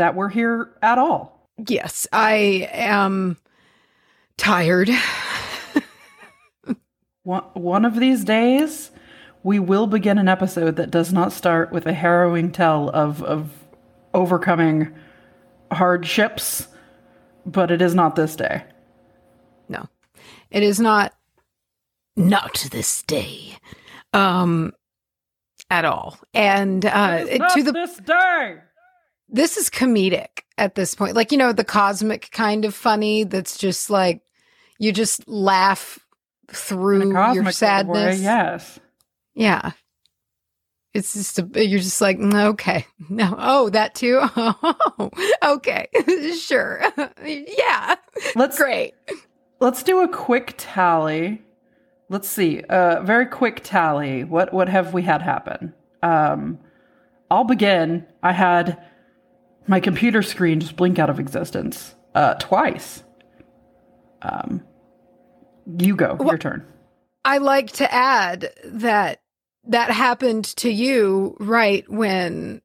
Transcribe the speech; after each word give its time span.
that 0.00 0.14
we're 0.14 0.30
here 0.30 0.70
at 0.80 0.96
all. 0.96 1.46
Yes, 1.68 2.06
I 2.10 2.70
am 2.72 3.36
tired. 4.38 4.88
one, 7.22 7.42
one 7.52 7.84
of 7.84 8.00
these 8.00 8.24
days, 8.24 8.90
we 9.42 9.58
will 9.58 9.86
begin 9.86 10.16
an 10.16 10.26
episode 10.26 10.76
that 10.76 10.90
does 10.90 11.12
not 11.12 11.32
start 11.32 11.70
with 11.70 11.84
a 11.84 11.92
harrowing 11.92 12.50
tale 12.50 12.88
of, 12.94 13.22
of 13.22 13.50
overcoming 14.14 14.90
hardships, 15.70 16.66
but 17.44 17.70
it 17.70 17.82
is 17.82 17.94
not 17.94 18.16
this 18.16 18.36
day. 18.36 18.64
No, 19.68 19.86
it 20.50 20.62
is 20.62 20.80
not. 20.80 21.12
Not 22.16 22.66
this 22.72 23.02
day, 23.02 23.58
um, 24.14 24.72
at 25.68 25.84
all. 25.84 26.18
And 26.32 26.86
uh, 26.86 27.24
to 27.54 27.62
the 27.62 27.72
this 27.72 27.96
day. 27.98 28.60
This 29.32 29.56
is 29.56 29.70
comedic 29.70 30.42
at 30.58 30.74
this 30.74 30.94
point, 30.94 31.14
like 31.14 31.32
you 31.32 31.38
know 31.38 31.52
the 31.52 31.64
cosmic 31.64 32.30
kind 32.32 32.64
of 32.64 32.74
funny. 32.74 33.24
That's 33.24 33.56
just 33.56 33.90
like 33.90 34.22
you 34.78 34.92
just 34.92 35.28
laugh 35.28 35.98
through 36.50 37.12
your 37.34 37.52
sadness. 37.52 38.18
Way, 38.18 38.22
yes. 38.22 38.80
Yeah. 39.34 39.72
It's 40.92 41.12
just 41.12 41.38
a, 41.38 41.66
you're 41.66 41.78
just 41.78 42.00
like 42.00 42.18
mm, 42.18 42.34
okay. 42.52 42.86
No. 43.08 43.34
Oh 43.38 43.70
that 43.70 43.94
too? 43.94 44.20
Oh 44.36 45.10
okay. 45.44 45.86
Sure. 46.34 46.82
Yeah. 47.24 47.96
Let's 48.34 48.58
great. 48.58 48.94
let's 49.60 49.82
do 49.82 50.00
a 50.00 50.08
quick 50.08 50.54
tally. 50.56 51.42
Let's 52.08 52.28
see. 52.28 52.58
A 52.68 52.72
uh, 52.72 53.02
very 53.02 53.26
quick 53.26 53.60
tally. 53.62 54.24
What 54.24 54.52
what 54.52 54.68
have 54.68 54.92
we 54.92 55.02
had 55.02 55.22
happen? 55.22 55.74
Um 56.02 56.58
I'll 57.30 57.44
begin. 57.44 58.06
I 58.22 58.32
had 58.32 58.82
my 59.70 59.80
computer 59.80 60.22
screen 60.22 60.60
just 60.60 60.76
blink 60.76 60.98
out 60.98 61.08
of 61.08 61.18
existence 61.18 61.94
uh 62.14 62.34
twice 62.34 63.02
um 64.22 64.62
you 65.78 65.96
go 65.96 66.14
well, 66.14 66.28
your 66.28 66.38
turn 66.38 66.66
I 67.24 67.38
like 67.38 67.72
to 67.72 67.92
add 67.92 68.52
that 68.64 69.20
that 69.64 69.90
happened 69.90 70.44
to 70.56 70.70
you 70.70 71.36
right 71.38 71.88
when 71.88 72.62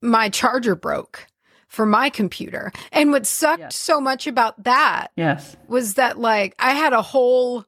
my 0.00 0.28
charger 0.28 0.76
broke 0.76 1.26
for 1.66 1.84
my 1.84 2.08
computer. 2.08 2.72
And 2.92 3.10
what 3.10 3.26
sucked 3.26 3.60
yes. 3.60 3.76
so 3.76 4.00
much 4.00 4.26
about 4.26 4.62
that 4.64 5.08
yes. 5.16 5.56
was 5.66 5.94
that 5.94 6.18
like 6.18 6.54
I 6.58 6.72
had 6.72 6.92
a 6.92 7.02
whole 7.02 7.64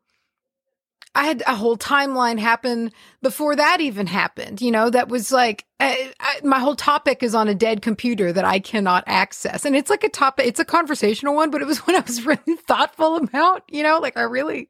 I 1.14 1.24
had 1.24 1.42
a 1.46 1.56
whole 1.56 1.76
timeline 1.76 2.38
happen 2.38 2.92
before 3.20 3.56
that 3.56 3.80
even 3.80 4.06
happened. 4.06 4.60
You 4.60 4.70
know, 4.70 4.90
that 4.90 5.08
was 5.08 5.32
like 5.32 5.66
I, 5.80 6.12
I, 6.20 6.40
my 6.44 6.58
whole 6.58 6.76
topic 6.76 7.22
is 7.22 7.34
on 7.34 7.48
a 7.48 7.54
dead 7.54 7.82
computer 7.82 8.32
that 8.32 8.44
I 8.44 8.60
cannot 8.60 9.04
access. 9.06 9.64
And 9.64 9.74
it's 9.74 9.90
like 9.90 10.04
a 10.04 10.08
topic, 10.08 10.46
it's 10.46 10.60
a 10.60 10.64
conversational 10.64 11.34
one, 11.34 11.50
but 11.50 11.62
it 11.62 11.66
was 11.66 11.78
one 11.86 11.96
I 11.96 12.00
was 12.00 12.24
really 12.24 12.56
thoughtful 12.66 13.16
about, 13.16 13.64
you 13.68 13.82
know, 13.82 13.98
like 13.98 14.16
I 14.16 14.22
really 14.22 14.68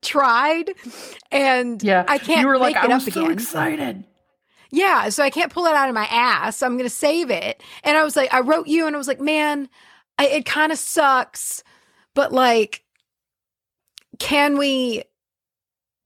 tried 0.00 0.72
and 1.30 1.82
yeah. 1.82 2.04
I 2.08 2.18
can't 2.18 2.40
you 2.40 2.48
were 2.48 2.58
like, 2.58 2.76
I 2.76 2.88
was 2.88 3.04
so 3.04 3.20
again. 3.20 3.32
excited. 3.32 4.04
Yeah, 4.70 5.10
so 5.10 5.22
I 5.22 5.28
can't 5.28 5.52
pull 5.52 5.66
it 5.66 5.74
out 5.74 5.90
of 5.90 5.94
my 5.94 6.06
ass. 6.06 6.62
I'm 6.62 6.78
going 6.78 6.88
to 6.88 6.94
save 6.94 7.30
it. 7.30 7.62
And 7.84 7.96
I 7.96 8.04
was 8.04 8.16
like, 8.16 8.32
I 8.32 8.40
wrote 8.40 8.68
you 8.68 8.86
and 8.86 8.96
I 8.96 8.98
was 8.98 9.06
like, 9.06 9.20
man, 9.20 9.68
I, 10.18 10.28
it 10.28 10.46
kind 10.46 10.72
of 10.72 10.78
sucks, 10.78 11.62
but 12.14 12.32
like, 12.32 12.82
can 14.18 14.56
we, 14.56 15.02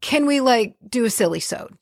can 0.07 0.25
we 0.27 0.41
like 0.41 0.77
do 0.89 1.05
a 1.05 1.11
silly 1.11 1.41
sode? 1.41 1.77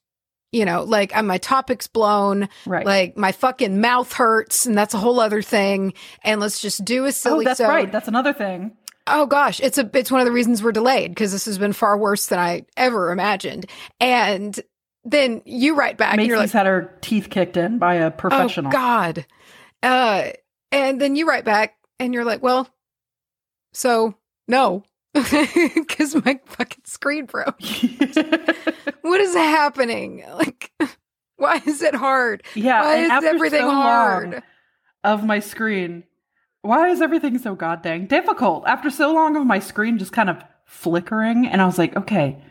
You 0.51 0.65
know, 0.65 0.85
like 0.85 1.15
I'm 1.15 1.27
my 1.27 1.37
topic's 1.37 1.89
blown, 1.89 2.49
right? 2.65 2.87
Like 2.87 3.19
my 3.19 3.33
fucking 3.33 3.83
mouth 3.83 4.11
hurts, 4.13 4.65
and 4.65 4.79
that's 4.79 4.95
a 4.95 4.99
whole 4.99 5.21
other 5.21 5.43
thing. 5.43 5.93
And 6.23 6.41
let's 6.41 6.59
just 6.61 6.85
do 6.87 7.05
a 7.05 7.13
silly. 7.13 7.45
Oh, 7.45 7.49
that's 7.49 7.59
sode. 7.59 7.69
right. 7.69 7.93
That's 7.93 8.09
another 8.09 8.33
thing. 8.33 8.77
Oh 9.07 9.27
gosh, 9.27 9.61
it's 9.61 9.77
a 9.77 9.91
it's 9.93 10.11
one 10.11 10.23
of 10.23 10.25
the 10.25 10.33
reasons 10.33 10.63
we're 10.63 10.73
delayed 10.73 11.11
because 11.11 11.33
this 11.33 11.45
has 11.45 11.59
been 11.59 11.75
far 11.75 11.99
worse 11.99 12.27
than 12.27 12.39
I 12.39 12.65
ever 12.79 13.11
imagined. 13.11 13.67
And 14.01 14.59
then 15.05 15.43
you 15.45 15.75
write 15.75 15.99
back 15.99 16.17
Macy's 16.17 16.23
and 16.23 16.29
you're 16.29 16.39
like, 16.39 16.51
had 16.51 16.67
her 16.67 16.97
teeth 17.03 17.29
kicked 17.29 17.59
in 17.59 17.79
by 17.79 17.97
a 17.97 18.11
professional. 18.11 18.69
Oh 18.69 18.73
God. 18.73 19.27
Uh, 19.83 20.31
and 20.73 20.99
then 20.99 21.15
you 21.15 21.29
write 21.29 21.45
back 21.45 21.77
and 22.01 22.15
you're 22.15 22.25
like, 22.25 22.43
well, 22.43 22.67
so 23.75 24.15
no, 24.49 24.83
because 25.75 26.17
my 26.25 26.41
fucking 26.45 26.83
screen 26.85 27.27
broke. 27.27 27.61
what 29.03 29.21
is 29.21 29.35
happening? 29.35 30.25
Like, 30.35 30.73
why 31.37 31.63
is 31.65 31.83
it 31.83 31.95
hard? 31.95 32.43
Yeah, 32.57 32.83
why 32.83 32.97
is 32.97 33.25
everything 33.25 33.61
so 33.61 33.71
hard? 33.71 34.43
Of 35.05 35.25
my 35.25 35.39
screen, 35.39 36.03
why 36.63 36.89
is 36.89 37.01
everything 37.01 37.39
so 37.39 37.55
goddamn 37.55 38.07
difficult? 38.07 38.65
After 38.67 38.91
so 38.91 39.13
long 39.13 39.37
of 39.37 39.47
my 39.47 39.61
screen 39.61 39.99
just 39.99 40.13
kind 40.13 40.29
of 40.29 40.43
flickering, 40.67 41.47
and 41.47 41.63
I 41.63 41.67
was 41.67 41.79
like, 41.79 41.95
okay, 41.95 42.43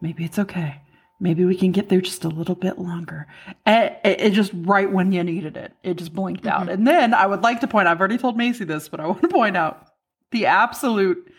maybe 0.00 0.24
it's 0.24 0.38
okay. 0.38 0.80
Maybe 1.18 1.44
we 1.44 1.56
can 1.56 1.72
get 1.72 1.88
there 1.88 2.00
just 2.00 2.24
a 2.24 2.28
little 2.28 2.54
bit 2.54 2.78
longer. 2.78 3.26
And 3.66 3.96
it, 4.04 4.20
it 4.20 4.32
just 4.32 4.52
right 4.54 4.90
when 4.90 5.10
you 5.10 5.24
needed 5.24 5.56
it, 5.56 5.72
it 5.82 5.96
just 5.96 6.14
blinked 6.14 6.44
mm-hmm. 6.44 6.62
out. 6.62 6.68
And 6.68 6.86
then 6.86 7.14
I 7.14 7.26
would 7.26 7.42
like 7.42 7.60
to 7.60 7.66
point, 7.66 7.88
I've 7.88 7.98
already 7.98 8.18
told 8.18 8.36
Macy 8.36 8.64
this, 8.64 8.88
but 8.88 9.00
I 9.00 9.06
want 9.08 9.22
to 9.22 9.28
point 9.28 9.56
out 9.56 9.88
the 10.30 10.46
absolute 10.46 11.32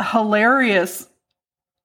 hilarious 0.00 1.08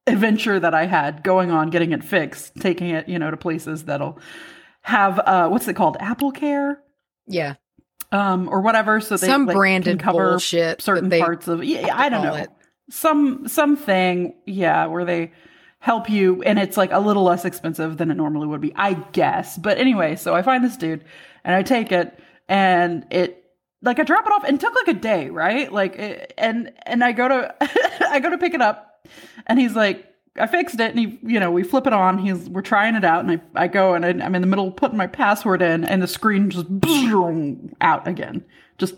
adventure 0.08 0.60
that 0.60 0.74
I 0.74 0.86
had 0.86 1.24
going 1.24 1.52
on 1.52 1.70
getting 1.70 1.92
it 1.92 2.04
fixed, 2.04 2.56
taking 2.56 2.90
it, 2.90 3.08
you 3.08 3.20
know, 3.20 3.32
to 3.32 3.38
places 3.38 3.86
that'll 3.86 4.20
have 4.82 5.20
uh 5.20 5.48
what's 5.48 5.68
it 5.68 5.76
called? 5.76 5.98
Apple 6.00 6.32
Care? 6.32 6.82
Yeah 7.28 7.56
um, 8.12 8.50
or 8.50 8.62
whatever. 8.62 9.00
So 9.00 9.18
they 9.18 9.28
some 9.28 9.46
like, 9.46 9.56
branded 9.56 10.00
cover 10.00 10.32
bullshit 10.32 10.82
certain 10.82 11.10
parts 11.10 11.48
of 11.48 11.64
yeah, 11.64 11.96
I 11.96 12.10
don't 12.10 12.24
know 12.24 12.36
it. 12.36 12.50
some 12.90 13.48
something 13.48 14.34
yeah 14.46 14.86
where 14.88 15.06
they 15.06 15.32
help 15.80 16.10
you 16.10 16.44
and 16.44 16.60
it's 16.60 16.78
like 16.78 16.92
a 16.92 17.00
little 17.00 17.24
less 17.24 17.44
expensive 17.44 17.98
than 17.98 18.12
it 18.12 18.16
normally 18.16 18.48
would 18.48 18.62
be, 18.62 18.74
I 18.76 18.94
guess. 18.94 19.58
But 19.58 19.78
anyway, 19.78 20.16
so 20.16 20.36
I 20.36 20.42
find 20.42 20.64
this 20.64 20.78
dude 20.78 21.04
and 21.44 21.56
I 21.56 21.64
take 21.64 21.92
it 21.92 22.20
and 22.48 23.06
it 23.10 23.41
like 23.81 24.00
I 24.00 24.03
drop 24.03 24.25
it 24.25 24.31
off 24.31 24.44
and 24.44 24.56
it 24.56 24.62
took 24.62 24.75
like 24.75 24.88
a 24.88 25.00
day, 25.00 25.30
right? 25.30 25.72
Like 25.72 25.96
it, 25.96 26.34
and 26.38 26.72
and 26.86 27.03
I 27.03 27.12
go 27.12 27.28
to 27.28 27.56
I 28.09 28.19
go 28.19 28.30
to 28.30 28.38
pick 28.38 28.53
it 28.53 28.62
up 28.62 29.08
and 29.47 29.59
he's 29.59 29.75
like 29.75 30.12
I 30.40 30.47
fixed 30.47 30.80
it 30.80 30.96
and 30.96 31.00
he, 31.00 31.19
you 31.24 31.40
know, 31.40 31.52
we 31.52 31.64
flip 31.64 31.88
it 31.88 31.94
on. 31.94 32.18
He's, 32.18 32.50
we're 32.50 32.62
trying 32.62 32.96
it 32.96 33.03
out 33.03 33.25
and 33.25 33.41
I, 33.56 33.64
I 33.64 33.68
go 33.68 33.96
and 33.96 34.06
I, 34.06 34.09
am 34.09 34.34
in 34.34 34.41
the 34.41 34.47
middle 34.47 34.70
of 34.70 34.75
putting 34.75 34.97
my 34.97 35.08
password 35.08 35.62
in 35.62 35.84
and 35.84 36.02
the 36.02 36.08
screen 36.08 36.50
just 36.50 36.68
out 37.81 38.08
again. 38.08 38.46
Just 38.78 38.96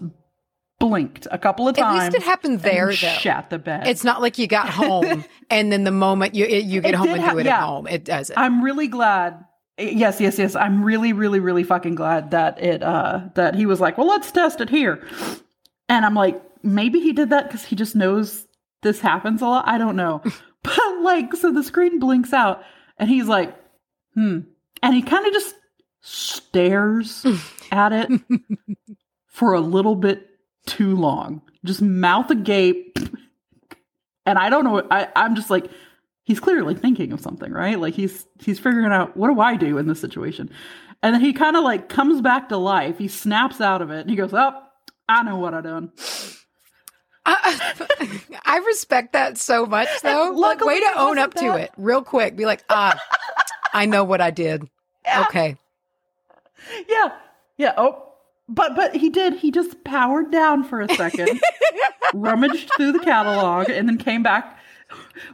blinked 0.79 1.27
a 1.31 1.39
couple 1.39 1.67
of 1.67 1.75
times. 1.75 2.01
At 2.01 2.13
least 2.13 2.17
it 2.17 2.23
happened 2.23 2.59
there, 2.59 2.87
though. 2.87 2.93
Shat 2.93 3.49
the 3.49 3.57
bed. 3.57 3.87
It's 3.87 4.03
not 4.03 4.21
like 4.21 4.37
you 4.37 4.45
got 4.45 4.69
home 4.69 5.25
and 5.49 5.71
then 5.71 5.85
the 5.85 5.91
moment 5.91 6.35
you 6.35 6.45
you 6.45 6.81
get 6.81 6.93
it 6.93 6.97
home 6.97 7.09
and 7.09 7.21
ha- 7.21 7.31
do 7.31 7.39
it 7.39 7.45
yeah. 7.47 7.57
at 7.57 7.63
home, 7.63 7.87
it 7.87 8.05
does 8.05 8.29
it. 8.29 8.37
I'm 8.37 8.63
really 8.63 8.87
glad. 8.87 9.43
Yes, 9.77 10.21
yes, 10.21 10.37
yes. 10.37 10.55
I'm 10.55 10.83
really, 10.83 11.13
really, 11.13 11.39
really 11.39 11.63
fucking 11.63 11.95
glad 11.95 12.31
that 12.31 12.61
it 12.61 12.83
uh 12.83 13.21
that 13.35 13.55
he 13.55 13.65
was 13.65 13.79
like, 13.79 13.97
well, 13.97 14.07
let's 14.07 14.31
test 14.31 14.61
it 14.61 14.69
here. 14.69 15.05
And 15.89 16.05
I'm 16.05 16.13
like, 16.13 16.41
maybe 16.63 16.99
he 16.99 17.11
did 17.13 17.31
that 17.31 17.47
because 17.47 17.65
he 17.65 17.75
just 17.75 17.95
knows 17.95 18.47
this 18.81 18.99
happens 18.99 19.41
a 19.41 19.45
lot. 19.45 19.67
I 19.67 19.77
don't 19.77 19.95
know. 19.95 20.21
But 20.63 21.01
like, 21.01 21.35
so 21.35 21.51
the 21.51 21.61
screen 21.61 21.99
blinks 21.99 22.31
out 22.31 22.63
and 22.97 23.09
he's 23.09 23.27
like, 23.27 23.53
hmm. 24.13 24.39
And 24.81 24.95
he 24.95 25.01
kind 25.01 25.27
of 25.27 25.33
just 25.33 25.55
stares 25.99 27.25
at 27.71 27.91
it 27.91 28.09
for 29.27 29.51
a 29.51 29.59
little 29.59 29.97
bit 29.97 30.25
too 30.65 30.95
long, 30.95 31.41
just 31.65 31.81
mouth 31.81 32.31
agape. 32.31 32.97
And 34.25 34.37
I 34.39 34.49
don't 34.49 34.63
know, 34.63 34.87
I, 34.89 35.09
I'm 35.17 35.35
just 35.35 35.49
like, 35.49 35.69
he's 36.23 36.39
clearly 36.39 36.75
thinking 36.75 37.11
of 37.11 37.21
something, 37.21 37.51
right? 37.51 37.79
Like 37.79 37.93
he's 37.93 38.25
he's 38.39 38.59
figuring 38.59 38.91
out 38.91 39.15
what 39.15 39.33
do 39.33 39.39
I 39.39 39.55
do 39.55 39.77
in 39.77 39.87
this 39.87 40.01
situation? 40.01 40.49
And 41.01 41.13
then 41.13 41.21
he 41.21 41.33
kind 41.33 41.55
of 41.55 41.63
like 41.63 41.89
comes 41.89 42.21
back 42.21 42.49
to 42.49 42.57
life. 42.57 42.97
He 42.97 43.07
snaps 43.07 43.61
out 43.61 43.81
of 43.81 43.91
it 43.91 44.01
and 44.01 44.09
he 44.09 44.15
goes, 44.15 44.33
"Oh, 44.33 44.53
I 45.07 45.23
know 45.23 45.37
what 45.37 45.53
I 45.53 45.61
done." 45.61 45.91
I, 47.25 47.89
I 48.45 48.57
respect 48.57 49.13
that 49.13 49.37
so 49.37 49.65
much, 49.65 49.87
though. 50.01 50.31
Like, 50.35 50.63
way 50.63 50.79
to 50.79 50.91
own 50.97 51.17
up 51.17 51.33
to 51.35 51.55
it 51.55 51.71
real 51.77 52.03
quick. 52.03 52.35
Be 52.35 52.45
like, 52.45 52.63
ah, 52.69 52.99
I 53.73 53.85
know 53.85 54.03
what 54.03 54.19
I 54.19 54.29
did. 54.31 54.67
Yeah. 55.05 55.21
Okay. 55.21 55.57
Yeah. 56.89 57.09
Yeah. 57.57 57.73
Oh, 57.77 58.13
but 58.49 58.75
but 58.75 58.95
he 58.95 59.09
did. 59.09 59.35
He 59.35 59.51
just 59.51 59.83
powered 59.83 60.31
down 60.31 60.63
for 60.63 60.81
a 60.81 60.89
second, 60.95 61.39
rummaged 62.13 62.69
through 62.75 62.91
the 62.91 62.99
catalog, 62.99 63.69
and 63.69 63.87
then 63.87 63.97
came 63.97 64.23
back 64.23 64.59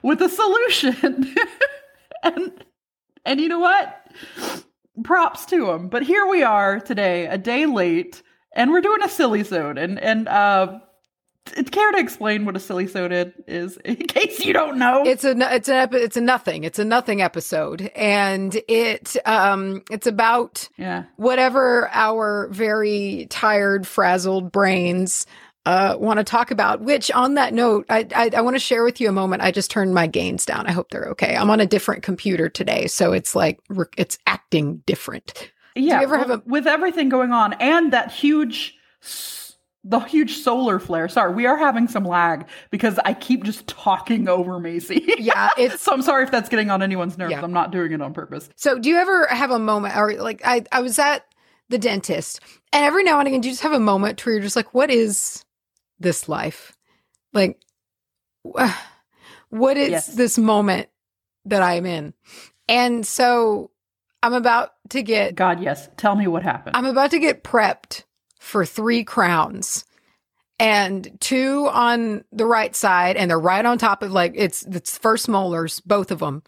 with 0.01 0.21
a 0.21 0.29
solution. 0.29 1.35
and 2.23 2.63
and 3.25 3.39
you 3.39 3.47
know 3.47 3.59
what? 3.59 4.07
Props 5.03 5.45
to 5.47 5.69
him. 5.71 5.89
But 5.89 6.03
here 6.03 6.27
we 6.27 6.43
are 6.43 6.79
today, 6.79 7.27
a 7.27 7.37
day 7.37 7.65
late, 7.65 8.21
and 8.53 8.71
we're 8.71 8.81
doing 8.81 9.03
a 9.03 9.09
silly 9.09 9.43
zone. 9.43 9.77
And 9.77 9.99
and 9.99 10.27
uh 10.27 10.79
it's 11.57 11.69
care 11.69 11.91
to 11.91 11.97
explain 11.97 12.45
what 12.45 12.55
a 12.55 12.59
silly 12.59 12.85
sodid 12.85 13.33
is 13.47 13.77
in 13.85 13.95
case 13.95 14.39
you 14.39 14.53
don't 14.53 14.77
know? 14.77 15.03
It's 15.05 15.23
a 15.23 15.35
it's 15.53 15.69
an 15.69 15.75
epi- 15.75 15.97
it's 15.97 16.17
a 16.17 16.21
nothing. 16.21 16.63
It's 16.63 16.79
a 16.79 16.85
nothing 16.85 17.21
episode, 17.21 17.91
and 17.95 18.55
it 18.67 19.15
um 19.25 19.83
it's 19.89 20.07
about 20.07 20.69
yeah. 20.77 21.05
whatever 21.17 21.89
our 21.91 22.47
very 22.51 23.27
tired, 23.29 23.87
frazzled 23.87 24.51
brains 24.51 25.25
uh, 25.65 25.95
want 25.99 26.17
to 26.17 26.23
talk 26.23 26.51
about. 26.51 26.81
Which, 26.81 27.11
on 27.11 27.35
that 27.35 27.53
note, 27.53 27.85
I 27.89 28.07
I, 28.15 28.29
I 28.37 28.41
want 28.41 28.55
to 28.55 28.59
share 28.59 28.83
with 28.83 28.99
you 28.99 29.09
a 29.09 29.13
moment. 29.13 29.41
I 29.41 29.51
just 29.51 29.71
turned 29.71 29.93
my 29.93 30.07
gains 30.07 30.45
down. 30.45 30.67
I 30.67 30.71
hope 30.71 30.89
they're 30.89 31.09
okay. 31.09 31.35
I'm 31.35 31.49
on 31.49 31.59
a 31.59 31.65
different 31.65 32.03
computer 32.03 32.49
today, 32.49 32.87
so 32.87 33.11
it's 33.13 33.35
like 33.35 33.59
it's 33.97 34.17
acting 34.27 34.77
different. 34.85 35.51
Yeah. 35.75 35.97
you 35.97 36.03
ever 36.03 36.17
have 36.17 36.29
well, 36.29 36.39
a- 36.39 36.49
with 36.49 36.67
everything 36.67 37.09
going 37.09 37.31
on 37.31 37.53
and 37.53 37.93
that 37.93 38.11
huge 38.11 38.75
the 39.83 39.99
huge 39.99 40.37
solar 40.37 40.77
flare. 40.79 41.07
Sorry, 41.07 41.33
we 41.33 41.45
are 41.45 41.57
having 41.57 41.87
some 41.87 42.03
lag 42.03 42.45
because 42.69 42.99
I 43.05 43.13
keep 43.13 43.43
just 43.43 43.65
talking 43.67 44.27
over 44.27 44.59
Macy. 44.59 45.05
Yeah, 45.19 45.49
it's 45.57 45.81
so 45.81 45.91
I'm 45.91 46.01
sorry 46.01 46.23
if 46.23 46.31
that's 46.31 46.49
getting 46.49 46.69
on 46.69 46.81
anyone's 46.81 47.17
nerves. 47.17 47.31
Yeah. 47.31 47.41
I'm 47.41 47.53
not 47.53 47.71
doing 47.71 47.91
it 47.91 48.01
on 48.01 48.13
purpose. 48.13 48.49
So, 48.55 48.79
do 48.79 48.89
you 48.89 48.95
ever 48.97 49.27
have 49.27 49.51
a 49.51 49.59
moment, 49.59 49.95
or 49.97 50.13
like 50.15 50.41
I, 50.45 50.63
I 50.71 50.81
was 50.81 50.97
at 50.97 51.25
the 51.69 51.77
dentist, 51.77 52.39
and 52.71 52.85
every 52.85 53.03
now 53.03 53.19
and 53.19 53.27
again, 53.27 53.41
do 53.41 53.49
you 53.49 53.53
just 53.53 53.63
have 53.63 53.73
a 53.73 53.79
moment 53.79 54.25
where 54.25 54.35
you're 54.35 54.41
just 54.41 54.55
like, 54.55 54.73
"What 54.73 54.89
is 54.89 55.43
this 55.99 56.29
life? 56.29 56.75
Like, 57.33 57.59
what 59.49 59.77
is 59.77 59.89
Yes. 59.89 60.07
this 60.07 60.37
moment 60.37 60.89
that 61.45 61.61
I'm 61.61 61.85
in?" 61.85 62.13
And 62.67 63.05
so, 63.05 63.71
I'm 64.21 64.33
about 64.33 64.71
to 64.89 65.01
get, 65.01 65.35
God, 65.35 65.61
yes. 65.61 65.89
Tell 65.97 66.15
me 66.15 66.27
what 66.27 66.43
happened. 66.43 66.75
I'm 66.75 66.85
about 66.85 67.11
to 67.11 67.19
get 67.19 67.43
prepped 67.43 68.03
for 68.39 68.65
three 68.65 69.03
crowns. 69.03 69.85
And 70.61 71.17
two 71.21 71.69
on 71.71 72.25
the 72.33 72.45
right 72.45 72.75
side, 72.75 73.15
and 73.15 73.31
they're 73.31 73.39
right 73.39 73.65
on 73.65 73.77
top 73.77 74.03
of 74.03 74.11
like 74.11 74.33
it's 74.35 74.63
it's 74.63 74.97
first 74.97 75.29
molars, 75.29 75.79
both 75.79 76.11
of 76.11 76.19
them 76.19 76.43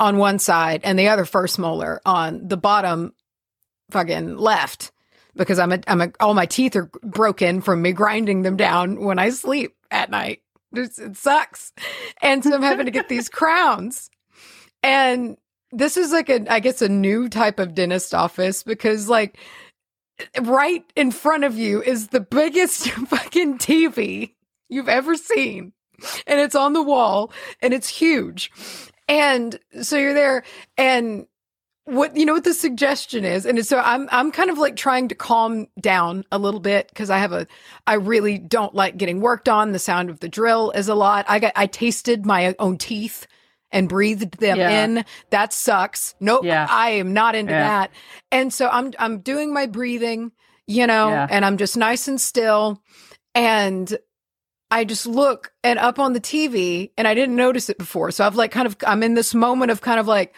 on 0.00 0.16
one 0.16 0.40
side 0.40 0.80
and 0.82 0.98
the 0.98 1.06
other 1.06 1.24
first 1.24 1.56
molar 1.56 2.00
on 2.04 2.48
the 2.48 2.56
bottom 2.56 3.12
fucking 3.92 4.36
left 4.36 4.90
because 5.36 5.58
I'm 5.58 5.72
a, 5.72 5.80
I'm 5.86 6.00
a, 6.00 6.12
all 6.20 6.34
my 6.34 6.46
teeth 6.46 6.76
are 6.76 6.90
broken 7.02 7.60
from 7.60 7.82
me 7.82 7.92
grinding 7.92 8.42
them 8.42 8.56
down 8.56 9.00
when 9.00 9.18
I 9.18 9.30
sleep 9.30 9.74
at 9.90 10.10
night. 10.10 10.42
It's, 10.72 10.98
it 10.98 11.16
sucks. 11.16 11.72
And 12.22 12.42
so 12.42 12.54
I'm 12.54 12.62
having 12.62 12.86
to 12.86 12.92
get 12.92 13.08
these 13.08 13.28
crowns. 13.30 14.10
And 14.82 15.36
this 15.72 15.96
is 15.96 16.12
like 16.12 16.28
a, 16.28 16.52
I 16.52 16.60
guess 16.60 16.82
a 16.82 16.88
new 16.88 17.28
type 17.28 17.58
of 17.58 17.74
dentist 17.74 18.14
office 18.14 18.62
because 18.62 19.08
like 19.08 19.38
right 20.40 20.84
in 20.94 21.10
front 21.10 21.44
of 21.44 21.56
you 21.56 21.82
is 21.82 22.08
the 22.08 22.20
biggest 22.20 22.88
fucking 23.08 23.58
TV 23.58 24.34
you've 24.68 24.88
ever 24.88 25.16
seen. 25.16 25.72
And 26.26 26.40
it's 26.40 26.54
on 26.54 26.72
the 26.72 26.82
wall 26.82 27.32
and 27.62 27.72
it's 27.72 27.88
huge. 27.88 28.50
And 29.08 29.58
so 29.82 29.96
you're 29.96 30.14
there 30.14 30.44
and 30.76 31.26
what 31.86 32.16
you 32.16 32.24
know 32.24 32.32
what 32.32 32.44
the 32.44 32.54
suggestion 32.54 33.24
is? 33.24 33.44
And 33.44 33.64
so 33.66 33.78
i'm 33.78 34.08
i'm 34.10 34.32
kind 34.32 34.50
of 34.50 34.58
like 34.58 34.76
trying 34.76 35.08
to 35.08 35.14
calm 35.14 35.66
down 35.80 36.24
a 36.32 36.38
little 36.38 36.60
bit 36.60 36.88
because 36.88 37.10
i 37.10 37.18
have 37.18 37.32
a 37.32 37.46
i 37.86 37.94
really 37.94 38.38
don't 38.38 38.74
like 38.74 38.96
getting 38.96 39.20
worked 39.20 39.48
on. 39.48 39.72
The 39.72 39.78
sound 39.78 40.08
of 40.10 40.20
the 40.20 40.28
drill 40.28 40.70
is 40.70 40.88
a 40.88 40.94
lot. 40.94 41.26
I 41.28 41.38
got 41.38 41.52
i 41.56 41.66
tasted 41.66 42.24
my 42.24 42.54
own 42.58 42.78
teeth 42.78 43.26
and 43.70 43.88
breathed 43.88 44.38
them 44.38 44.56
Yeah. 44.56 44.84
in. 44.84 45.04
That 45.30 45.52
sucks. 45.52 46.14
Nope. 46.20 46.44
Yeah. 46.44 46.66
i 46.70 46.90
am 46.90 47.12
not 47.12 47.34
into 47.34 47.52
Yeah. 47.52 47.60
that. 47.68 47.90
And 48.32 48.52
so 48.52 48.68
i'm 48.68 48.92
i'm 48.98 49.18
doing 49.18 49.52
my 49.52 49.66
breathing 49.66 50.32
you 50.66 50.86
know 50.86 51.10
and 51.10 51.44
i'm 51.44 51.58
just 51.58 51.76
nice 51.76 52.08
and 52.08 52.20
still. 52.20 52.82
And 53.34 53.96
I 54.70 54.84
just 54.84 55.06
look 55.06 55.52
and 55.62 55.78
up 55.78 55.98
on 55.98 56.14
the 56.14 56.20
TV 56.20 56.90
and 56.96 57.06
I 57.06 57.14
didn't 57.14 57.36
notice 57.36 57.68
it 57.68 57.78
before. 57.78 58.10
So 58.10 58.24
I've 58.26 58.34
like 58.36 58.50
kind 58.50 58.66
of, 58.66 58.76
I'm 58.86 59.02
in 59.02 59.14
this 59.14 59.34
moment 59.34 59.70
of 59.70 59.80
kind 59.82 60.00
of 60.00 60.06
like, 60.08 60.34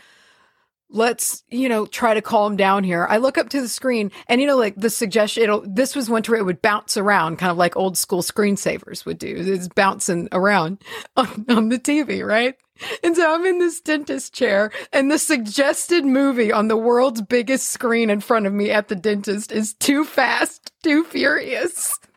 let's, 0.90 1.42
you 1.50 1.68
know, 1.68 1.86
try 1.86 2.14
to 2.14 2.22
calm 2.22 2.56
down 2.56 2.84
here. 2.84 3.06
I 3.08 3.16
look 3.16 3.38
up 3.38 3.48
to 3.50 3.60
the 3.60 3.68
screen 3.68 4.10
and, 4.28 4.40
you 4.40 4.46
know, 4.46 4.56
like 4.56 4.76
the 4.76 4.90
suggestion, 4.90 5.42
it'll, 5.42 5.64
this 5.66 5.96
was 5.96 6.08
one 6.08 6.22
where 6.24 6.38
it 6.38 6.44
would 6.44 6.62
bounce 6.62 6.96
around, 6.96 7.36
kind 7.36 7.50
of 7.50 7.56
like 7.56 7.76
old 7.76 7.98
school 7.98 8.22
screensavers 8.22 9.04
would 9.04 9.18
do. 9.18 9.34
It's 9.36 9.68
bouncing 9.68 10.28
around 10.32 10.82
on, 11.16 11.44
on 11.48 11.68
the 11.68 11.78
TV, 11.78 12.26
right? 12.26 12.54
And 13.02 13.16
so 13.16 13.34
I'm 13.34 13.46
in 13.46 13.58
this 13.58 13.80
dentist 13.80 14.34
chair 14.34 14.70
and 14.92 15.10
the 15.10 15.18
suggested 15.18 16.04
movie 16.04 16.52
on 16.52 16.68
the 16.68 16.76
world's 16.76 17.22
biggest 17.22 17.68
screen 17.68 18.10
in 18.10 18.20
front 18.20 18.46
of 18.46 18.52
me 18.52 18.70
at 18.70 18.88
the 18.88 18.96
dentist 18.96 19.50
is 19.50 19.74
Too 19.74 20.04
Fast, 20.04 20.72
Too 20.82 21.04
Furious. 21.04 21.98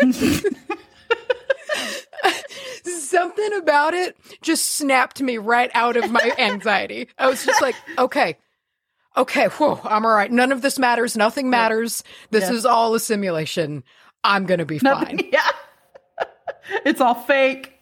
Something 2.84 3.52
about 3.54 3.94
it 3.94 4.16
just 4.42 4.72
snapped 4.76 5.20
me 5.22 5.38
right 5.38 5.70
out 5.74 5.96
of 5.96 6.10
my 6.10 6.32
anxiety. 6.38 7.08
I 7.18 7.28
was 7.28 7.44
just 7.44 7.60
like, 7.62 7.74
okay, 7.98 8.36
okay, 9.16 9.46
whoa, 9.48 9.80
I'm 9.84 10.04
all 10.04 10.12
right. 10.12 10.30
None 10.30 10.52
of 10.52 10.62
this 10.62 10.78
matters. 10.78 11.16
Nothing 11.16 11.50
matters. 11.50 12.02
This 12.30 12.44
Yeah. 12.44 12.52
is 12.56 12.66
all 12.66 12.94
a 12.94 13.00
simulation. 13.00 13.84
I'm 14.24 14.46
going 14.46 14.58
to 14.58 14.66
be 14.66 14.78
fine. 14.78 15.20
Yeah. 15.32 15.46
it's 16.84 17.00
all 17.00 17.14
fake. 17.14 17.77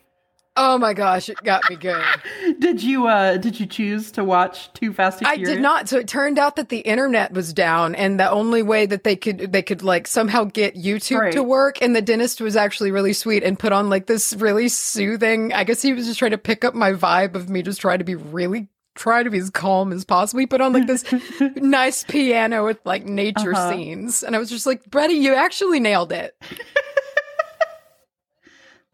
Oh 0.59 0.79
my 0.79 0.95
gosh, 0.95 1.29
it 1.29 1.43
got 1.45 1.69
me 1.69 1.77
good. 1.77 2.03
Did 2.59 2.83
you 2.83 3.07
uh 3.09 3.37
did 3.37 3.61
you 3.61 3.67
choose 3.67 4.11
to 4.13 4.25
watch 4.25 4.73
Too 4.73 4.93
Fast 4.93 5.19
and 5.19 5.29
I 5.29 5.37
did 5.37 5.61
not. 5.61 5.89
So 5.89 5.99
it 5.99 6.09
turned 6.09 6.39
out 6.39 6.57
that 6.57 6.71
the 6.71 6.79
internet 6.79 7.33
was 7.33 7.53
down, 7.53 7.95
and 7.95 8.19
the 8.19 8.31
only 8.31 8.63
way 8.63 8.87
that 8.87 9.05
they 9.05 9.17
could 9.17 9.53
they 9.53 9.63
could 9.63 9.83
like 9.83 10.07
somehow 10.07 10.45
get 10.45 10.75
YouTube 10.75 11.19
Right. 11.21 11.33
to 11.35 11.43
work. 11.43 11.83
And 11.83 11.95
the 11.95 12.01
dentist 12.03 12.41
was 12.41 12.57
actually 12.57 12.91
really 12.91 13.13
sweet 13.13 13.43
and 13.43 13.59
put 13.59 13.73
on 13.73 13.91
like 13.91 14.07
this 14.07 14.33
really 14.35 14.69
soothing. 14.69 15.53
I 15.53 15.65
guess 15.65 15.83
he 15.83 15.93
was 15.93 16.07
just 16.07 16.19
trying 16.19 16.31
to 16.31 16.39
pick 16.39 16.65
up 16.65 16.75
my 16.75 16.93
vibe 16.93 17.35
of 17.35 17.51
me 17.51 17.63
just 17.63 17.81
trying 17.81 17.99
to 17.99 18.05
be 18.05 18.15
really 18.15 18.69
try 18.95 19.23
to 19.23 19.29
be 19.29 19.37
as 19.37 19.51
calm 19.51 19.93
as 19.93 20.07
possible. 20.07 20.41
He 20.41 20.47
put 20.47 20.63
on 20.63 20.73
like 20.73 20.87
this 20.87 21.05
nice 21.57 22.03
piano 22.05 22.65
with 22.65 22.79
like 22.87 23.05
nature 23.05 23.53
Uh-huh. 23.53 23.71
scenes, 23.73 24.23
and 24.23 24.35
I 24.35 24.39
was 24.39 24.49
just 24.49 24.65
like, 24.65 24.85
Brady, 24.91 25.15
you 25.15 25.35
actually 25.35 25.81
nailed 25.81 26.13
it. 26.13 26.35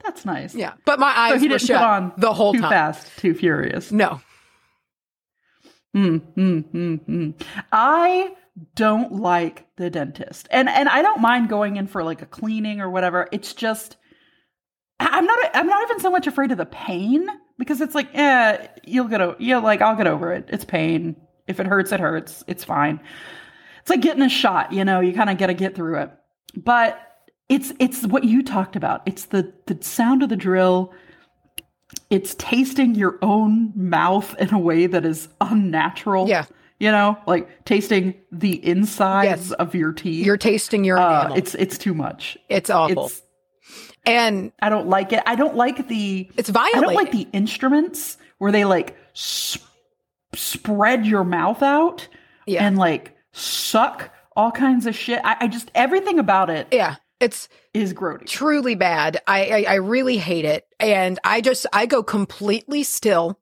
That's 0.02 0.24
nice. 0.24 0.54
Yeah, 0.54 0.74
but 0.84 0.98
my 0.98 1.12
eyes 1.16 1.32
So 1.34 1.38
he 1.38 1.48
didn't 1.48 1.62
shut 1.62 1.78
put 1.78 1.86
on 1.86 2.12
the 2.16 2.32
whole 2.32 2.52
Too 2.52 2.60
time. 2.60 2.70
Fast, 2.70 3.18
Too 3.18 3.34
Furious. 3.34 3.92
No, 3.92 4.20
Mm, 5.94 6.22
mm, 6.34 6.64
mm, 6.72 7.00
mm. 7.06 7.42
I 7.70 8.34
don't 8.74 9.12
like 9.12 9.66
the 9.76 9.90
dentist, 9.90 10.48
and 10.50 10.68
and 10.68 10.88
I 10.88 11.02
don't 11.02 11.20
mind 11.20 11.48
going 11.48 11.76
in 11.76 11.86
for 11.86 12.02
like 12.02 12.22
a 12.22 12.26
cleaning 12.26 12.80
or 12.80 12.88
whatever. 12.88 13.28
It's 13.30 13.52
just 13.52 13.96
I'm 14.98 15.26
not 15.26 15.38
I'm 15.54 15.66
not 15.66 15.82
even 15.82 16.00
so 16.00 16.10
much 16.10 16.26
afraid 16.26 16.50
of 16.50 16.58
the 16.58 16.66
pain 16.66 17.26
because 17.58 17.80
it's 17.82 17.94
like 17.94 18.08
eh, 18.14 18.68
you'll 18.84 19.08
get 19.08 19.20
over 19.20 19.36
you 19.38 19.58
like 19.60 19.82
I'll 19.82 19.96
get 19.96 20.06
over 20.06 20.32
it. 20.32 20.48
It's 20.48 20.64
pain. 20.64 21.16
If 21.46 21.60
it 21.60 21.66
hurts, 21.66 21.92
it 21.92 22.00
hurts. 22.00 22.42
It's 22.46 22.64
fine. 22.64 23.00
It's 23.82 23.90
like 23.90 24.00
getting 24.00 24.22
a 24.22 24.28
shot. 24.28 24.72
You 24.72 24.84
know, 24.84 25.00
you 25.00 25.12
kind 25.12 25.28
of 25.28 25.36
got 25.38 25.48
to 25.48 25.54
get 25.54 25.74
through 25.74 25.98
it. 25.98 26.10
But 26.54 26.98
it's 27.52 27.72
it's 27.78 28.06
what 28.06 28.24
you 28.24 28.42
talked 28.42 28.76
about. 28.76 29.02
It's 29.06 29.26
the 29.26 29.52
the 29.66 29.76
sound 29.82 30.22
of 30.22 30.28
the 30.28 30.36
drill 30.36 30.92
it's 32.08 32.34
tasting 32.36 32.94
your 32.94 33.18
own 33.22 33.70
mouth 33.74 34.34
in 34.38 34.52
a 34.54 34.58
way 34.58 34.86
that 34.86 35.04
is 35.04 35.28
unnatural. 35.42 36.26
Yeah. 36.28 36.46
You 36.78 36.90
know, 36.90 37.18
like 37.26 37.64
tasting 37.66 38.14
the 38.32 38.64
insides 38.66 39.50
Yes. 39.50 39.52
of 39.52 39.74
your 39.74 39.92
teeth. 39.92 40.24
you're 40.26 40.36
tasting 40.38 40.84
your 40.84 40.98
uh, 40.98 41.32
it's 41.34 41.54
it's 41.54 41.76
too 41.78 41.94
much. 41.94 42.36
it's 42.48 42.70
awful, 42.70 43.06
It's 43.06 43.22
and 44.06 44.52
I 44.60 44.68
don't 44.70 44.88
like 44.88 45.12
it. 45.12 45.22
I 45.26 45.34
don't 45.36 45.54
like 45.54 45.86
the 45.88 46.30
it's 46.36 46.48
violent. 46.48 46.76
I 46.76 46.80
don't 46.80 46.94
like 46.94 47.12
the 47.12 47.28
instruments 47.32 48.16
where 48.38 48.50
they 48.52 48.64
like 48.64 48.96
sp- 49.14 49.62
spread 50.34 51.06
your 51.06 51.24
mouth 51.24 51.62
out 51.62 52.08
Yeah. 52.46 52.66
and 52.66 52.76
like 52.78 53.14
suck 53.32 54.10
all 54.34 54.50
kinds 54.50 54.86
of 54.86 54.96
shit. 54.96 55.20
I, 55.24 55.36
I 55.40 55.46
just 55.48 55.70
everything 55.74 56.18
about 56.18 56.48
it 56.50 56.66
yeah, 56.72 56.96
it's 57.22 57.48
is 57.72 57.94
grody. 57.94 58.26
truly 58.26 58.74
bad. 58.74 59.20
I, 59.26 59.46
I 59.46 59.64
I 59.68 59.74
really 59.76 60.18
hate 60.18 60.44
it, 60.44 60.66
and 60.80 61.18
I 61.24 61.40
just 61.40 61.66
I 61.72 61.86
go 61.86 62.02
completely 62.02 62.82
still. 62.82 63.38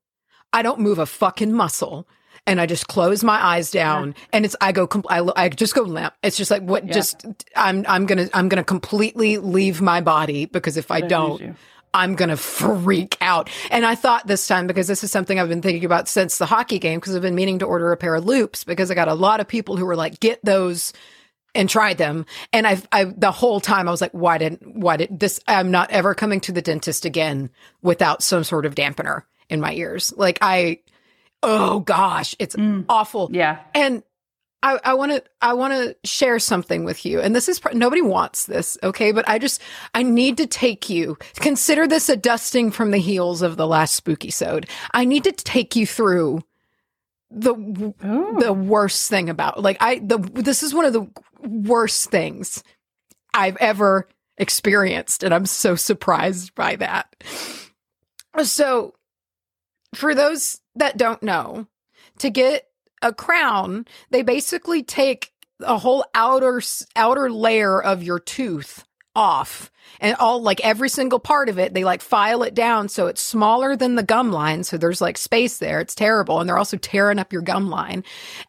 I 0.52 0.62
don't 0.62 0.80
move 0.80 0.98
a 0.98 1.06
fucking 1.06 1.52
muscle, 1.52 2.06
and 2.46 2.60
I 2.60 2.66
just 2.66 2.88
close 2.88 3.22
my 3.24 3.42
eyes 3.44 3.70
down, 3.70 4.14
and 4.32 4.44
it's 4.44 4.56
I 4.60 4.72
go 4.72 4.86
com- 4.86 5.04
I, 5.08 5.28
I 5.36 5.48
just 5.48 5.74
go 5.74 5.82
limp. 5.82 6.14
It's 6.22 6.36
just 6.36 6.50
like 6.50 6.62
what 6.62 6.86
Yeah. 6.86 6.92
just 6.92 7.24
I'm 7.56 7.84
I'm 7.88 8.06
gonna 8.06 8.28
I'm 8.34 8.48
gonna 8.48 8.64
completely 8.64 9.38
leave 9.38 9.80
my 9.80 10.00
body 10.00 10.46
because 10.46 10.76
if 10.76 10.90
I 10.90 11.00
That 11.00 11.10
don't. 11.10 11.56
I'm 11.92 12.14
going 12.14 12.28
to 12.28 12.36
freak 12.36 13.16
out. 13.20 13.50
And 13.68 13.84
I 13.84 13.96
thought 13.96 14.24
this 14.28 14.46
time, 14.46 14.68
because 14.68 14.86
this 14.86 15.02
is 15.02 15.10
something 15.10 15.40
I've 15.40 15.48
been 15.48 15.60
thinking 15.60 15.84
about 15.84 16.06
since 16.06 16.38
the 16.38 16.46
hockey 16.46 16.78
game, 16.78 17.00
because 17.00 17.16
I've 17.16 17.22
been 17.22 17.34
meaning 17.34 17.58
to 17.58 17.64
order 17.66 17.90
a 17.90 17.96
pair 17.96 18.14
of 18.14 18.24
loops 18.24 18.62
because 18.62 18.92
I 18.92 18.94
got 18.94 19.08
a 19.08 19.14
lot 19.14 19.40
of 19.40 19.48
people 19.48 19.76
who 19.76 19.84
were 19.84 19.96
like, 19.96 20.20
get 20.20 20.38
those 20.44 20.92
and 21.54 21.68
tried 21.68 21.98
them. 21.98 22.26
And 22.52 22.66
I've, 22.66 22.86
I, 22.92 23.04
the 23.04 23.32
whole 23.32 23.60
time 23.60 23.88
I 23.88 23.90
was 23.90 24.00
like, 24.00 24.12
why 24.12 24.38
didn't, 24.38 24.76
why 24.76 24.96
did 24.96 25.18
this, 25.18 25.40
I'm 25.46 25.70
not 25.70 25.90
ever 25.90 26.14
coming 26.14 26.40
to 26.40 26.52
the 26.52 26.62
dentist 26.62 27.04
again 27.04 27.50
without 27.82 28.22
some 28.22 28.44
sort 28.44 28.66
of 28.66 28.74
dampener 28.74 29.22
in 29.48 29.60
my 29.60 29.72
ears. 29.74 30.12
Like 30.16 30.38
I, 30.40 30.80
oh 31.42 31.80
gosh, 31.80 32.34
it's 32.38 32.56
mm. 32.56 32.84
awful. 32.88 33.30
Yeah. 33.32 33.58
And 33.74 34.02
I 34.62 34.78
I 34.84 34.94
want 34.94 35.12
to 35.12 35.24
I 35.40 35.54
want 35.54 35.72
to 35.72 35.96
share 36.04 36.38
something 36.38 36.84
with 36.84 37.06
you, 37.06 37.20
and 37.20 37.34
this 37.34 37.48
is 37.48 37.58
pr- 37.58 37.72
nobody 37.72 38.02
wants 38.02 38.46
this, 38.46 38.76
okay? 38.82 39.12
But 39.12 39.28
I 39.28 39.38
just 39.38 39.60
I 39.94 40.02
need 40.02 40.36
to 40.36 40.46
take 40.46 40.90
you. 40.90 41.16
Consider 41.36 41.86
this 41.86 42.08
a 42.08 42.16
dusting 42.16 42.70
from 42.70 42.90
the 42.90 42.98
heels 42.98 43.42
of 43.42 43.56
the 43.56 43.66
last 43.66 43.94
spooky 43.94 44.30
sode. 44.30 44.68
I 44.92 45.04
need 45.04 45.24
to 45.24 45.32
take 45.32 45.76
you 45.76 45.86
through 45.86 46.42
the 47.30 47.54
Ooh. 47.54 47.94
the 48.38 48.48
oh. 48.48 48.52
worst 48.52 49.08
thing 49.08 49.30
about 49.30 49.62
like 49.62 49.76
I 49.80 49.98
the 49.98 50.18
this 50.18 50.62
is 50.62 50.74
one 50.74 50.84
of 50.84 50.92
the 50.92 51.08
worst 51.42 52.10
things 52.10 52.62
I've 53.32 53.56
ever 53.58 54.08
experienced, 54.36 55.22
and 55.22 55.32
I'm 55.32 55.46
so 55.46 55.76
surprised 55.76 56.54
by 56.54 56.76
that. 56.76 57.14
So, 58.42 58.94
for 59.94 60.14
those 60.14 60.60
that 60.74 60.96
don't 60.96 61.22
know, 61.22 61.66
to 62.18 62.30
get 62.30 62.66
a 63.02 63.12
crown, 63.12 63.86
they 64.10 64.22
basically 64.22 64.82
take 64.82 65.32
a 65.60 65.78
whole 65.78 66.04
outer 66.14 66.62
outer 66.96 67.30
layer 67.30 67.80
of 67.82 68.02
your 68.02 68.18
tooth 68.18 68.84
off. 69.20 69.70
And 70.00 70.16
all 70.16 70.40
like 70.40 70.64
every 70.64 70.88
single 70.88 71.20
part 71.20 71.50
of 71.50 71.58
it 71.58 71.74
they 71.74 71.84
like 71.84 72.00
file 72.00 72.42
it 72.42 72.54
down 72.54 72.88
so 72.88 73.06
it's 73.06 73.20
smaller 73.20 73.76
than 73.76 73.94
the 73.94 74.02
gum 74.02 74.32
line. 74.32 74.64
So 74.64 74.78
there's 74.78 75.02
like 75.02 75.18
space 75.18 75.58
there. 75.58 75.78
It's 75.80 75.94
terrible. 75.94 76.40
And 76.40 76.48
they're 76.48 76.58
also 76.58 76.78
tearing 76.78 77.18
up 77.18 77.32
your 77.32 77.42
gum 77.42 77.68
line. 77.68 78.02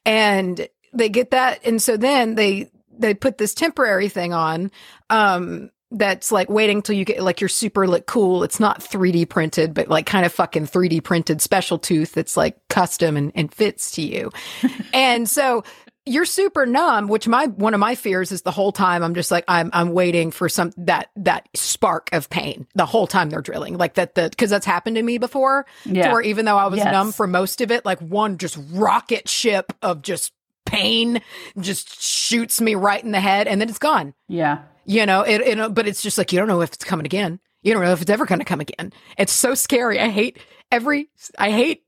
And 0.05 0.67
they 0.93 1.09
get 1.09 1.31
that. 1.31 1.59
And 1.65 1.81
so 1.81 1.97
then 1.97 2.35
they 2.35 2.71
they 2.97 3.13
put 3.13 3.37
this 3.37 3.53
temporary 3.53 4.07
thing 4.07 4.33
on 4.33 4.71
um 5.09 5.71
that's 5.93 6.31
like 6.31 6.49
waiting 6.49 6.81
till 6.81 6.95
you 6.95 7.03
get 7.03 7.21
like 7.21 7.41
your 7.41 7.49
super 7.49 7.85
like 7.85 8.05
cool. 8.05 8.43
It's 8.43 8.61
not 8.61 8.79
3d 8.79 9.27
printed 9.27 9.73
but 9.73 9.89
like 9.89 10.05
kind 10.05 10.25
of 10.25 10.31
fucking 10.31 10.67
3d 10.67 11.03
printed 11.03 11.41
special 11.41 11.79
tooth 11.79 12.13
that's 12.13 12.37
like 12.37 12.55
custom 12.69 13.17
and, 13.17 13.33
and 13.35 13.53
fits 13.53 13.91
to 13.91 14.01
you. 14.01 14.31
And 14.93 15.27
so 15.29 15.63
you're 16.05 16.25
super 16.25 16.65
numb 16.65 17.07
which 17.07 17.27
my 17.27 17.45
one 17.47 17.73
of 17.75 17.79
my 17.79 17.93
fears 17.95 18.31
is 18.31 18.41
the 18.41 18.51
whole 18.51 18.71
time 18.71 19.03
i'm 19.03 19.13
just 19.13 19.29
like 19.29 19.43
i'm 19.47 19.69
i'm 19.73 19.93
waiting 19.93 20.31
for 20.31 20.49
some 20.49 20.71
that 20.77 21.09
that 21.15 21.47
spark 21.53 22.09
of 22.11 22.29
pain 22.29 22.65
the 22.73 22.85
whole 22.85 23.05
time 23.05 23.29
they're 23.29 23.41
drilling 23.41 23.77
like 23.77 23.93
that 23.93 24.15
the 24.15 24.27
because 24.29 24.49
that's 24.49 24.65
happened 24.65 24.95
to 24.95 25.03
me 25.03 25.17
before 25.19 25.65
Yeah. 25.85 26.11
where 26.11 26.21
even 26.21 26.45
though 26.45 26.57
i 26.57 26.65
was 26.67 26.77
Yes. 26.77 26.91
numb 26.91 27.11
for 27.11 27.27
most 27.27 27.61
of 27.61 27.69
it 27.71 27.85
like 27.85 27.99
one 27.99 28.37
just 28.39 28.57
rocket 28.71 29.29
ship 29.29 29.73
of 29.83 30.01
just 30.01 30.33
pain 30.65 31.21
just 31.59 32.01
shoots 32.01 32.59
me 32.61 32.75
right 32.75 33.03
in 33.03 33.11
the 33.11 33.19
head 33.19 33.47
and 33.47 33.59
then 33.61 33.69
it's 33.69 33.79
gone 33.79 34.13
Yeah. 34.27 34.59
you 34.85 35.05
know 35.05 35.21
it, 35.21 35.41
it 35.41 35.73
but 35.73 35.87
it's 35.87 36.01
just 36.01 36.17
like 36.17 36.31
you 36.33 36.39
don't 36.39 36.47
know 36.47 36.61
if 36.61 36.73
it's 36.73 36.83
coming 36.85 37.05
again 37.05 37.39
you 37.61 37.73
don't 37.73 37.83
know 37.83 37.91
if 37.91 38.01
it's 38.01 38.09
ever 38.09 38.25
going 38.25 38.39
to 38.39 38.45
come 38.45 38.59
again 38.59 38.91
it's 39.17 39.33
so 39.33 39.53
scary 39.53 39.99
i 39.99 40.09
hate 40.09 40.39
every 40.71 41.09
i 41.37 41.51
hate 41.51 41.83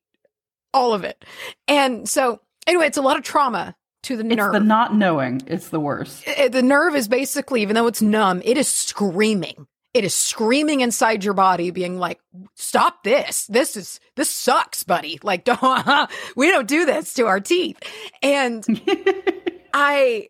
all 0.73 0.93
of 0.93 1.03
it 1.03 1.23
and 1.67 2.07
so 2.09 2.41
anyway 2.67 2.85
it's 2.87 2.97
a 2.97 3.01
lot 3.01 3.17
of 3.17 3.23
trauma 3.23 3.75
to 4.03 4.15
the 4.17 4.25
It's 4.25 4.35
nerve 4.35 4.53
the 4.53 4.59
not 4.59 4.95
knowing. 4.95 5.41
It's 5.47 5.69
the 5.69 5.79
worst. 5.79 6.23
it- 6.27 6.51
the 6.51 6.61
nerve 6.61 6.95
is 6.95 7.07
basically 7.07 7.61
even 7.61 7.75
though 7.75 7.87
it's 7.87 8.01
numb 8.01 8.41
it 8.45 8.57
is 8.57 8.67
screaming 8.67 9.67
it 9.93 10.03
is 10.03 10.13
screaming 10.15 10.81
inside 10.81 11.23
your 11.23 11.33
body 11.35 11.69
being 11.71 11.97
like 11.97 12.19
stop 12.55 13.03
this 13.03 13.45
this 13.47 13.75
is 13.77 13.99
this 14.15 14.29
sucks 14.29 14.83
buddy 14.83 15.19
like 15.23 15.43
don't 15.43 16.09
we 16.35 16.49
don't 16.49 16.67
do 16.67 16.85
this 16.85 17.13
to 17.13 17.27
our 17.27 17.39
teeth 17.39 17.77
and 18.23 18.65
i 19.73 20.29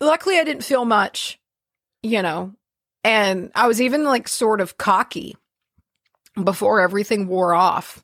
luckily 0.00 0.38
i 0.38 0.44
didn't 0.44 0.64
feel 0.64 0.84
much 0.84 1.40
you 2.02 2.22
know 2.22 2.52
and 3.04 3.50
i 3.54 3.66
was 3.66 3.80
even 3.82 4.04
like 4.04 4.28
sort 4.28 4.60
of 4.60 4.78
cocky 4.78 5.36
before 6.42 6.80
everything 6.80 7.26
wore 7.26 7.54
off 7.54 8.02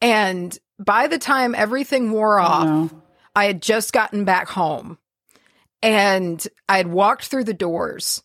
and 0.00 0.58
by 0.78 1.06
the 1.06 1.18
time 1.18 1.54
everything 1.54 2.10
wore 2.10 2.40
oh, 2.40 2.44
off 2.44 2.64
No. 2.66 3.02
I 3.34 3.44
had 3.46 3.62
just 3.62 3.92
gotten 3.92 4.24
back 4.24 4.48
home 4.48 4.98
and 5.82 6.46
I 6.68 6.76
had 6.76 6.88
walked 6.88 7.26
through 7.26 7.44
the 7.44 7.54
doors 7.54 8.22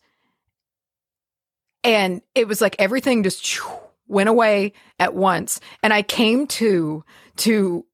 and 1.84 2.22
it 2.34 2.48
was 2.48 2.60
like 2.60 2.76
everything 2.78 3.22
just 3.22 3.60
went 4.08 4.28
away 4.28 4.72
at 4.98 5.14
once. 5.14 5.60
And 5.82 5.92
I 5.92 6.02
came 6.02 6.46
to, 6.48 7.04
to 7.38 7.84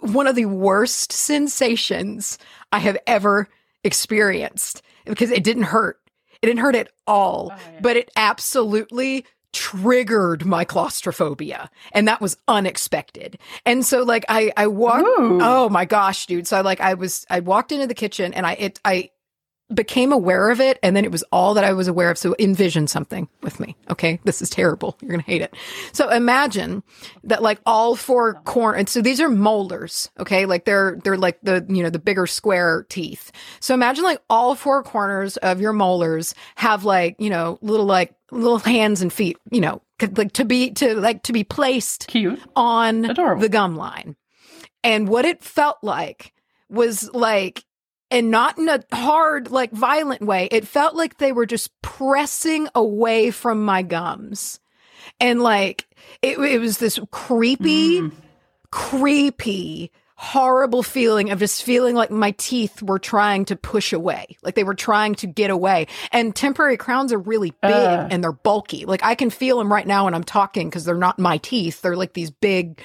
one 0.00 0.26
of 0.26 0.34
the 0.36 0.46
worst 0.46 1.12
sensations 1.12 2.38
I 2.72 2.78
have 2.80 2.98
ever 3.06 3.48
experienced 3.84 4.82
because 5.04 5.30
it 5.30 5.44
didn't 5.44 5.64
hurt. 5.64 6.00
It 6.42 6.46
didn't 6.46 6.60
hurt 6.60 6.74
at 6.76 6.90
all, 7.06 7.50
Oh, 7.52 7.58
yeah. 7.72 7.80
but 7.80 7.96
it 7.96 8.10
absolutely 8.16 9.24
triggered 9.56 10.44
my 10.44 10.64
claustrophobia 10.64 11.70
and 11.92 12.06
that 12.06 12.20
was 12.20 12.36
unexpected. 12.46 13.38
And 13.64 13.84
so 13.84 14.02
like 14.02 14.26
I 14.28 14.52
I 14.54 14.66
walked 14.66 15.08
Ooh. 15.08 15.38
Oh 15.40 15.70
my 15.70 15.86
gosh, 15.86 16.26
dude. 16.26 16.46
So 16.46 16.60
like 16.60 16.80
I 16.80 16.94
was 16.94 17.24
I 17.30 17.40
walked 17.40 17.72
into 17.72 17.86
the 17.86 17.94
kitchen 17.94 18.34
and 18.34 18.46
I 18.46 18.52
it 18.52 18.80
I 18.84 19.10
became 19.74 20.12
aware 20.12 20.50
of 20.50 20.60
it 20.60 20.78
and 20.82 20.94
then 20.94 21.04
it 21.04 21.10
was 21.10 21.24
all 21.32 21.54
that 21.54 21.64
I 21.64 21.72
was 21.72 21.88
aware 21.88 22.10
of. 22.10 22.18
So 22.18 22.36
envision 22.38 22.86
something 22.86 23.28
with 23.42 23.58
me. 23.58 23.76
Okay. 23.90 24.20
This 24.24 24.40
is 24.40 24.48
terrible. 24.48 24.96
You're 25.00 25.10
gonna 25.10 25.22
hate 25.24 25.42
it. 25.42 25.54
So 25.92 26.08
imagine 26.08 26.82
that 27.24 27.42
like 27.42 27.60
all 27.66 27.96
four 27.96 28.34
corners 28.44 28.78
and 28.78 28.88
so 28.88 29.02
these 29.02 29.20
are 29.20 29.28
molars, 29.28 30.10
okay? 30.20 30.46
Like 30.46 30.64
they're 30.64 30.98
they're 31.02 31.16
like 31.16 31.40
the 31.42 31.66
you 31.68 31.82
know 31.82 31.90
the 31.90 31.98
bigger 31.98 32.26
square 32.26 32.86
teeth. 32.88 33.32
So 33.60 33.74
imagine 33.74 34.04
like 34.04 34.22
all 34.30 34.54
four 34.54 34.82
corners 34.82 35.36
of 35.38 35.60
your 35.60 35.72
molars 35.72 36.34
have 36.54 36.84
like, 36.84 37.16
you 37.18 37.30
know, 37.30 37.58
little 37.60 37.86
like 37.86 38.14
little 38.30 38.58
hands 38.58 39.02
and 39.02 39.12
feet, 39.12 39.36
you 39.50 39.60
know, 39.60 39.82
like 40.16 40.32
to 40.32 40.44
be 40.44 40.70
to 40.72 40.94
like 40.94 41.24
to 41.24 41.32
be 41.32 41.42
placed 41.44 42.06
Cute. 42.06 42.40
on 42.54 43.04
Adorable. 43.04 43.40
the 43.40 43.48
gum 43.48 43.76
line. 43.76 44.16
And 44.84 45.08
what 45.08 45.24
it 45.24 45.42
felt 45.42 45.78
like 45.82 46.32
was 46.68 47.12
like, 47.12 47.64
and 48.10 48.30
not 48.30 48.58
in 48.58 48.68
a 48.68 48.82
hard, 48.92 49.50
like 49.50 49.72
violent 49.72 50.22
way, 50.22 50.48
it 50.50 50.66
felt 50.66 50.94
like 50.94 51.18
they 51.18 51.32
were 51.32 51.46
just 51.46 51.70
pressing 51.82 52.68
away 52.74 53.30
from 53.30 53.64
my 53.64 53.82
gums. 53.82 54.60
And 55.20 55.42
like, 55.42 55.86
it, 56.22 56.38
it 56.38 56.58
was 56.60 56.78
this 56.78 56.98
creepy, 57.10 58.00
Mm. 58.00 58.12
creepy, 58.70 59.90
horrible 60.16 60.82
feeling 60.82 61.30
of 61.30 61.38
just 61.38 61.62
feeling 61.62 61.94
like 61.94 62.10
my 62.10 62.30
teeth 62.32 62.82
were 62.82 62.98
trying 62.98 63.44
to 63.46 63.56
push 63.56 63.92
away, 63.92 64.36
like 64.42 64.54
they 64.54 64.64
were 64.64 64.74
trying 64.74 65.14
to 65.14 65.26
get 65.26 65.50
away. 65.50 65.86
And 66.12 66.34
temporary 66.34 66.76
crowns 66.76 67.12
are 67.12 67.18
really 67.18 67.50
big 67.62 67.70
Ugh. 67.72 68.08
and 68.10 68.22
they're 68.22 68.32
bulky. 68.32 68.84
Like 68.86 69.02
I 69.02 69.14
can 69.14 69.30
feel 69.30 69.58
them 69.58 69.72
right 69.72 69.86
now 69.86 70.04
when 70.04 70.14
I'm 70.14 70.24
talking 70.24 70.68
because 70.68 70.84
they're 70.84 70.94
not 70.94 71.18
my 71.18 71.38
teeth. 71.38 71.82
They're 71.82 71.96
like 71.96 72.12
these 72.14 72.30
big 72.30 72.80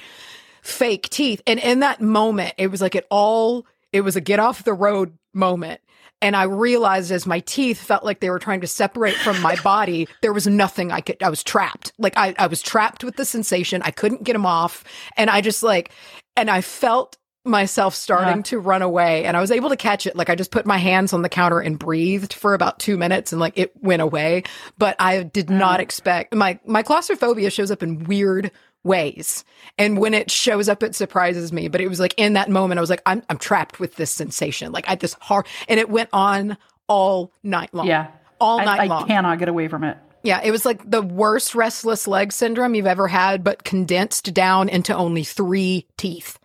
fake 0.62 1.10
teeth. 1.10 1.42
And 1.48 1.60
in 1.60 1.80
that 1.80 2.02
moment, 2.02 2.54
it 2.58 2.68
was 2.68 2.82
like 2.82 2.96
it 2.96 3.08
all, 3.10 3.66
it 3.94 4.02
was 4.02 4.16
a 4.16 4.22
get 4.22 4.40
off 4.40 4.64
the 4.64 4.74
road 4.74 5.18
moment. 5.34 5.82
And 6.24 6.36
I 6.36 6.44
realized 6.44 7.12
as 7.12 7.26
my 7.26 7.40
teeth 7.40 7.82
felt 7.82 8.04
like 8.04 8.20
they 8.20 8.30
were 8.30 8.38
trying 8.38 8.62
to 8.62 8.68
separate 8.68 9.16
from 9.16 9.42
my 9.42 9.56
body, 9.64 10.08
there 10.22 10.34
was 10.34 10.46
nothing 10.46 10.92
I 10.92 11.02
could, 11.02 11.22
I 11.24 11.30
was 11.30 11.44
trapped. 11.44 11.94
Like 11.98 12.14
I, 12.16 12.36
I 12.38 12.46
was 12.48 12.62
trapped 12.62 13.04
with 13.04 13.16
the 13.16 13.26
sensation. 13.26 13.82
I 13.84 13.90
couldn't 13.92 14.24
get 14.24 14.34
them 14.34 14.46
off. 14.46 14.84
And 15.18 15.30
I 15.32 15.42
just 15.42 15.64
like, 15.64 15.92
and 16.36 16.50
I 16.50 16.62
felt 16.62 17.18
myself 17.44 17.96
starting 17.96 18.38
Yeah. 18.38 18.44
to 18.44 18.60
run 18.60 18.84
away 18.84 19.26
and 19.26 19.36
I 19.36 19.42
was 19.42 19.50
able 19.50 19.70
to 19.70 19.76
catch 19.76 20.06
it. 20.06 20.16
Like 20.16 20.30
I 20.30 20.36
just 20.36 20.52
put 20.52 20.68
my 20.68 20.78
hands 20.78 21.12
on 21.12 21.24
the 21.24 21.30
counter 21.30 21.60
and 21.60 21.80
breathed 21.80 22.34
for 22.34 22.54
about 22.54 22.78
two 22.78 22.98
minutes 22.98 23.32
and 23.32 23.42
like 23.42 23.58
it 23.58 23.72
went 23.82 24.04
away. 24.04 24.44
But 24.78 24.96
I 25.00 25.24
did 25.24 25.50
not 25.50 25.80
expect 25.80 26.36
my, 26.36 26.60
my 26.68 26.84
claustrophobia 26.84 27.50
shows 27.50 27.72
up 27.72 27.82
in 27.82 28.04
weird 28.04 28.52
ways. 28.84 29.44
And 29.78 29.98
when 29.98 30.14
it 30.14 30.32
shows 30.32 30.70
up, 30.70 30.84
it 30.84 30.96
surprises 30.96 31.54
me. 31.54 31.68
But 31.68 31.82
it 31.82 31.88
was 31.88 32.00
like 32.00 32.14
in 32.18 32.34
that 32.34 32.50
moment, 32.50 32.78
I 32.78 32.82
was 32.82 32.90
like, 32.90 33.02
I'm, 33.06 33.24
I'm 33.30 33.38
trapped 33.38 33.80
with 33.80 33.96
this 33.96 34.12
sensation. 34.12 34.72
Like 34.72 34.86
I 34.88 34.96
this 34.96 35.16
hard, 35.22 35.48
and 35.68 35.80
it 35.80 35.90
went 35.90 36.10
on 36.14 36.58
all 36.88 37.32
night 37.44 37.74
long. 37.74 37.88
Yeah. 37.88 38.12
All 38.40 38.60
I, 38.60 38.66
night 38.66 38.80
I 38.82 38.86
long. 38.86 39.08
cannot 39.08 39.40
get 39.40 39.50
away 39.50 39.68
from 39.68 39.84
it. 39.84 39.98
Yeah, 40.24 40.42
it 40.44 40.52
was 40.52 40.66
like 40.66 40.90
the 40.90 41.02
worst 41.02 41.56
restless 41.56 42.08
leg 42.08 42.32
syndrome 42.32 42.76
you've 42.76 42.86
ever 42.86 43.08
had, 43.08 43.44
but 43.44 43.64
condensed 43.64 44.34
down 44.34 44.70
into 44.70 44.96
only 44.96 45.24
three 45.24 45.88
teeth. 45.98 46.38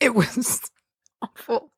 It 0.00 0.14
was 0.14 0.62
awful. 1.22 1.70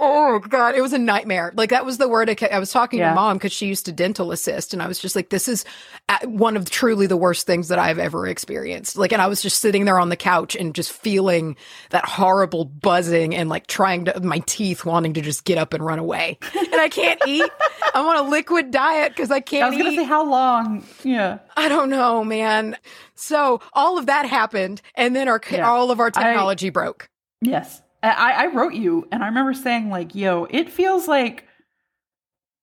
Oh 0.00 0.38
god, 0.40 0.74
it 0.74 0.80
was 0.80 0.92
a 0.92 0.98
nightmare. 0.98 1.52
Like 1.56 1.70
that 1.70 1.84
was 1.86 1.98
the 1.98 2.08
word 2.08 2.28
I, 2.28 2.34
kept, 2.34 2.52
I 2.52 2.58
was 2.58 2.72
talking 2.72 2.98
Yeah. 2.98 3.10
to 3.10 3.14
mom 3.14 3.36
because 3.36 3.52
she 3.52 3.66
used 3.66 3.86
to 3.86 3.92
dental 3.92 4.32
assist, 4.32 4.72
and 4.72 4.82
I 4.82 4.88
was 4.88 4.98
just 4.98 5.14
like, 5.14 5.30
"This 5.30 5.46
is 5.46 5.64
uh, 6.08 6.18
one 6.24 6.56
of 6.56 6.68
truly 6.68 7.06
the 7.06 7.16
worst 7.16 7.46
things 7.46 7.68
that 7.68 7.78
I've 7.78 7.98
ever 7.98 8.26
experienced." 8.26 8.96
Like, 8.96 9.12
and 9.12 9.22
I 9.22 9.26
was 9.28 9.40
just 9.42 9.60
sitting 9.60 9.84
there 9.84 9.98
on 10.00 10.08
the 10.08 10.16
couch 10.16 10.56
and 10.56 10.74
just 10.74 10.92
feeling 10.92 11.56
that 11.90 12.04
horrible 12.04 12.64
buzzing 12.64 13.34
and 13.36 13.48
like 13.48 13.66
trying 13.68 14.06
to 14.06 14.18
my 14.20 14.40
teeth 14.46 14.84
wanting 14.84 15.14
to 15.14 15.20
just 15.20 15.44
get 15.44 15.58
up 15.58 15.74
and 15.74 15.84
run 15.84 15.98
away, 15.98 16.38
and 16.54 16.74
I 16.74 16.88
can't 16.88 17.20
eat. 17.26 17.48
I'm 17.94 18.04
on 18.06 18.16
a 18.16 18.28
liquid 18.28 18.70
diet 18.72 19.12
because 19.14 19.30
I 19.30 19.40
can't 19.40 19.64
I 19.64 19.68
was 19.70 19.78
eat. 19.78 19.82
gonna 19.84 19.96
say 19.96 20.04
how 20.04 20.28
long. 20.28 20.84
Yeah. 21.04 21.38
I 21.56 21.68
don't 21.68 21.90
know, 21.90 22.24
man. 22.24 22.76
So 23.14 23.60
all 23.72 23.98
of 23.98 24.06
that 24.06 24.26
happened, 24.26 24.82
and 24.96 25.14
then 25.14 25.28
our 25.28 25.40
Yeah. 25.50 25.68
all 25.70 25.90
of 25.92 26.00
our 26.00 26.08
I- 26.08 26.10
technology 26.22 26.70
broke. 26.70 27.08
Yes. 27.40 27.80
I, 28.10 28.44
I 28.44 28.46
wrote 28.46 28.74
you 28.74 29.06
and 29.12 29.22
I 29.22 29.26
remember 29.28 29.54
saying 29.54 29.88
like, 29.90 30.14
yo, 30.14 30.46
it 30.50 30.70
feels 30.70 31.08
like 31.08 31.46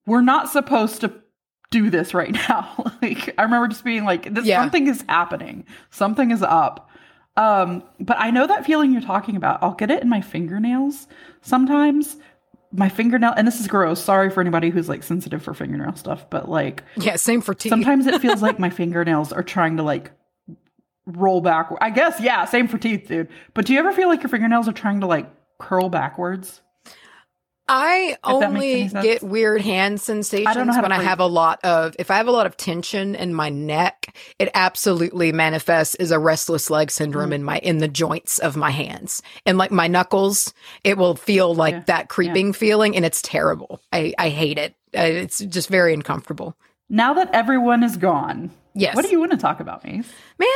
we're 0.05 0.21
not 0.21 0.49
supposed 0.49 1.01
to 1.01 1.13
do 1.69 1.89
this 1.89 2.13
right 2.13 2.31
now. 2.49 2.91
like 3.01 3.33
I 3.37 3.43
remember 3.43 3.67
just 3.67 3.83
being 3.83 4.03
like, 4.03 4.33
this 4.33 4.45
Yeah. 4.45 4.59
something 4.61 4.87
is 4.87 5.03
happening. 5.07 5.65
Something 5.89 6.31
is 6.31 6.41
up. 6.43 6.89
Um, 7.37 7.83
but 7.99 8.17
I 8.19 8.29
know 8.29 8.45
that 8.45 8.65
feeling 8.65 8.91
you're 8.91 9.01
talking 9.01 9.35
about. 9.37 9.63
I'll 9.63 9.73
get 9.73 9.89
it 9.89 10.03
in 10.03 10.09
my 10.09 10.21
fingernails 10.21 11.07
sometimes. 11.41 12.17
My 12.73 12.87
fingernail, 12.89 13.33
and 13.35 13.45
this 13.47 13.59
is 13.59 13.67
gross. 13.67 14.01
Sorry 14.03 14.29
for 14.29 14.39
anybody 14.41 14.69
who's 14.69 14.87
like 14.89 15.03
sensitive 15.03 15.41
for 15.43 15.53
fingernail 15.53 15.95
stuff, 15.95 16.29
but 16.29 16.49
like 16.49 16.83
Yeah, 16.97 17.15
same 17.17 17.41
for 17.41 17.53
teeth. 17.53 17.69
sometimes 17.69 18.05
it 18.07 18.21
feels 18.21 18.41
like 18.47 18.59
my 18.59 18.69
fingernails 18.69 19.31
are 19.33 19.43
trying 19.43 19.77
to 19.77 19.83
like 19.83 20.11
roll 21.05 21.41
backward. 21.41 21.79
I 21.81 21.89
guess, 21.89 22.19
yeah, 22.19 22.45
same 22.45 22.67
for 22.67 22.77
teeth, 22.77 23.07
dude. 23.07 23.27
But 23.53 23.65
do 23.65 23.73
you 23.73 23.79
ever 23.79 23.91
feel 23.91 24.07
like 24.07 24.21
your 24.23 24.29
fingernails 24.29 24.67
are 24.67 24.73
trying 24.73 25.01
to 25.01 25.07
like 25.07 25.29
curl 25.59 25.89
backwards? 25.89 26.61
I 27.73 28.17
only 28.25 28.89
get 28.89 29.23
weird 29.23 29.61
hand 29.61 30.01
sensations 30.01 30.75
to 30.75 30.81
when 30.81 30.91
I 30.91 31.01
have 31.01 31.21
a 31.21 31.25
lot 31.25 31.63
of 31.63 31.95
if 31.97 32.11
I 32.11 32.17
have 32.17 32.27
a 32.27 32.31
lot 32.31 32.45
of 32.45 32.57
tension 32.57 33.15
in 33.15 33.33
my 33.33 33.47
neck, 33.47 34.13
it 34.39 34.49
absolutely 34.53 35.31
manifests 35.31 35.95
as 35.95 36.11
a 36.11 36.19
restless 36.19 36.69
leg 36.69 36.91
syndrome 36.91 37.29
Mm. 37.29 37.35
in 37.35 37.43
my 37.45 37.57
in 37.59 37.77
the 37.77 37.87
joints 37.87 38.39
of 38.39 38.57
my 38.57 38.71
hands. 38.71 39.21
And 39.45 39.57
like 39.57 39.71
my 39.71 39.87
knuckles, 39.87 40.53
it 40.83 40.97
will 40.97 41.15
feel 41.15 41.55
like 41.55 41.73
Yeah, 41.75 41.83
that 41.85 42.09
creeping 42.09 42.51
feeling 42.51 42.93
and 42.97 43.05
it's 43.05 43.21
terrible. 43.21 43.79
I 43.93 44.13
I 44.17 44.29
hate 44.29 44.57
it. 44.57 44.75
It's 44.91 45.39
just 45.39 45.69
very 45.69 45.93
uncomfortable. 45.93 46.57
Now 46.89 47.13
that 47.13 47.29
everyone 47.33 47.83
is 47.83 47.95
gone, 47.95 48.51
Yes. 48.73 48.95
what 48.97 49.05
do 49.05 49.11
you 49.11 49.19
want 49.19 49.31
to 49.31 49.37
talk 49.37 49.61
about, 49.61 49.85
Mace? 49.85 50.11
Man, 50.39 50.49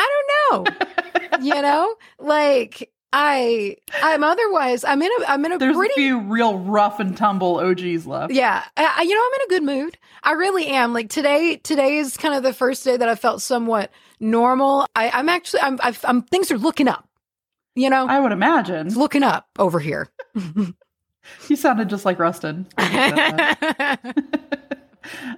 I 0.00 0.08
don't 0.50 0.64
know. 0.66 1.38
you 1.42 1.60
know? 1.62 1.94
Like 2.18 2.90
I 3.12 3.76
I'm 4.02 4.22
otherwise 4.22 4.84
I'm 4.84 5.02
in 5.02 5.10
a 5.20 5.24
I'm 5.26 5.44
in 5.44 5.52
a 5.52 5.58
There's 5.58 5.76
pretty 5.76 5.92
a 5.94 5.96
few 5.96 6.20
real 6.20 6.58
rough 6.58 7.00
and 7.00 7.16
tumble 7.16 7.56
OGs 7.58 8.06
left. 8.06 8.32
Yeah, 8.32 8.62
I, 8.76 8.94
I- 8.98 9.02
you 9.02 9.14
know, 9.14 9.20
I'm 9.22 9.34
in 9.34 9.46
a 9.46 9.48
good 9.48 9.62
mood. 9.64 9.98
I 10.22 10.32
really 10.32 10.66
am. 10.68 10.92
Like 10.92 11.08
today, 11.10 11.56
today 11.56 11.96
is 11.98 12.16
kind 12.16 12.34
of 12.34 12.42
the 12.42 12.52
first 12.52 12.84
day 12.84 12.96
that 12.96 13.08
I 13.08 13.14
felt 13.14 13.42
somewhat 13.42 13.90
normal. 14.20 14.86
I, 14.94 15.10
I'm 15.10 15.28
actually, 15.28 15.60
I'm, 15.62 15.78
I've, 15.82 16.04
I'm, 16.04 16.22
things 16.22 16.50
are 16.52 16.58
looking 16.58 16.88
up. 16.88 17.08
You 17.74 17.88
know, 17.90 18.06
I 18.06 18.20
would 18.20 18.32
imagine. 18.32 18.86
it's 18.86 18.96
looking 18.96 19.22
up 19.22 19.48
over 19.58 19.78
here. 19.80 20.08
You 21.48 21.54
sounded 21.56 21.88
just 21.88 22.04
like 22.04 22.18
Rustin. 22.18 22.66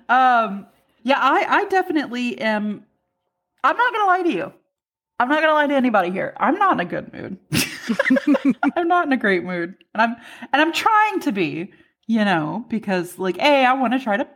um, 0.09 0.66
yeah, 1.02 1.19
I, 1.19 1.45
I 1.49 1.64
definitely 1.69 2.38
am. 2.40 2.85
I'm 3.64 3.76
not 3.76 3.92
gonna 3.92 4.07
lie 4.07 4.23
to 4.23 4.33
you. 4.33 4.52
I'm 5.21 5.28
not 5.28 5.40
gonna 5.40 5.54
lie 5.54 5.66
to 5.69 5.75
anybody 5.75 6.11
here. 6.11 6.35
I'm 6.38 6.57
not 6.59 6.73
in 6.73 6.81
a 6.81 6.85
good 6.85 7.12
mood. 7.12 7.38
I'm 8.76 8.88
not 8.88 9.07
in 9.07 9.12
a 9.12 9.16
great 9.16 9.45
mood, 9.45 9.75
and 9.95 10.02
I'm 10.02 10.16
and 10.52 10.62
I'm 10.62 10.73
trying 10.73 11.21
to 11.21 11.33
be. 11.33 11.73
You 12.09 12.25
know, 12.25 12.66
because 12.69 13.19
like, 13.19 13.38
a, 13.38 13.64
I 13.64 13.73
want 13.75 13.92
to 13.92 14.00
try 14.00 14.16
to 14.16 14.26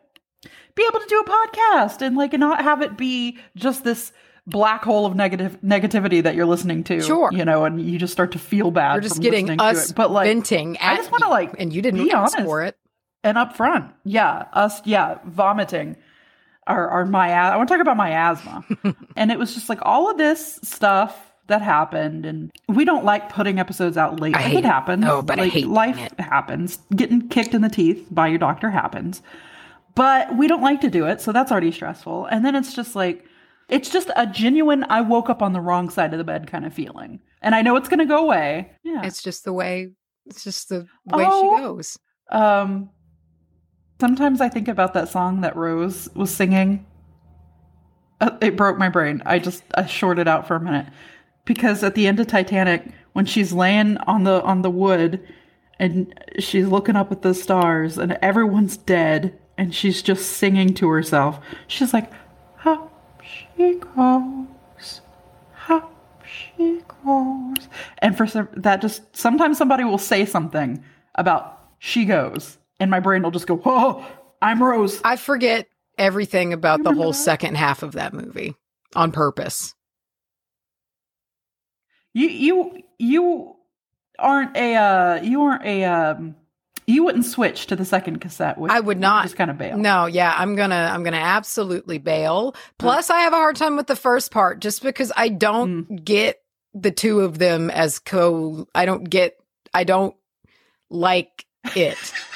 be 0.77 0.87
able 0.89 1.01
to 1.01 1.07
do 1.09 1.21
a 1.21 1.25
podcast 1.25 2.01
and 2.01 2.17
like 2.17 2.33
not 2.33 2.63
have 2.63 2.81
it 2.81 2.97
be 2.97 3.39
just 3.57 3.83
this 3.83 4.13
black 4.47 4.85
hole 4.85 5.05
of 5.05 5.17
negative 5.17 5.59
negativity 5.63 6.23
that 6.23 6.37
you're 6.37 6.47
listening 6.47 6.85
to. 6.85 7.01
Sure. 7.03 7.31
you 7.33 7.45
know, 7.45 7.65
and 7.65 7.81
you 7.81 7.99
just 7.99 8.13
start 8.13 8.33
to 8.33 8.39
feel 8.39 8.71
bad. 8.71 8.95
You're 8.95 9.03
just 9.03 9.21
getting 9.21 9.61
us 9.61 9.91
but 9.93 10.11
like 10.13 10.29
venting. 10.29 10.79
I 10.81 10.97
just 10.97 11.11
wanna, 11.11 11.27
you, 11.27 11.31
like, 11.31 11.55
and 11.59 11.73
you 11.73 11.83
didn't 11.83 12.05
be 12.05 12.13
ask 12.13 12.37
honest. 12.37 12.49
for 12.49 12.63
it. 12.63 12.77
and 13.25 13.37
up 13.37 13.57
front 13.57 13.93
yeah 14.05 14.45
us 14.53 14.81
yeah 14.87 15.19
vomiting 15.25 15.97
or, 16.69 16.91
or 16.91 17.05
my 17.07 17.33
I 17.33 17.57
want 17.57 17.69
to 17.69 17.75
talk 17.75 17.81
about 17.83 17.97
my 17.97 18.11
asthma. 18.11 18.65
And 19.17 19.31
it 19.33 19.39
was 19.39 19.55
just 19.55 19.69
like 19.69 19.79
all 19.83 20.11
of 20.11 20.19
this 20.19 20.59
stuff 20.63 21.33
that 21.47 21.63
happened 21.63 22.27
and 22.27 22.51
we 22.69 22.85
don't 22.85 23.05
like 23.05 23.33
putting 23.33 23.59
episodes 23.59 23.97
out 23.97 24.19
late. 24.21 24.37
I 24.37 24.51
it 24.51 24.65
happens. 24.65 25.05
Oh, 25.07 25.23
but 25.23 25.39
I 25.39 25.45
like 25.45 25.53
hate 25.53 25.69
life 25.69 25.99
it. 25.99 26.21
happens. 26.21 26.79
Getting 26.95 27.29
kicked 27.29 27.55
in 27.55 27.63
the 27.63 27.69
teeth 27.69 28.07
by 28.11 28.27
your 28.29 28.39
doctor 28.39 28.69
happens. 28.71 29.23
But 29.95 30.37
we 30.37 30.49
don't 30.49 30.61
like 30.63 30.81
to 30.83 30.91
do 30.91 31.07
it 31.07 31.21
so 31.21 31.33
that's 31.33 31.51
already 31.51 31.73
stressful. 31.73 32.27
And 32.27 32.45
then 32.45 32.55
it's 32.55 32.75
just 32.75 32.95
like 32.97 33.25
it's 33.69 33.91
just 33.91 34.11
a 34.17 34.27
genuine 34.27 34.85
i 34.91 35.01
woke 35.01 35.29
up 35.29 35.43
on 35.43 35.53
the 35.53 35.61
wrong 35.61 35.89
side 35.91 36.13
of 36.15 36.19
the 36.19 36.25
bed 36.25 36.47
kind 36.49 36.67
of 36.67 36.75
feeling. 36.75 37.21
And 37.43 37.55
i 37.55 37.63
know 37.63 37.77
it's 37.77 37.89
going 37.89 38.01
to 38.01 38.05
go 38.07 38.25
away. 38.25 38.73
Yeah. 38.83 39.03
It's 39.05 39.23
just 39.23 39.45
the 39.45 39.53
way. 39.53 39.93
It's 40.27 40.43
just 40.45 40.69
the 40.69 40.81
way 41.07 41.25
Oh. 41.27 41.57
she 41.57 41.63
goes. 41.63 41.99
Um, 42.31 42.91
sometimes 44.01 44.41
I 44.41 44.49
think 44.49 44.69
about 44.69 44.95
that 44.95 45.09
song 45.09 45.41
that 45.41 45.57
Rose 45.57 46.09
was 46.15 46.31
singing. 46.31 46.87
Uh, 48.21 48.37
it 48.41 48.57
broke 48.57 48.79
my 48.79 48.89
brain. 48.89 49.23
I 49.27 49.39
just 49.39 49.63
I 49.75 49.87
shorted 49.87 50.29
out 50.29 50.47
for 50.47 50.57
a 50.57 50.61
minute 50.61 50.87
because 51.45 51.83
at 51.83 51.95
the 51.95 52.07
end 52.07 52.21
of 52.21 52.27
Titanic, 52.27 52.85
when 53.13 53.27
she's 53.27 53.53
laying 53.53 53.97
on 53.99 54.25
the 54.25 54.43
on 54.43 54.63
the 54.63 54.71
wood 54.71 55.27
and 55.79 56.15
she's 56.39 56.67
looking 56.67 56.97
up 56.97 57.13
at 57.13 57.23
the 57.23 57.35
stars 57.35 57.99
and 57.99 58.19
everyone's 58.23 58.77
dead 58.77 59.39
and 59.59 59.75
she's 59.75 60.03
just 60.03 60.33
singing 60.33 60.75
to 60.75 60.89
herself. 60.89 61.39
She's 61.67 61.93
like, 61.93 62.11
"Up 62.65 62.93
she 63.23 63.75
goes, 63.75 65.01
up 65.69 65.93
she 66.25 66.83
goes," 67.05 67.69
and 67.99 68.17
for 68.17 68.27
some 68.27 68.49
that 68.55 68.81
just 68.81 69.15
sometimes 69.15 69.59
somebody 69.59 69.85
will 69.85 69.99
say 69.99 70.25
something 70.25 70.83
about 71.15 71.61
she 71.79 72.05
goes, 72.05 72.59
and 72.81 72.91
my 72.91 73.01
brain 73.01 73.23
will 73.23 73.31
just 73.31 73.47
go, 73.47 73.57
"Whoa, 73.57 74.05
I'm 74.41 74.63
Rose." 74.63 75.01
I 75.05 75.17
forget 75.17 75.67
everything 75.99 76.53
about 76.53 76.83
the 76.83 76.93
whole 76.93 77.13
that? 77.13 77.19
second 77.19 77.57
half 77.57 77.83
of 77.83 77.93
that 77.93 78.13
movie 78.13 78.55
on 78.95 79.13
purpose. 79.13 79.75
You 82.13 82.29
you 82.29 82.83
you 82.99 83.57
aren't 84.19 84.57
a 84.57 84.75
uh, 84.75 85.23
you 85.23 85.43
aren't 85.43 85.65
a 85.65 85.85
um, 85.85 86.37
you 86.87 87.05
wouldn't 87.05 87.25
switch 87.25 87.67
to 87.67 87.77
the 87.77 87.85
second 87.85 88.21
cassette. 88.21 88.59
Would 88.59 88.71
I 88.71 88.81
would 88.81 88.99
not. 88.99 89.25
Just 89.25 89.37
kind 89.37 89.51
of 89.51 89.59
bail. 89.59 89.77
No, 89.77 90.07
yeah, 90.07 90.35
I'm 90.37 90.55
gonna 90.57 90.91
I'm 90.93 91.03
gonna 91.03 91.17
absolutely 91.17 91.99
bail. 91.99 92.55
Plus, 92.79 93.11
I 93.11 93.21
have 93.21 93.33
a 93.33 93.37
hard 93.37 93.57
time 93.57 93.77
with 93.77 93.87
the 93.87 93.97
first 93.97 94.31
part 94.31 94.61
just 94.61 94.83
because 94.83 95.13
I 95.17 95.29
don't 95.29 96.05
get 96.05 96.41
the 96.75 96.91
two 96.91 97.21
of 97.21 97.39
them 97.39 97.71
as 97.71 97.99
co. 97.99 98.67
I 98.75 98.87
don't 98.87 99.09
get. 99.09 99.37
I 99.75 99.85
don't 99.85 100.15
like 100.89 101.45
it. 101.75 101.99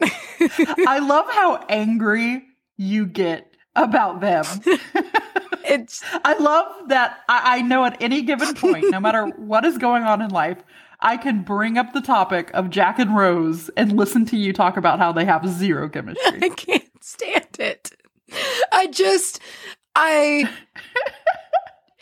I 0.00 1.00
love 1.00 1.26
how 1.30 1.64
angry 1.68 2.44
you 2.76 3.06
get 3.06 3.54
about 3.74 4.20
them. 4.20 4.44
it's 5.64 6.02
I 6.24 6.34
love 6.38 6.88
that 6.88 7.20
I, 7.28 7.58
I 7.58 7.62
know 7.62 7.84
at 7.84 8.00
any 8.00 8.22
given 8.22 8.54
point, 8.54 8.86
no 8.90 9.00
matter 9.00 9.26
what 9.36 9.64
is 9.64 9.78
going 9.78 10.02
on 10.02 10.22
in 10.22 10.30
life, 10.30 10.58
I 11.00 11.16
can 11.16 11.42
bring 11.42 11.78
up 11.78 11.92
the 11.92 12.00
topic 12.00 12.50
of 12.54 12.70
Jack 12.70 12.98
and 12.98 13.16
Rose 13.16 13.68
and 13.76 13.96
listen 13.96 14.26
to 14.26 14.36
you 14.36 14.52
talk 14.52 14.76
about 14.76 14.98
how 14.98 15.12
they 15.12 15.24
have 15.24 15.48
zero 15.48 15.88
chemistry. 15.88 16.40
I 16.42 16.48
can't 16.48 17.04
stand 17.04 17.56
it. 17.58 17.92
I 18.72 18.88
just 18.88 19.40
I 19.94 20.50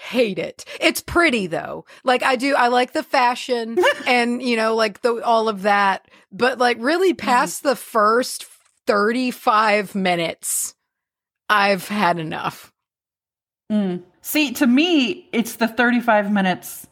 hate 0.06 0.38
it. 0.38 0.64
It's 0.80 1.00
pretty 1.02 1.46
though. 1.46 1.84
Like 2.04 2.22
I 2.22 2.36
do 2.36 2.54
I 2.54 2.68
like 2.68 2.92
the 2.92 3.02
fashion 3.02 3.78
and 4.06 4.42
you 4.42 4.56
know 4.56 4.74
like 4.74 5.02
the 5.02 5.22
all 5.24 5.48
of 5.48 5.62
that, 5.62 6.08
but 6.32 6.58
like 6.58 6.78
really 6.80 7.12
past 7.14 7.62
the 7.62 7.76
first 7.76 8.46
35 8.86 9.94
minutes 9.94 10.74
I've 11.48 11.88
had 11.88 12.18
enough. 12.18 12.72
Mm. 13.70 14.02
See, 14.22 14.52
to 14.54 14.66
me, 14.66 15.28
it's 15.32 15.56
the 15.56 15.68
35 15.68 16.32
minutes 16.32 16.86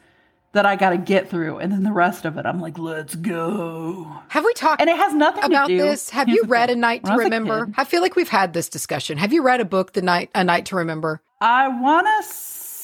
that 0.52 0.64
I 0.66 0.76
got 0.76 0.90
to 0.90 0.98
get 0.98 1.28
through, 1.30 1.58
and 1.58 1.72
then 1.72 1.82
the 1.82 1.90
rest 1.92 2.24
of 2.24 2.36
it, 2.38 2.46
I'm 2.46 2.60
like, 2.60 2.78
let's 2.78 3.16
go. 3.16 4.06
Have 4.28 4.44
we 4.44 4.52
talked 4.54 4.80
And 4.80 4.88
it 4.88 4.96
has 4.96 5.12
nothing 5.12 5.42
about 5.42 5.66
to 5.66 5.76
do. 5.76 5.82
this? 5.82 6.10
Have 6.10 6.28
Here's 6.28 6.36
you 6.36 6.44
read 6.44 6.68
thing. 6.68 6.78
A 6.78 6.80
Night 6.80 7.04
to 7.04 7.10
I 7.12 7.16
Remember? 7.16 7.66
kid, 7.66 7.74
I 7.76 7.82
feel 7.84 8.00
like 8.02 8.14
we've 8.14 8.28
had 8.28 8.52
this 8.52 8.68
discussion. 8.68 9.18
Have 9.18 9.32
you 9.32 9.42
read 9.42 9.60
a 9.60 9.64
book, 9.64 9.94
The 9.94 10.02
Night 10.02 10.30
A 10.32 10.44
Night 10.44 10.66
to 10.66 10.76
Remember? 10.76 11.20
I 11.40 11.66
want 11.66 12.06
to 12.06 12.28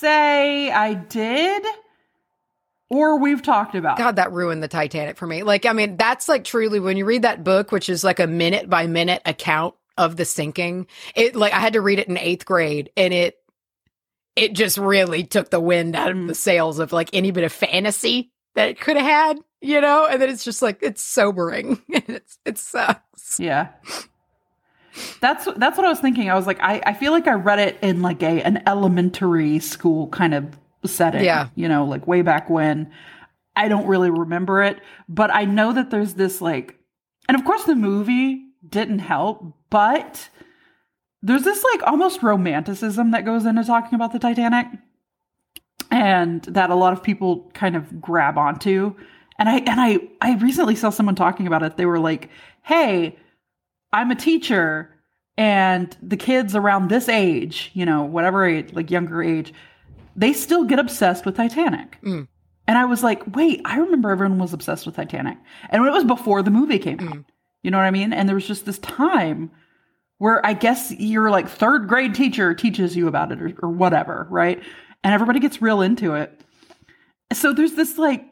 say 0.00 0.70
I 0.70 0.94
did, 0.94 1.64
or 2.88 3.18
we've 3.20 3.42
talked 3.42 3.74
about. 3.74 3.98
God, 3.98 4.16
that 4.16 4.32
ruined 4.32 4.62
the 4.62 4.68
Titanic 4.68 5.16
for 5.16 5.26
me. 5.26 5.42
Like, 5.42 5.66
I 5.66 5.72
mean, 5.72 5.96
that's 5.96 6.28
like 6.28 6.44
truly 6.44 6.80
when 6.80 6.96
you 6.96 7.04
read 7.04 7.22
that 7.22 7.44
book, 7.44 7.70
which 7.72 7.88
is 7.88 8.02
like 8.02 8.20
a 8.20 8.26
minute 8.26 8.68
by 8.68 8.86
minute 8.86 9.22
account 9.26 9.74
of 9.96 10.16
the 10.16 10.24
sinking. 10.24 10.86
It 11.14 11.36
like 11.36 11.52
I 11.52 11.60
had 11.60 11.74
to 11.74 11.80
read 11.80 11.98
it 11.98 12.08
in 12.08 12.16
eighth 12.18 12.44
grade, 12.44 12.90
and 12.96 13.12
it 13.14 13.36
it 14.36 14.52
just 14.54 14.78
really 14.78 15.24
took 15.24 15.50
the 15.50 15.60
wind 15.60 15.94
out 15.96 16.10
of 16.10 16.16
Mm. 16.16 16.28
the 16.28 16.34
sails 16.34 16.78
of 16.78 16.92
like 16.92 17.10
any 17.12 17.30
bit 17.30 17.44
of 17.44 17.52
fantasy 17.52 18.32
that 18.54 18.68
it 18.68 18.80
could 18.80 18.96
have 18.96 19.04
had, 19.06 19.38
you 19.60 19.80
know. 19.80 20.06
And 20.06 20.20
then 20.22 20.30
it's 20.30 20.44
just 20.44 20.62
like 20.62 20.78
it's 20.82 21.02
sobering. 21.02 21.82
it's 21.88 22.38
it 22.44 22.58
sucks. 22.58 23.38
Yeah. 23.38 23.68
That's 25.20 25.48
that's 25.57 25.76
what 25.76 25.87
I 25.87 25.88
was 25.88 26.00
thinking. 26.00 26.31
I 26.31 26.35
was 26.35 26.46
like, 26.46 26.61
I, 26.61 26.83
I 26.85 26.94
feel 26.94 27.12
like 27.12 27.29
I 27.29 27.35
read 27.35 27.59
it 27.59 27.79
in 27.83 28.03
like 28.03 28.22
a 28.22 28.42
an 28.42 28.62
elementary 28.66 29.59
school 29.59 30.09
kind 30.09 30.35
of 30.35 30.59
setting. 30.85 31.24
Yeah. 31.24 31.48
You 31.55 31.68
know, 31.68 31.85
like 31.85 32.07
way 32.07 32.22
back 32.22 32.50
when. 32.50 32.90
I 33.57 33.68
don't 33.68 33.87
really 33.87 34.11
remember 34.11 34.62
it, 34.62 34.81
but 35.09 35.31
I 35.35 35.44
know 35.44 35.72
that 35.72 35.90
there's 35.90 36.14
this 36.14 36.40
like 36.40 36.79
and 37.29 37.38
of 37.38 37.44
course 37.44 37.64
the 37.64 37.74
movie 37.74 38.44
didn't 38.68 39.00
help, 39.00 39.55
but 39.70 40.29
there's 41.22 41.42
this 41.42 41.62
like 41.72 41.83
almost 41.83 42.22
romanticism 42.22 43.11
that 43.11 43.24
goes 43.24 43.44
into 43.44 43.64
talking 43.64 43.94
about 43.94 44.12
the 44.12 44.18
Titanic 44.18 44.66
and 45.90 46.42
that 46.44 46.70
a 46.70 46.74
lot 46.74 46.92
of 46.92 47.03
people 47.03 47.50
kind 47.53 47.76
of 47.76 48.00
grab 48.00 48.38
onto. 48.38 48.94
And 49.38 49.48
I 49.48 49.59
and 49.59 49.81
I 49.81 49.98
I 50.20 50.37
recently 50.37 50.76
saw 50.76 50.90
someone 50.90 51.14
talking 51.14 51.46
about 51.46 51.62
it. 51.62 51.76
They 51.76 51.87
were 51.87 51.98
like, 51.98 52.31
"Hey, 52.62 53.16
I'm 53.92 54.11
a 54.11 54.16
teacher 54.16 54.94
and 55.37 55.96
the 56.03 56.16
kids 56.16 56.55
around 56.55 56.88
this 56.88 57.09
age, 57.09 57.70
you 57.74 57.87
know, 57.87 58.03
whatever 58.03 58.44
age, 58.44 58.72
like 58.72 58.90
younger 58.90 59.22
age, 59.22 59.53
they 60.16 60.33
still 60.33 60.64
get 60.64 60.79
obsessed 60.79 61.24
with 61.24 61.37
Titanic. 61.37 61.98
Mm. 62.03 62.29
And 62.66 62.79
I 62.79 62.85
was 62.85 63.03
like, 63.03 63.22
wait, 63.35 63.62
I 63.64 63.79
remember 63.79 64.11
everyone 64.11 64.38
was 64.38 64.53
obsessed 64.53 64.87
with 64.87 64.96
Titanic. 64.96 65.38
And 65.70 65.85
it 65.85 65.90
was 65.90 66.05
before 66.05 66.42
the 66.42 66.50
movie 66.50 66.79
came 66.79 67.00
out. 67.00 67.16
Mm. 67.16 67.24
You 67.62 67.70
know 67.70 67.79
what 67.79 67.87
I 67.87 67.90
mean? 67.90 68.12
And 68.12 68.29
there 68.29 68.35
was 68.35 68.46
just 68.46 68.64
this 68.64 68.79
time 68.79 69.50
where 70.18 70.44
I 70.44 70.53
guess 70.53 70.92
your 70.92 71.31
like 71.31 71.48
third 71.48 71.88
grade 71.88 72.14
teacher 72.14 72.55
teaches 72.55 72.94
you 72.94 73.09
about 73.09 73.33
it 73.33 73.40
or, 73.40 73.55
or 73.62 73.70
whatever, 73.70 74.26
right? 74.31 74.62
And 75.03 75.14
everybody 75.14 75.40
gets 75.40 75.62
real 75.62 75.81
into 75.81 76.14
it. 76.14 76.38
So 77.33 77.53
there's 77.53 77.72
this 77.72 77.96
like 77.96 78.26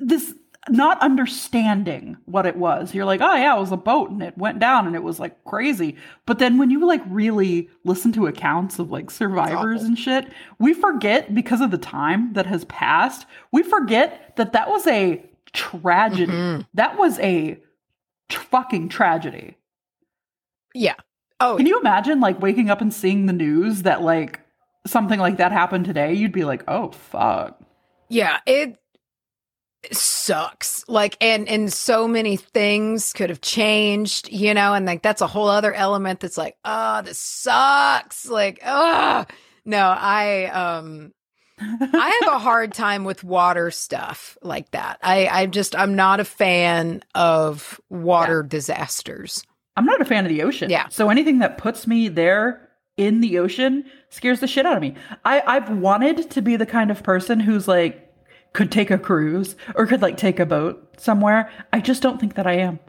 this 0.00 0.34
not 0.68 1.00
understanding 1.00 2.16
what 2.26 2.46
it 2.46 2.56
was. 2.56 2.94
You're 2.94 3.04
like, 3.04 3.20
oh 3.20 3.34
yeah, 3.34 3.56
it 3.56 3.60
was 3.60 3.72
a 3.72 3.76
boat 3.76 4.10
and 4.10 4.22
it 4.22 4.36
went 4.36 4.58
down 4.58 4.86
and 4.86 4.96
it 4.96 5.02
was 5.02 5.20
like 5.20 5.44
crazy. 5.44 5.96
But 6.26 6.38
then 6.38 6.58
when 6.58 6.70
you 6.70 6.86
like 6.86 7.02
really 7.06 7.68
listen 7.84 8.12
to 8.12 8.26
accounts 8.26 8.78
of 8.78 8.90
like 8.90 9.10
survivors 9.10 9.82
and 9.84 9.98
shit, 9.98 10.26
we 10.58 10.74
forget 10.74 11.34
because 11.34 11.60
of 11.60 11.70
the 11.70 11.78
time 11.78 12.32
that 12.32 12.46
has 12.46 12.64
passed, 12.64 13.26
we 13.52 13.62
forget 13.62 14.34
that 14.36 14.52
that 14.54 14.68
was 14.68 14.86
a 14.86 15.24
tragedy. 15.52 16.32
Mhm. 16.32 16.66
That 16.74 16.98
was 16.98 17.18
a 17.20 17.60
fucking 18.30 18.88
tragedy. 18.88 19.56
Yeah. 20.74 20.94
Oh, 21.40 21.56
Can 21.56 21.66
you 21.66 21.78
imagine 21.78 22.20
like 22.20 22.40
waking 22.40 22.70
up 22.70 22.80
and 22.80 22.92
seeing 22.92 23.26
the 23.26 23.32
news 23.32 23.82
that 23.82 24.02
like 24.02 24.40
something 24.86 25.18
like 25.20 25.36
that 25.36 25.52
happened 25.52 25.84
today? 25.84 26.14
You'd 26.14 26.32
be 26.32 26.44
like, 26.44 26.64
oh 26.66 26.90
fuck. 26.90 27.60
yeah. 28.08 28.38
It 28.46 28.78
sucks. 29.94 30.84
Like, 30.88 31.16
and 31.20 31.48
and 31.48 31.72
so 31.72 32.08
many 32.08 32.36
things 32.36 33.12
could 33.12 33.30
have 33.30 33.40
changed, 33.40 34.30
you 34.30 34.54
know. 34.54 34.72
And 34.72 34.86
like 34.86 35.02
that's 35.02 35.20
a 35.20 35.26
whole 35.26 35.48
other 35.48 35.74
element 35.74 36.20
that's 36.20 36.38
like, 36.38 36.56
oh, 36.64 37.02
this 37.02 37.18
sucks. 37.18 38.26
Like, 38.26 38.60
oh 38.64 39.24
no, 39.64 39.78
I 39.78 40.46
um 40.46 41.12
I 41.60 42.18
have 42.20 42.34
a 42.34 42.38
hard 42.38 42.74
time 42.74 43.04
with 43.04 43.24
water 43.24 43.70
stuff 43.70 44.36
like 44.42 44.70
that. 44.72 44.98
I 45.02 45.26
I 45.26 45.46
just 45.46 45.76
I'm 45.76 45.94
not 45.94 46.20
a 46.20 46.24
fan 46.24 47.02
of 47.14 47.80
water 47.88 48.42
disasters. 48.42 49.42
I'm 49.76 49.84
not 49.84 50.00
a 50.00 50.04
fan 50.04 50.24
of 50.24 50.30
the 50.30 50.42
ocean. 50.42 50.70
Yeah. 50.70 50.88
So 50.88 51.10
anything 51.10 51.40
that 51.40 51.58
puts 51.58 51.86
me 51.86 52.08
there 52.08 52.66
in 52.96 53.20
the 53.20 53.38
ocean 53.38 53.84
scares 54.08 54.40
the 54.40 54.46
shit 54.46 54.64
out 54.66 54.76
of 54.76 54.82
me. 54.82 54.94
I, 55.24 55.42
I've 55.46 55.70
wanted 55.70 56.30
to 56.30 56.42
be 56.42 56.56
the 56.56 56.66
kind 56.66 56.90
of 56.90 57.02
person 57.02 57.40
who's 57.40 57.68
like 57.68 58.05
could 58.56 58.72
take 58.72 58.90
a 58.90 58.98
cruise 58.98 59.54
or 59.74 59.86
could 59.86 60.02
like 60.02 60.16
take 60.16 60.40
a 60.40 60.46
boat 60.46 61.00
somewhere. 61.00 61.50
I 61.72 61.80
just 61.80 62.02
don't 62.02 62.18
think 62.18 62.34
that 62.34 62.46
I 62.46 62.54
am. 62.54 62.80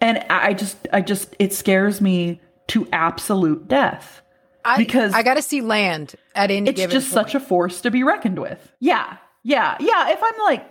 And 0.00 0.18
I 0.28 0.52
just 0.52 0.76
I 0.92 1.00
just 1.00 1.34
it 1.38 1.54
scares 1.54 2.00
me 2.00 2.40
to 2.68 2.86
absolute 2.92 3.68
death. 3.68 4.20
I, 4.64 4.76
Because- 4.76 5.14
I 5.14 5.22
got 5.22 5.34
to 5.34 5.42
see 5.42 5.60
land 5.60 6.14
at 6.34 6.50
any 6.50 6.68
It's 6.70 6.80
given 6.80 6.92
just 6.94 7.10
such 7.10 7.34
a 7.34 7.40
force 7.40 7.80
to 7.82 7.90
be 7.90 8.02
reckoned 8.02 8.38
with. 8.38 8.72
Yeah. 8.80 9.18
Yeah. 9.42 9.76
Yeah. 9.78 10.10
If 10.10 10.18
I'm 10.22 10.38
like 10.44 10.66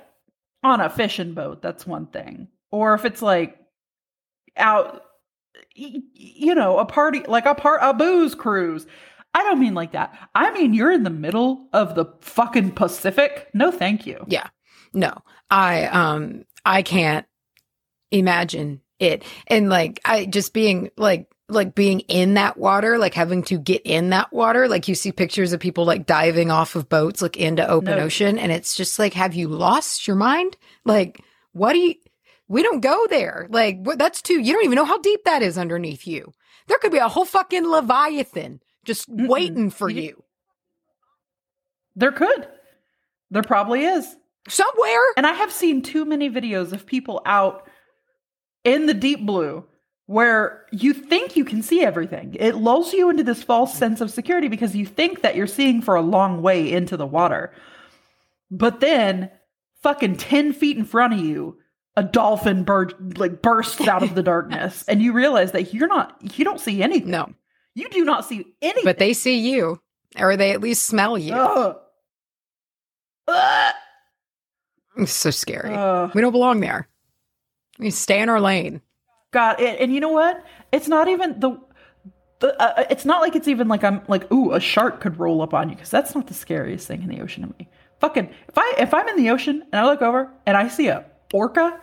on 0.64 0.82
a 0.82 0.90
fishing 0.90 1.34
boat, 1.34 1.62
that's 1.62 1.88
one 1.88 2.08
thing. 2.08 2.48
Or 2.72 2.96
if 2.96 3.06
it's 3.06 3.22
like 3.22 3.58
out, 4.58 5.04
you 5.76 6.56
know, 6.56 6.80
a 6.80 6.86
party, 6.86 7.24
like 7.28 7.46
a 7.46 7.56
part, 7.56 7.80
a 7.84 7.94
booze 7.94 8.36
cruise. 8.36 8.86
I 9.34 9.44
don't 9.44 9.60
mean 9.60 9.74
like 9.74 9.94
that. 9.94 10.14
I 10.36 10.52
mean, 10.52 10.74
you're 10.74 10.92
in 10.92 11.04
the 11.04 11.10
middle 11.10 11.68
of 11.74 11.96
the 11.96 12.06
fucking 12.22 12.72
Pacific. 12.72 13.50
No, 13.54 13.72
thank 13.72 14.06
you. 14.06 14.24
Yeah. 14.28 14.48
No. 14.94 15.18
I 15.50 15.86
um 15.86 16.46
I 16.66 16.82
can't 16.84 17.26
imagine 18.12 18.82
it. 19.00 19.24
And 19.48 19.70
like 19.70 20.00
I 20.06 20.26
just 20.26 20.54
being 20.54 20.92
like 20.98 21.28
like 21.50 21.76
being 21.76 22.00
in 22.02 22.36
that 22.36 22.58
water, 22.58 22.98
like 22.98 23.14
having 23.14 23.44
to 23.44 23.58
get 23.60 23.82
in 23.84 24.10
that 24.12 24.32
water, 24.32 24.68
like 24.68 24.88
you 24.88 24.96
see 24.96 25.12
pictures 25.12 25.52
of 25.52 25.60
people 25.60 25.86
like 25.86 26.06
diving 26.06 26.50
off 26.52 26.76
of 26.76 26.88
boats 26.90 27.22
like 27.22 27.38
into 27.38 27.68
open 27.68 27.98
No. 27.98 28.04
ocean 28.04 28.38
and 28.40 28.52
it's 28.52 28.76
just 28.76 28.98
like 28.98 29.14
have 29.14 29.34
you 29.34 29.48
lost 29.48 30.08
your 30.08 30.16
mind? 30.16 30.58
Like 30.86 31.22
what 31.52 31.74
do 31.74 31.80
you 31.80 31.96
we 32.48 32.62
don't 32.62 32.82
go 32.82 33.08
there. 33.10 33.48
Like 33.50 33.78
what 33.80 33.98
that's 33.98 34.22
too 34.22 34.40
you 34.40 34.54
don't 34.54 34.64
even 34.66 34.76
know 34.76 34.86
how 34.86 35.00
deep 35.00 35.24
that 35.26 35.42
is 35.42 35.58
underneath 35.58 36.06
you. 36.08 36.34
There 36.68 36.78
could 36.78 36.92
be 36.92 36.98
a 37.00 37.10
whole 37.10 37.26
fucking 37.26 37.68
leviathan 37.68 38.62
just 38.86 39.10
Mm-mm. 39.10 39.28
waiting 39.28 39.70
for 39.70 39.90
You- 39.90 40.24
There 41.96 42.12
could. 42.12 42.48
There 43.32 43.44
probably 43.44 43.86
is. 43.86 44.16
somewhere. 44.50 45.02
And 45.16 45.26
I 45.26 45.32
have 45.34 45.52
seen 45.54 45.82
too 45.82 46.04
many 46.06 46.30
videos 46.30 46.74
of 46.74 46.86
people 46.86 47.22
out 47.26 47.68
in 48.66 48.88
the 48.88 48.94
deep 48.94 49.26
blue 49.26 49.64
where 50.06 50.66
you 50.74 50.94
think 50.94 51.38
you 51.38 51.46
can 51.46 51.62
see 51.62 51.82
everything. 51.82 52.36
It 52.38 52.56
lulls 52.56 52.92
you 52.92 53.10
into 53.10 53.24
this 53.24 53.42
false 53.42 53.74
sense 53.74 54.02
of 54.02 54.12
security 54.12 54.50
because 54.50 54.76
you 54.76 54.86
think 54.86 55.22
that 55.22 55.38
you're 55.38 55.48
seeing 55.48 55.82
for 55.82 55.96
a 55.96 56.02
long 56.02 56.42
way 56.42 56.70
into 56.72 56.98
the 56.98 57.06
water. 57.08 57.54
But 58.52 58.82
then, 58.82 59.32
fucking 59.82 60.18
10 60.18 60.52
feet 60.52 60.78
in 60.78 60.84
front 60.84 61.14
of 61.14 61.20
you, 61.22 61.58
a 61.96 62.04
dolphin 62.04 62.64
bird 62.66 63.18
like 63.18 63.42
bursts 63.42 63.88
out 63.88 64.04
of 64.04 64.14
the 64.14 64.24
darkness 64.34 64.84
and 64.90 65.02
you 65.02 65.14
realize 65.14 65.54
that 65.54 65.74
you're 65.74 65.88
not 65.88 66.18
you 66.38 66.44
don't 66.44 66.60
see 66.60 66.84
anything. 66.84 67.12
No. 67.12 67.34
You 67.76 67.90
do 67.90 68.06
not 68.06 68.26
see 68.26 68.46
anything. 68.62 68.84
But 68.84 69.00
they 69.00 69.14
see 69.14 69.38
you 69.40 69.82
or 70.20 70.38
they 70.38 70.52
at 70.52 70.62
least 70.62 70.86
smell 70.86 71.18
you. 71.18 71.34
Ugh. 71.34 71.78
Ugh. 73.28 73.74
It's 74.98 75.12
so 75.12 75.32
scary. 75.32 75.74
Ugh. 75.74 76.12
we 76.14 76.22
don't 76.22 76.32
belong 76.32 76.60
there. 76.60 76.88
We 77.80 77.90
stay 77.90 78.22
in 78.22 78.30
our 78.30 78.40
lane. 78.40 78.82
God, 79.32 79.60
and, 79.60 79.78
and 79.80 79.94
you 79.94 80.00
know 80.00 80.10
what? 80.10 80.44
It's 80.72 80.88
not 80.88 81.08
even 81.08 81.40
the. 81.40 81.60
The, 82.40 82.62
uh, 82.62 82.84
it's 82.90 83.06
not 83.06 83.22
like 83.22 83.36
it's 83.38 83.48
even 83.48 83.70
like 83.70 83.86
I'm 83.86 84.02
like 84.10 84.30
ooh 84.32 84.52
a 84.52 84.60
shark 84.60 85.00
could 85.00 85.18
roll 85.18 85.42
up 85.42 85.54
on 85.54 85.70
you 85.70 85.76
because 85.76 85.90
that's 85.90 86.14
not 86.14 86.28
the 86.28 86.34
scariest 86.34 86.86
thing 86.88 87.02
in 87.02 87.08
the 87.08 87.22
ocean 87.22 87.48
to 87.48 87.56
me. 87.58 87.70
Fucking 88.02 88.26
if 88.50 88.58
I 88.58 88.74
if 88.80 88.94
I'm 88.94 89.08
in 89.08 89.16
the 89.16 89.30
ocean 89.30 89.64
and 89.72 89.80
I 89.80 89.86
look 89.86 90.02
over 90.02 90.30
and 90.46 90.58
I 90.58 90.68
see 90.68 90.88
a 90.88 91.06
orca, 91.34 91.80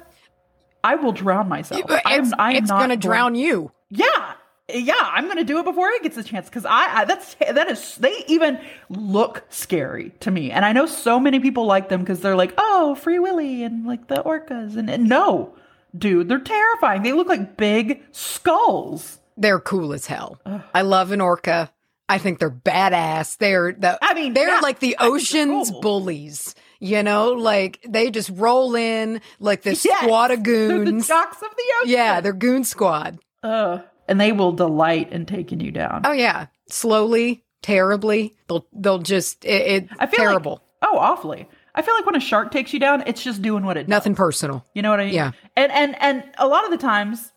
I 0.85 0.97
will 0.97 1.13
drown 1.13 1.49
myself. 1.49 1.81
I'm- 2.05 2.21
It's, 2.25 2.33
I'm 2.39 2.57
it's 2.57 2.69
not 2.69 2.79
gonna 2.81 2.89
going- 2.89 3.01
drown 3.01 3.35
you. 3.37 3.73
Yeah, 3.89 4.35
yeah, 4.75 4.95
I'm 5.01 5.29
gonna 5.29 5.45
do 5.45 5.59
it 5.59 5.65
before 5.65 5.89
it 5.91 6.03
gets 6.03 6.17
a 6.17 6.23
chance 6.23 6.47
because 6.49 6.65
I, 6.65 7.01
I 7.01 7.05
that's 7.05 7.35
that 7.35 7.71
is 7.71 7.97
they 7.97 8.15
even 8.29 8.61
look 8.89 9.45
scary 9.51 10.13
to 10.21 10.31
me, 10.31 10.51
and 10.51 10.65
I 10.65 10.73
know 10.73 10.87
so 10.87 11.19
many 11.21 11.41
people 11.41 11.67
like 11.67 11.89
them 11.89 12.01
because 12.01 12.21
they're 12.21 12.37
like, 12.37 12.55
oh, 12.59 12.95
Free 12.97 13.19
Willy 13.19 13.63
and 13.63 13.87
like 13.87 14.09
the 14.09 14.17
orcas, 14.23 14.77
and, 14.77 14.89
and 14.91 15.09
no, 15.09 15.55
dude, 15.97 16.29
they're 16.29 16.39
terrifying. 16.39 17.03
They 17.03 17.13
look 17.13 17.29
like 17.29 17.57
big 17.57 18.03
skulls. 18.13 19.19
They're 19.37 19.61
cool 19.61 19.93
as 19.93 20.07
hell. 20.07 20.39
I 20.75 20.83
love 20.83 21.13
an 21.13 21.21
orca. 21.21 21.71
I 22.09 22.19
think 22.19 22.41
they're 22.41 22.51
badass. 22.51 23.39
They're 23.39 23.73
the 23.73 23.99
I 24.03 24.15
mean, 24.15 24.35
they're 24.35 24.49
yeah, 24.49 24.61
like 24.61 24.81
the 24.81 24.97
I 24.99 25.03
think 25.09 25.29
they're 25.31 25.43
ocean's 25.49 25.71
cool. 25.71 25.81
bullies. 25.81 26.55
You 26.81 27.03
know, 27.03 27.33
like 27.33 27.79
they 27.89 28.11
just 28.11 28.31
roll 28.35 28.75
in 28.75 29.21
like 29.39 29.63
this 29.63 29.85
Yes, 29.89 30.03
squad 30.03 30.31
of 30.31 30.43
They're 30.43 30.69
the 30.79 30.85
goons. 30.85 31.07
jocks 31.09 31.37
of 31.43 31.49
the 31.57 31.63
ocean. 31.83 31.91
Yeah, 31.93 32.21
they're 32.21 32.33
goon 32.33 32.65
squad. 32.65 33.19
Ugh. 33.43 33.83
And 34.11 34.21
they 34.21 34.33
will 34.33 34.53
delight 34.53 35.11
in 35.13 35.25
taking 35.25 35.61
you 35.61 35.71
down. 35.71 36.03
Oh 36.05 36.13
yeah, 36.13 36.47
slowly, 36.69 37.43
terribly. 37.63 38.35
They'll 38.49 38.67
they'll 38.73 38.99
just 38.99 39.45
it, 39.47 39.63
it 39.85 39.89
I 39.99 40.07
feel 40.07 40.21
like- 40.21 40.29
terrible. 40.29 40.63
oh, 40.83 40.99
awfully. 40.99 41.49
I 41.73 41.83
feel 41.83 41.95
like 41.95 42.05
when 42.05 42.17
a 42.17 42.21
shark 42.21 42.51
takes 42.51 42.73
you 42.75 42.81
down, 42.81 43.05
it's 43.07 43.23
just 43.23 43.41
doing 43.43 43.65
what 43.65 43.77
it 43.77 43.85
does. 43.85 43.89
Nothing 43.89 44.17
personal. 44.17 44.67
You 44.75 44.83
know 44.83 44.91
what 44.91 44.99
I 45.01 45.05
mean? 45.07 45.15
Yeah. 45.15 45.31
And 45.57 45.71
and 45.73 45.97
and 46.03 46.25
a 46.37 46.47
lot 46.49 46.65
of 46.65 46.71
the 46.73 46.77
times, 46.79 47.33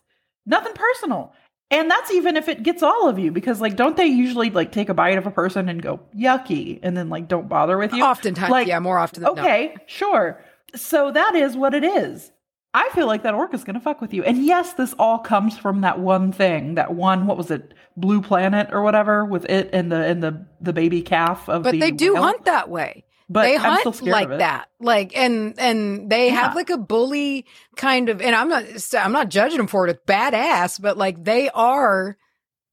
nothing 0.46 0.74
personal. 0.74 1.34
And 1.70 1.90
that's 1.90 2.12
even 2.12 2.36
if 2.36 2.50
it 2.50 2.62
gets 2.64 2.84
all 2.84 3.08
of 3.08 3.18
you, 3.18 3.32
because 3.32 3.62
like, 3.62 3.76
don't 3.76 3.96
they 3.96 4.06
usually 4.08 4.50
like 4.50 4.72
take 4.72 4.90
a 4.90 4.94
bite 4.94 5.18
of 5.20 5.26
a 5.28 5.32
person 5.32 5.70
and 5.70 5.82
go 5.82 6.00
yucky, 6.18 6.80
and 6.84 6.98
then 6.98 7.10
like 7.10 7.28
don't 7.28 7.48
bother 7.48 7.78
with 7.78 7.94
you? 7.94 8.04
Oftentimes, 8.04 8.50
Like, 8.52 8.68
yeah, 8.68 8.80
more 8.80 8.98
often 8.98 9.24
than 9.24 9.36
not. 9.36 9.46
Okay, 9.46 9.76
sure. 9.86 10.44
So 10.76 11.12
that 11.12 11.36
is 11.36 11.56
what 11.56 11.74
it 11.76 11.84
is. 11.84 12.32
I 12.74 12.90
feel 12.94 13.06
like 13.08 13.24
that 13.24 13.34
orca's 13.36 13.64
gonna 13.64 13.80
fuck 13.80 14.02
with 14.02 14.14
you. 14.14 14.24
And 14.24 14.44
yes, 14.46 14.74
this 14.74 14.94
all 14.98 15.20
comes 15.20 15.58
from 15.58 15.82
that 15.82 16.00
one 16.00 16.32
thing, 16.32 16.76
that 16.76 16.94
one 16.96 17.28
what 17.28 17.38
was 17.38 17.52
it, 17.52 17.74
Blue 17.98 18.22
Planet 18.22 18.70
or 18.72 18.82
whatever, 18.82 19.26
with 19.26 19.46
it 19.50 19.70
and 19.74 19.92
the 19.92 19.98
and 20.04 20.24
the 20.24 20.46
the 20.60 20.74
baby 20.74 21.02
calf 21.02 21.48
of 21.50 21.64
the 21.64 21.68
But 21.68 21.72
the 21.74 21.80
they 21.80 21.92
do 21.92 22.14
whale. 22.16 22.24
hunt 22.24 22.46
that 22.46 22.70
way. 22.70 23.04
But 23.30 23.44
they 23.44 23.58
I'm 23.58 23.80
still 23.80 23.92
hunt 23.92 23.96
scared 23.96 24.12
like 24.30 24.38
that 24.40 24.70
like 24.80 25.16
and 25.16 25.58
and 25.58 26.10
they 26.10 26.28
Yeah. 26.28 26.36
have 26.42 26.56
like 26.56 26.70
a 26.70 26.78
bully 26.78 27.46
kind 27.78 28.10
of 28.10 28.22
and 28.22 28.36
i'm 28.36 28.50
not 28.50 28.66
i'm 29.00 29.14
not 29.14 29.30
judging 29.30 29.58
them 29.58 29.68
for 29.68 29.88
it 29.88 29.92
it's 29.92 30.06
badass 30.06 30.80
but 30.80 30.98
like 30.98 31.24
they 31.24 31.50
are 31.52 32.18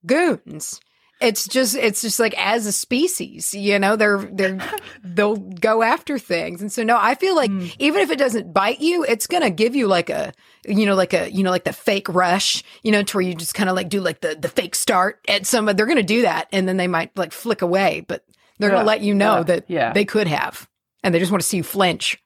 goons 0.04 0.80
it's 1.20 1.46
just 1.46 1.76
it's 1.76 2.00
just 2.02 2.18
like 2.18 2.34
as 2.38 2.66
a 2.66 2.72
species 2.72 3.52
you 3.54 3.78
know 3.78 3.94
they're 3.96 4.18
they're 4.32 4.58
they'll 5.04 5.36
go 5.36 5.82
after 5.82 6.18
things 6.18 6.60
and 6.62 6.72
so 6.72 6.82
no 6.82 6.96
i 7.00 7.14
feel 7.14 7.34
like 7.36 7.50
Mm. 7.50 7.74
even 7.78 8.00
if 8.00 8.10
it 8.10 8.18
doesn't 8.18 8.52
bite 8.52 8.80
you 8.80 9.04
it's 9.04 9.26
gonna 9.26 9.50
give 9.50 9.74
you 9.76 9.86
like 9.86 10.08
a 10.10 10.32
you 10.66 10.86
know 10.86 10.94
like 10.94 11.12
a 11.12 11.30
you 11.30 11.42
know 11.42 11.50
like 11.50 11.64
the 11.64 11.72
fake 11.72 12.08
rush 12.08 12.62
you 12.82 12.92
know 12.92 13.02
to 13.02 13.16
where 13.16 13.22
you 13.22 13.34
just 13.34 13.54
kind 13.54 13.68
of 13.68 13.76
like 13.76 13.88
do 13.88 14.00
like 14.00 14.20
the 14.20 14.34
the 14.34 14.48
fake 14.48 14.74
start 14.74 15.20
at 15.28 15.46
some 15.46 15.66
they're 15.66 15.86
gonna 15.86 16.02
do 16.02 16.22
that 16.22 16.48
and 16.52 16.66
then 16.68 16.76
they 16.76 16.88
might 16.88 17.16
like 17.16 17.32
flick 17.32 17.60
away 17.62 18.04
but 18.08 18.24
they're 18.58 18.70
Yeah, 18.70 18.76
gonna 18.76 18.86
let 18.86 19.00
you 19.02 19.14
know 19.14 19.36
yeah, 19.38 19.42
that 19.44 19.64
yeah. 19.68 19.92
they 19.92 20.04
could 20.04 20.26
have 20.28 20.68
and 21.02 21.14
they 21.14 21.18
just 21.18 21.30
want 21.30 21.42
to 21.42 21.48
see 21.48 21.58
you 21.58 21.62
flinch 21.62 22.18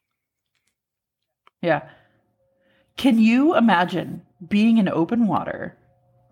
Yeah. 1.62 1.88
Can 2.96 3.18
you 3.18 3.57
imagine 3.57 4.22
being 4.46 4.78
in 4.78 4.88
open 4.88 5.26
water 5.26 5.76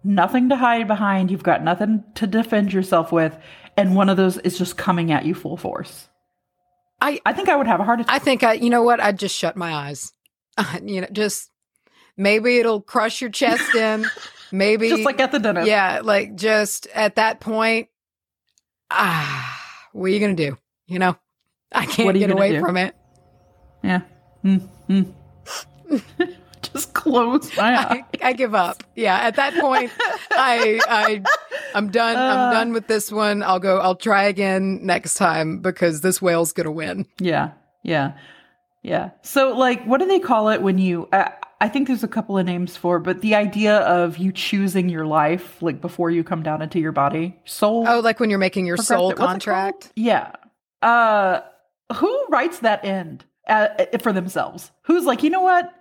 nothing 0.05 0.49
to 0.49 0.57
hide 0.57 0.87
behind, 0.89 1.31
you've 1.31 1.43
got 1.43 1.63
nothing 1.63 2.05
to 2.17 2.27
defend 2.27 2.73
yourself 2.73 3.13
with, 3.13 3.37
and 3.77 3.95
one 3.97 4.09
of 4.09 4.17
those 4.17 4.39
is 4.39 4.59
just 4.59 4.77
coming 4.77 5.13
at 5.13 5.25
you 5.25 5.35
full 5.35 5.57
force. 5.57 6.09
I 7.01 7.21
I 7.27 7.33
think 7.33 7.49
I 7.49 7.57
would 7.57 7.67
have 7.67 7.81
a 7.81 7.85
heart 7.85 8.01
attack. 8.01 8.15
I 8.15 8.19
think 8.19 8.43
I, 8.45 8.55
you 8.55 8.71
know 8.71 8.83
what? 8.83 9.01
I'd 9.01 9.19
just 9.19 9.37
shut 9.37 9.57
my 9.57 9.75
eyes. 9.75 10.13
you 10.85 11.01
know, 11.01 11.09
just 11.13 11.51
maybe 12.17 12.59
it'll 12.59 12.81
crush 12.81 13.21
your 13.21 13.31
chest 13.31 13.75
in. 13.75 14.07
Maybe 14.53 14.89
just 14.91 15.05
like 15.05 15.19
at 15.21 15.33
the 15.33 15.39
dentist. 15.39 15.67
yeah, 15.67 16.01
like 16.05 16.35
just 16.37 16.87
at 16.95 17.17
that 17.17 17.41
point, 17.41 17.89
ah, 18.91 19.61
what 19.93 20.07
are 20.07 20.09
you 20.09 20.21
gonna 20.21 20.35
do? 20.35 20.59
You 20.87 20.99
know, 20.99 21.17
I 21.73 21.87
can't 21.87 22.05
What 22.07 22.15
are 22.15 22.19
you 22.19 22.27
get 22.27 22.37
away 22.37 22.53
do? 22.53 22.61
from 22.61 22.77
it. 22.77 22.95
Yeah. 23.83 24.03
Mm, 24.45 24.69
mm. 24.89 25.15
just 26.73 26.95
close 26.95 27.55
my 27.57 27.77
I. 27.77 28.05
I 28.23 28.33
give 28.33 28.55
up. 28.55 28.83
Yeah, 28.97 29.17
at 29.17 29.37
that 29.37 29.55
point, 29.55 29.91
I 30.31 30.81
I 30.89 31.23
I'm 31.75 31.91
done. 31.91 32.17
Uh. 32.17 32.21
I'm 32.21 32.53
done 32.55 32.73
with 32.73 32.87
this 32.87 33.11
one. 33.13 33.43
I'll 33.43 33.61
go. 33.61 33.79
I'll 33.79 33.97
try 33.97 34.25
again 34.25 34.81
next 34.85 35.15
time 35.15 35.59
because 35.61 36.01
this 36.01 36.21
whale's 36.23 36.53
gonna 36.53 36.73
win. 36.73 37.07
Yeah. 37.19 37.53
Yeah. 37.83 38.13
Yeah. 38.83 39.11
So, 39.23 39.57
like, 39.57 39.85
what 39.85 39.99
do 40.01 40.07
they 40.07 40.19
call 40.19 40.49
it 40.49 40.61
when 40.63 40.79
you? 40.79 41.09
Uh, 41.13 41.29
I 41.61 41.69
think 41.69 41.87
there's 41.87 42.03
a 42.03 42.09
couple 42.09 42.37
of 42.37 42.45
names 42.45 42.77
for, 42.77 42.99
but 42.99 43.21
the 43.21 43.37
idea 43.37 43.77
of 43.79 44.19
you 44.19 44.33
choosing 44.33 44.89
your 44.89 45.07
life, 45.07 45.63
like 45.63 45.81
before 45.81 46.11
you 46.11 46.25
come 46.25 46.43
down 46.43 46.61
into 46.63 46.81
your 46.81 46.91
body, 46.91 47.39
soul. 47.45 47.85
Oh, 47.87 48.01
like 48.01 48.19
when 48.19 48.31
you're 48.31 48.41
making 48.41 48.67
your 48.67 48.77
soul 48.77 49.11
progressive- 49.11 49.19
what's 49.35 49.45
it 49.47 49.51
contract. 49.51 49.93
Yeah. 49.95 50.33
Uh, 50.83 51.43
who 51.95 52.27
writes 52.31 52.59
that 52.61 52.85
end 52.85 53.25
uh, 53.47 53.69
for 54.01 54.13
themselves? 54.13 54.73
Who's 54.83 55.05
like, 55.05 55.23
you 55.23 55.31
know 55.31 55.43
what? 55.43 55.73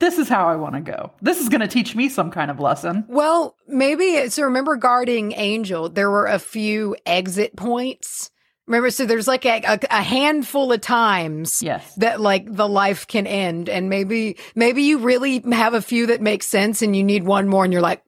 This 0.00 0.18
is 0.18 0.28
how 0.28 0.48
I 0.48 0.54
want 0.56 0.74
to 0.74 0.80
go. 0.80 1.12
This 1.20 1.40
is 1.40 1.48
going 1.48 1.60
to 1.60 1.66
teach 1.68 1.94
me 1.96 2.08
some 2.08 2.30
kind 2.30 2.50
of 2.50 2.60
lesson. 2.60 3.04
Well, 3.08 3.56
maybe 3.66 4.28
so. 4.28 4.44
Remember, 4.44 4.76
guarding 4.76 5.32
angel, 5.32 5.88
there 5.88 6.10
were 6.10 6.26
a 6.26 6.38
few 6.38 6.94
exit 7.04 7.56
points. 7.56 8.30
Remember, 8.68 8.90
so 8.90 9.06
there's 9.06 9.26
like 9.26 9.44
a, 9.46 9.62
a, 9.66 9.78
a 9.90 10.02
handful 10.02 10.70
of 10.72 10.80
times 10.82 11.62
Yes. 11.62 11.94
that 11.96 12.20
like 12.20 12.44
the 12.54 12.68
life 12.68 13.06
can 13.06 13.26
end, 13.26 13.68
and 13.68 13.88
maybe 13.88 14.36
maybe 14.54 14.82
you 14.82 14.98
really 14.98 15.40
have 15.52 15.74
a 15.74 15.82
few 15.82 16.06
that 16.08 16.20
make 16.20 16.42
sense, 16.42 16.80
and 16.82 16.94
you 16.94 17.02
need 17.02 17.24
one 17.24 17.48
more, 17.48 17.64
and 17.64 17.72
you're 17.72 17.82
like 17.82 18.04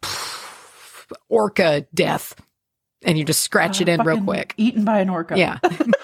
orca 1.28 1.86
death, 1.94 2.34
and 3.02 3.18
you 3.18 3.24
just 3.24 3.42
scratch 3.42 3.80
it 3.80 3.88
Uh, 3.88 3.92
in 3.92 4.02
real 4.02 4.22
quick. 4.22 4.54
Eaten 4.56 4.84
by 4.84 5.00
an 5.00 5.08
orca. 5.08 5.36
Yeah, 5.38 5.58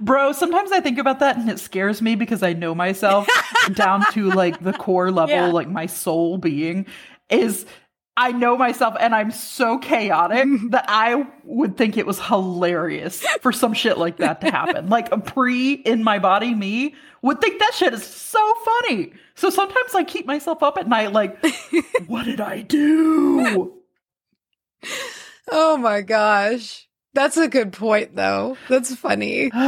Bro, 0.00 0.32
sometimes 0.32 0.72
I 0.72 0.80
think 0.80 0.98
about 0.98 1.20
that 1.20 1.36
and 1.36 1.48
it 1.50 1.58
scares 1.58 2.00
me 2.02 2.14
because 2.14 2.42
I 2.42 2.52
know 2.52 2.74
myself 2.74 3.28
down 3.74 4.04
to 4.12 4.30
like 4.30 4.62
the 4.62 4.72
core 4.72 5.10
level, 5.10 5.34
Yeah. 5.34 5.46
like 5.52 5.68
my 5.68 5.86
soul 5.86 6.38
being 6.38 6.86
is 7.30 7.66
I 8.16 8.32
know 8.32 8.58
myself 8.58 8.94
and 9.00 9.14
I'm 9.14 9.30
so 9.30 9.78
chaotic 9.78 10.46
that 10.70 10.84
I 10.88 11.26
would 11.44 11.76
think 11.78 11.96
it 11.96 12.06
was 12.06 12.20
hilarious 12.20 13.24
for 13.40 13.52
some 13.52 13.72
shit 13.72 13.96
like 13.96 14.18
that 14.18 14.40
to 14.42 14.50
happen. 14.50 14.88
like 14.90 15.10
a 15.12 15.18
pre 15.18 15.72
in 15.72 16.04
my 16.04 16.18
body 16.18 16.54
me 16.54 16.94
would 17.22 17.40
think 17.40 17.58
that 17.60 17.72
shit 17.74 17.94
is 17.94 18.04
so 18.04 18.54
funny. 18.64 19.12
So 19.34 19.48
sometimes 19.48 19.94
I 19.94 20.04
keep 20.04 20.26
myself 20.26 20.62
up 20.62 20.76
at 20.76 20.88
night 20.88 21.12
like, 21.12 21.42
what 22.06 22.24
did 22.24 22.40
I 22.40 22.60
do? 22.62 23.72
Oh 25.50 25.76
my 25.76 26.00
gosh. 26.02 26.86
That's 27.14 27.36
a 27.36 27.48
good 27.48 27.72
point 27.72 28.16
though. 28.16 28.56
That's 28.68 28.94
funny. 28.94 29.50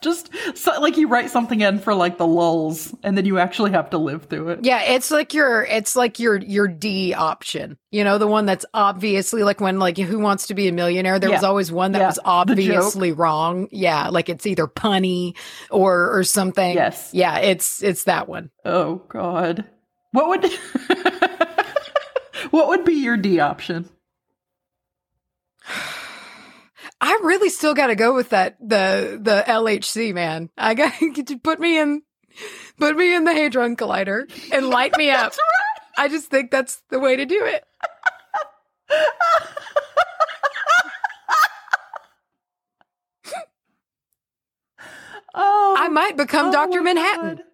Just 0.00 0.30
so, 0.54 0.80
like 0.80 0.96
you 0.96 1.08
write 1.08 1.28
something 1.28 1.60
in 1.60 1.80
for 1.80 1.92
like 1.92 2.18
the 2.18 2.26
lulls 2.26 2.94
and 3.02 3.18
then 3.18 3.24
you 3.24 3.40
actually 3.40 3.72
have 3.72 3.90
to 3.90 3.98
live 3.98 4.26
through 4.26 4.50
it. 4.50 4.60
yeah, 4.62 4.80
it's 4.92 5.10
like 5.10 5.34
your 5.34 5.64
it's 5.64 5.96
like 5.96 6.20
your 6.20 6.36
your 6.36 6.68
D 6.68 7.14
option. 7.14 7.76
You 7.90 8.04
know, 8.04 8.16
the 8.16 8.28
one 8.28 8.46
that's 8.46 8.64
obviously 8.72 9.42
like 9.42 9.60
when 9.60 9.80
like 9.80 9.98
who 9.98 10.20
wants 10.20 10.46
to 10.46 10.54
be 10.54 10.68
a 10.68 10.72
millionaire, 10.72 11.18
there 11.18 11.30
was 11.32 11.42
always 11.42 11.72
one 11.72 11.92
that 11.92 11.98
Yeah. 11.98 12.06
was 12.06 12.20
obviously 12.24 13.10
wrong. 13.10 13.66
Yeah, 13.72 14.10
like 14.10 14.28
it's 14.28 14.46
either 14.46 14.68
punny 14.68 15.36
or 15.68 16.16
or 16.16 16.22
something. 16.22 16.74
Yes. 16.76 17.10
Yeah, 17.12 17.38
it's 17.40 17.82
it's 17.82 18.04
that 18.04 18.28
one. 18.28 18.50
Oh 18.64 19.02
God. 19.08 19.64
What 20.12 20.28
would 20.28 20.44
What 22.50 22.68
would 22.68 22.84
be 22.84 22.94
your 22.94 23.16
D 23.16 23.40
option? 23.40 23.88
I 27.00 27.12
really 27.22 27.48
still 27.48 27.74
got 27.74 27.88
to 27.88 27.94
go 27.94 28.14
with 28.14 28.30
that 28.30 28.56
the 28.60 29.18
the 29.20 29.44
LHC 29.46 30.14
man. 30.14 30.50
I 30.56 30.74
got 30.74 30.92
to 31.26 31.38
put 31.38 31.60
me 31.60 31.78
in 31.78 32.02
put 32.78 32.96
me 32.96 33.14
in 33.14 33.24
the 33.24 33.32
hadron 33.32 33.76
collider 33.76 34.30
and 34.52 34.68
light 34.68 34.96
me 34.96 35.10
up. 35.10 35.32
I 35.96 36.08
just 36.08 36.30
think 36.30 36.50
that's 36.50 36.82
the 36.90 36.98
way 36.98 37.16
to 37.16 37.26
do 37.26 37.44
it. 37.44 37.64
Oh, 45.40 45.76
I 45.78 45.88
might 45.88 46.16
become 46.16 46.48
oh 46.48 46.52
Dr. 46.52 46.82
Manhattan, 46.82 47.36
God. 47.36 47.44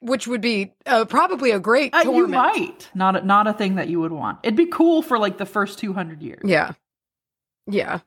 Which 0.00 0.26
would 0.26 0.40
be 0.40 0.72
uh, 0.86 1.04
probably 1.04 1.50
a 1.50 1.58
great 1.60 1.94
Uh, 1.94 2.02
you 2.04 2.26
might 2.26 2.88
not 2.94 3.16
a, 3.16 3.24
not 3.24 3.46
a 3.46 3.52
thing 3.52 3.76
that 3.76 3.88
you 3.88 4.00
would 4.00 4.12
want. 4.12 4.38
It'd 4.42 4.56
be 4.56 4.66
cool 4.66 5.02
for 5.02 5.18
like 5.18 5.38
the 5.38 5.46
first 5.46 5.78
two 5.78 5.92
hundred 5.92 6.22
years. 6.22 6.42
Yeah. 6.44 6.72
Yeah. 7.66 8.00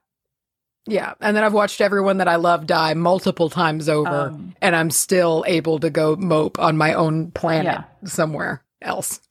Yeah. 0.85 1.13
And 1.21 1.37
then 1.37 1.43
I've 1.43 1.53
watched 1.53 1.79
everyone 1.79 2.17
that 2.17 2.27
I 2.27 2.35
love 2.35 2.67
die 2.67 2.93
multiple 2.93 3.49
times 3.49 3.87
over, 3.87 4.29
Um, 4.29 4.55
and 4.61 4.75
I'm 4.75 4.89
still 4.91 5.45
able 5.47 5.79
to 5.79 5.89
go 5.89 6.15
mope 6.17 6.59
on 6.59 6.75
my 6.77 6.93
own 6.93 7.31
planet 7.31 7.65
Yeah. 7.65 7.83
somewhere 8.09 8.63
else. 8.81 9.21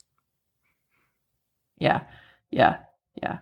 Yeah, 1.79 2.03
yeah, 2.51 2.77
yeah, 3.20 3.38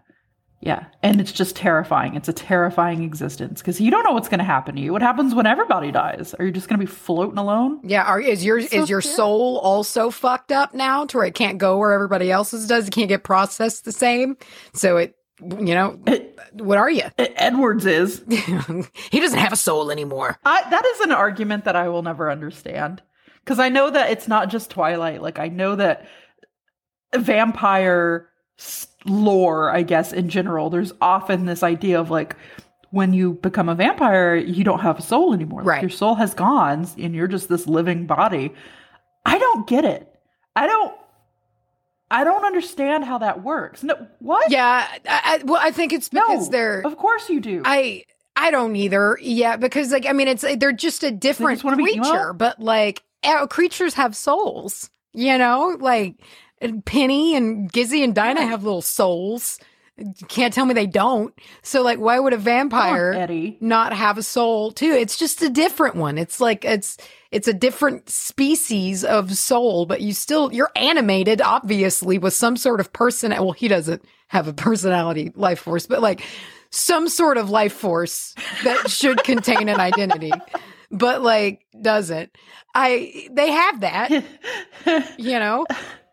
yeah. 0.60 0.86
And 1.02 1.20
it's 1.20 1.32
just 1.32 1.56
terrifying. 1.56 2.14
It's 2.16 2.28
a 2.28 2.32
terrifying 2.34 3.02
existence 3.02 3.60
because 3.62 3.80
you 3.80 3.90
don't 3.90 4.04
know 4.04 4.12
what's 4.12 4.28
going 4.28 4.38
to 4.40 4.44
happen 4.44 4.76
to 4.76 4.80
you. 4.82 4.92
What 4.92 5.00
happens 5.02 5.34
when 5.34 5.46
everybody 5.46 5.90
dies? 5.90 6.34
Are 6.38 6.44
you 6.44 6.52
just 6.52 6.68
going 6.68 6.78
to 6.78 6.86
be 6.86 6.90
floating 6.90 7.38
alone? 7.38 7.80
Yeah. 7.82 8.02
Are, 8.04 8.20
is 8.20 8.44
your 8.44 8.58
It's 8.58 8.70
so 8.70 8.82
is 8.82 8.90
your 8.90 9.00
scary. 9.00 9.14
soul 9.16 9.58
also 9.58 10.10
fucked 10.10 10.52
up 10.52 10.74
now 10.74 11.06
to 11.06 11.16
where 11.16 11.26
it 11.26 11.34
can't 11.34 11.56
go 11.58 11.78
where 11.78 11.92
everybody 11.92 12.30
else's 12.30 12.66
does? 12.66 12.88
It 12.88 12.90
can't 12.92 13.08
get 13.08 13.24
processed 13.24 13.84
the 13.86 13.92
same. 13.92 14.36
So 14.74 14.98
it, 14.98 15.14
you 15.40 15.74
know, 15.74 15.98
It, 16.06 16.38
what 16.52 16.76
are 16.76 16.90
you? 16.90 17.04
it- 17.16 17.32
Edwards 17.36 17.86
is. 17.86 18.22
he 18.28 19.20
doesn't 19.20 19.38
have 19.38 19.54
a 19.54 19.56
soul 19.56 19.90
anymore. 19.90 20.36
I, 20.44 20.68
that 20.68 20.84
is 20.84 21.00
an 21.00 21.12
argument 21.12 21.64
that 21.64 21.76
I 21.76 21.88
will 21.88 22.02
never 22.02 22.30
understand 22.30 23.00
because 23.42 23.58
I 23.58 23.70
know 23.70 23.88
that 23.88 24.10
it's 24.10 24.28
not 24.28 24.50
just 24.50 24.68
Twilight. 24.68 25.22
Like 25.22 25.38
I 25.38 25.48
know 25.48 25.74
that 25.76 26.06
vampire 27.16 28.28
lore, 29.04 29.70
I 29.70 29.82
guess 29.82 30.12
in 30.12 30.28
general, 30.28 30.70
there's 30.70 30.92
often 31.00 31.46
this 31.46 31.62
idea 31.62 32.00
of 32.00 32.10
like 32.10 32.36
when 32.90 33.12
you 33.12 33.34
become 33.34 33.68
a 33.68 33.74
vampire, 33.74 34.34
you 34.34 34.64
don't 34.64 34.80
have 34.80 34.98
a 34.98 35.02
soul 35.02 35.32
anymore. 35.32 35.60
Like, 35.60 35.66
Right. 35.68 35.82
your 35.82 35.90
soul 35.90 36.16
has 36.16 36.34
gone, 36.34 36.88
and 36.98 37.14
you're 37.14 37.28
just 37.28 37.48
this 37.48 37.66
living 37.66 38.06
body. 38.06 38.52
I 39.24 39.38
don't 39.38 39.66
get 39.66 39.84
it. 39.84 40.12
I 40.56 40.66
don't. 40.66 40.94
I 42.10 42.24
don't 42.24 42.44
understand 42.44 43.04
how 43.04 43.18
that 43.18 43.44
works. 43.44 43.84
No, 43.84 43.94
what? 44.18 44.50
Yeah. 44.50 44.88
I, 45.06 45.20
I, 45.24 45.42
well, 45.44 45.60
I 45.62 45.70
think 45.70 45.92
it's 45.92 46.12
no. 46.12 46.26
because 46.26 46.50
they're. 46.50 46.80
Of 46.84 46.96
course 46.96 47.28
you 47.30 47.40
do. 47.40 47.62
I 47.64 48.04
I 48.34 48.50
don't 48.50 48.74
either. 48.74 49.16
Yeah, 49.22 49.56
because 49.56 49.92
like 49.92 50.06
I 50.06 50.12
mean, 50.12 50.26
it's 50.26 50.44
they're 50.58 50.72
just 50.72 51.04
a 51.04 51.12
different 51.12 51.58
just 51.58 51.64
wanna 51.64 51.76
be 51.76 51.92
emo? 51.92 52.02
creature, 52.02 52.32
but 52.32 52.58
like 52.58 53.02
uh, 53.22 53.46
creatures 53.46 53.94
have 53.94 54.16
souls. 54.16 54.90
You 55.12 55.38
know, 55.38 55.76
like 55.78 56.16
and 56.60 56.84
Penny 56.84 57.36
and 57.36 57.72
Gizzy 57.72 58.04
and 58.04 58.14
Dinah 58.14 58.46
have 58.46 58.64
little 58.64 58.82
souls. 58.82 59.58
You 59.96 60.26
can't 60.28 60.54
tell 60.54 60.64
me 60.64 60.72
they 60.72 60.86
don't. 60.86 61.34
So 61.62 61.82
like, 61.82 61.98
why 61.98 62.18
would 62.18 62.32
a 62.32 62.36
on, 62.36 62.42
vampire 62.42 63.56
not 63.60 63.92
have 63.92 64.16
a 64.16 64.22
soul 64.22 64.72
too? 64.72 64.92
It's 64.92 65.18
just 65.18 65.42
a 65.42 65.50
different 65.50 65.96
one. 65.96 66.16
It's 66.16 66.40
like 66.40 66.64
it's 66.64 66.96
it's 67.30 67.48
a 67.48 67.52
different 67.52 68.08
species 68.08 69.04
of 69.04 69.36
soul, 69.36 69.86
but 69.86 70.00
you 70.00 70.12
still 70.12 70.52
you're 70.52 70.70
animated, 70.74 71.42
obviously, 71.42 72.18
with 72.18 72.32
some 72.32 72.56
sort 72.56 72.80
of 72.80 72.92
person. 72.92 73.30
Well, 73.30 73.52
he 73.52 73.68
doesn't 73.68 74.02
have 74.28 74.48
a 74.48 74.52
personality, 74.54 75.32
life 75.34 75.60
force, 75.60 75.86
but 75.86 76.00
like 76.00 76.22
some 76.70 77.08
sort 77.08 77.36
of 77.36 77.50
life 77.50 77.74
force 77.74 78.34
that 78.64 78.88
should 78.88 79.22
contain 79.24 79.68
an 79.68 79.80
identity, 79.80 80.32
but 80.90 81.22
like 81.22 81.66
doesn't. 81.80 82.34
I 82.74 83.28
they 83.32 83.50
have 83.50 83.80
that, 83.80 84.24
you 85.18 85.38
know. 85.38 85.66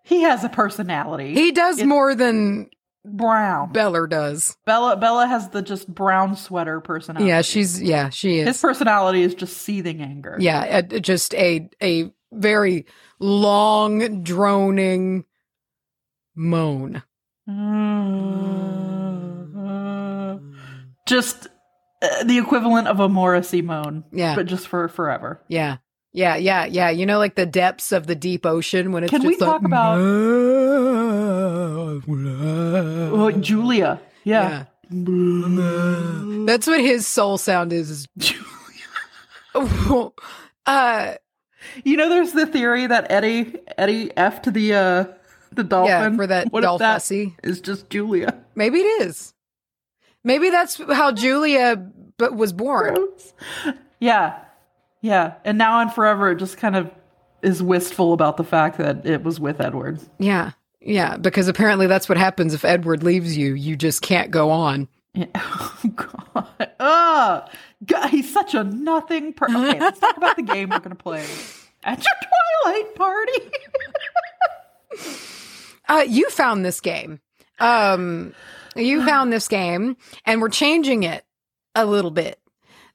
He 0.08 0.22
has 0.22 0.42
a 0.46 0.50
personality. 0.50 1.34
He 1.34 1.52
does 1.52 1.80
It's 1.80 1.86
more 1.86 2.16
than 2.16 2.70
brown. 3.04 3.74
Bella 3.74 4.08
does. 4.08 4.56
Bella 4.66 4.96
Bella 4.96 5.28
has 5.28 5.50
the 5.50 5.62
just 5.62 5.94
brown 5.94 6.38
sweater 6.38 6.80
personality. 6.80 7.28
Yeah, 7.28 7.42
she's 7.42 7.82
yeah, 7.82 8.08
she 8.08 8.40
is. 8.40 8.48
his 8.48 8.62
personality 8.62 9.22
is 9.22 9.36
just 9.36 9.58
seething 9.58 10.02
anger. 10.02 10.38
Yeah, 10.40 10.78
a, 10.78 11.00
just 11.02 11.34
a 11.34 11.70
a 11.84 12.10
very 12.32 12.86
long 13.20 14.24
droning 14.24 15.26
moan. 16.36 17.04
Just 21.06 21.48
uh, 22.02 22.24
the 22.24 22.38
equivalent 22.38 22.88
of 22.88 23.02
a 23.02 23.10
Morrissey 23.10 23.62
moan. 23.62 24.06
Yeah. 24.14 24.36
But 24.36 24.46
just 24.46 24.70
for 24.70 24.88
forever. 24.88 25.42
Yeah. 25.50 25.78
Yeah, 26.14 26.36
yeah, 26.36 26.66
yeah. 26.66 26.90
You 26.90 27.06
know, 27.06 27.20
like 27.20 27.36
the 27.36 27.46
depths 27.46 27.92
of 27.92 28.08
the 28.08 28.16
deep 28.16 28.46
ocean 28.46 28.92
when 28.92 29.04
it's 29.04 29.12
Can 29.12 29.22
just 29.22 29.28
we 29.28 29.46
like, 29.46 29.50
talk 29.62 29.64
about- 29.66 29.98
Oh, 32.00 33.32
Julia. 33.40 34.00
Yeah. 34.24 34.66
Yeah. 34.90 36.46
That's 36.46 36.66
what 36.68 36.80
his 36.80 37.06
soul 37.08 37.38
sound 37.38 37.74
is. 37.74 37.90
is 37.90 38.08
Julia. 38.18 38.44
uh, 40.66 41.14
You 41.84 41.98
know, 41.98 42.10
there's 42.10 42.32
the 42.34 42.46
theory 42.46 42.88
that 42.88 43.12
Eddie 43.12 43.56
Eddie 43.78 44.12
f 44.18 44.42
to 44.44 44.52
the 44.52 44.74
uh 44.74 45.06
the 45.52 45.64
dolphin. 45.64 45.90
yeah, 45.90 46.16
for 46.16 46.28
that 46.28 46.52
What 46.52 46.62
that 46.62 46.80
fussy. 46.80 47.36
is 47.44 47.60
just 47.62 47.90
Julia? 47.90 48.34
Maybe 48.56 48.80
it 48.80 49.02
is. 49.08 49.34
Maybe 50.24 50.50
that's 50.50 50.78
how 50.92 51.12
Julia 51.12 51.76
b- 52.18 52.28
was 52.30 52.54
born. 52.54 52.98
Yeah, 54.00 54.40
yeah. 55.02 55.36
And 55.46 55.58
now 55.58 55.80
and 55.80 55.92
forever, 55.92 56.32
it 56.32 56.38
just 56.38 56.58
kind 56.58 56.76
of 56.76 56.92
is 57.42 57.62
wistful 57.62 58.14
about 58.14 58.38
the 58.38 58.44
fact 58.44 58.78
that 58.78 59.06
it 59.06 59.24
was 59.24 59.40
with 59.40 59.62
Edward. 59.62 60.00
Yeah. 60.20 60.52
Yeah, 60.80 61.18
because 61.18 61.48
apparently 61.48 61.88
that's 61.88 62.08
what 62.08 62.18
happens 62.18 62.54
if 62.54 62.64
Edward 62.64 63.04
leaves 63.04 63.36
you. 63.36 63.54
You 63.56 63.76
just 63.76 64.02
can't 64.02 64.32
go 64.32 64.50
on. 64.50 64.88
Yeah. 65.14 65.26
Oh 65.36 65.90
God! 65.96 66.70
Oh, 66.80 67.46
God, 67.86 68.08
he's 68.10 68.32
such 68.32 68.56
a 68.56 68.64
nothing. 68.64 69.34
Per- 69.34 69.46
okay, 69.46 69.80
let's 69.80 70.00
talk 70.00 70.18
about 70.18 70.36
the 70.36 70.42
game 70.54 70.70
we're 70.70 70.80
gonna 70.80 70.96
play 70.96 71.24
at 71.84 72.04
your 72.04 72.14
Twilight 72.64 72.96
party. 72.96 73.52
Uh, 75.90 76.04
you 76.06 76.30
found 76.30 76.66
this 76.66 76.82
game. 76.82 77.22
Um, 77.60 78.34
you 78.76 79.06
found 79.06 79.32
this 79.32 79.48
game, 79.48 79.96
and 80.26 80.42
we're 80.42 80.50
changing 80.50 81.04
it 81.04 81.24
a 81.76 81.86
little 81.86 82.12
bit 82.12 82.40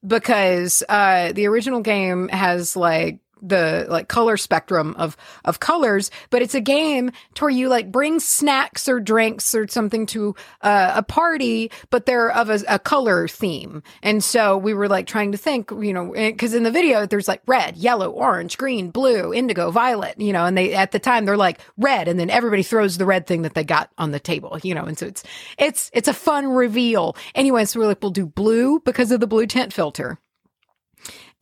because 0.07 0.83
uh, 0.89 1.33
the 1.33 1.47
original 1.47 1.81
game 1.81 2.29
has 2.29 2.77
like 2.77 3.19
the 3.43 3.87
like 3.89 4.09
color 4.09 4.37
spectrum 4.37 4.95
of 4.97 5.17
of 5.45 5.61
colors, 5.61 6.11
but 6.31 6.43
it's 6.43 6.55
a 6.55 6.61
game 6.61 7.11
to 7.35 7.45
where 7.45 7.51
you 7.51 7.69
like 7.69 7.91
bring 7.91 8.21
snacks 8.21 8.89
or 8.89 9.01
drinks 9.01 9.55
or 9.55 9.67
something 9.69 10.07
to 10.07 10.35
uh, 10.63 10.93
a 10.97 11.03
party, 11.03 11.71
but 11.91 12.07
they're 12.07 12.31
of 12.31 12.49
a, 12.49 12.61
a 12.69 12.79
color 12.79 13.27
theme. 13.29 13.83
And 14.03 14.23
so 14.23 14.57
we 14.57 14.75
were 14.75 14.89
like 14.89 15.07
trying 15.07 15.33
to 15.33 15.39
think, 15.39 15.71
you 15.71 15.93
know, 15.93 16.13
because 16.13 16.55
in 16.55 16.63
the 16.63 16.71
video 16.71 17.07
there's 17.07 17.29
like 17.29 17.43
red, 17.47 17.77
yellow, 17.77 18.11
orange, 18.11 18.57
green, 18.57 18.91
blue, 18.91 19.35
indigo, 19.35 19.71
violet, 19.71 20.21
you 20.21 20.33
know, 20.33 20.45
and 20.45 20.57
they 20.57 20.75
at 20.75 20.93
the 20.93 20.99
time 20.99 21.25
they're 21.25 21.37
like 21.37 21.61
red, 21.77 22.09
and 22.09 22.19
then 22.19 22.31
everybody 22.31 22.63
throws 22.63 22.99
the 22.99 23.07
red 23.07 23.27
thing 23.27 23.43
that 23.43 23.55
they 23.55 23.65
got 23.65 23.91
on 23.99 24.13
the 24.13 24.21
table, 24.21 24.59
you 24.63 24.75
know, 24.75 24.85
and 24.85 24.99
so 24.99 25.07
it's 25.07 25.25
it's 25.59 25.91
it's 25.93 26.09
a 26.09 26.15
fun 26.15 26.47
reveal. 26.49 27.17
Anyway, 27.35 27.65
so 27.65 27.81
we're 27.81 27.87
like 27.87 28.03
we'll 28.03 28.11
do 28.11 28.27
blue 28.27 28.81
because 28.81 29.11
of 29.11 29.21
the 29.21 29.27
blue 29.27 29.47
tint 29.47 29.73
filter, 29.73 30.19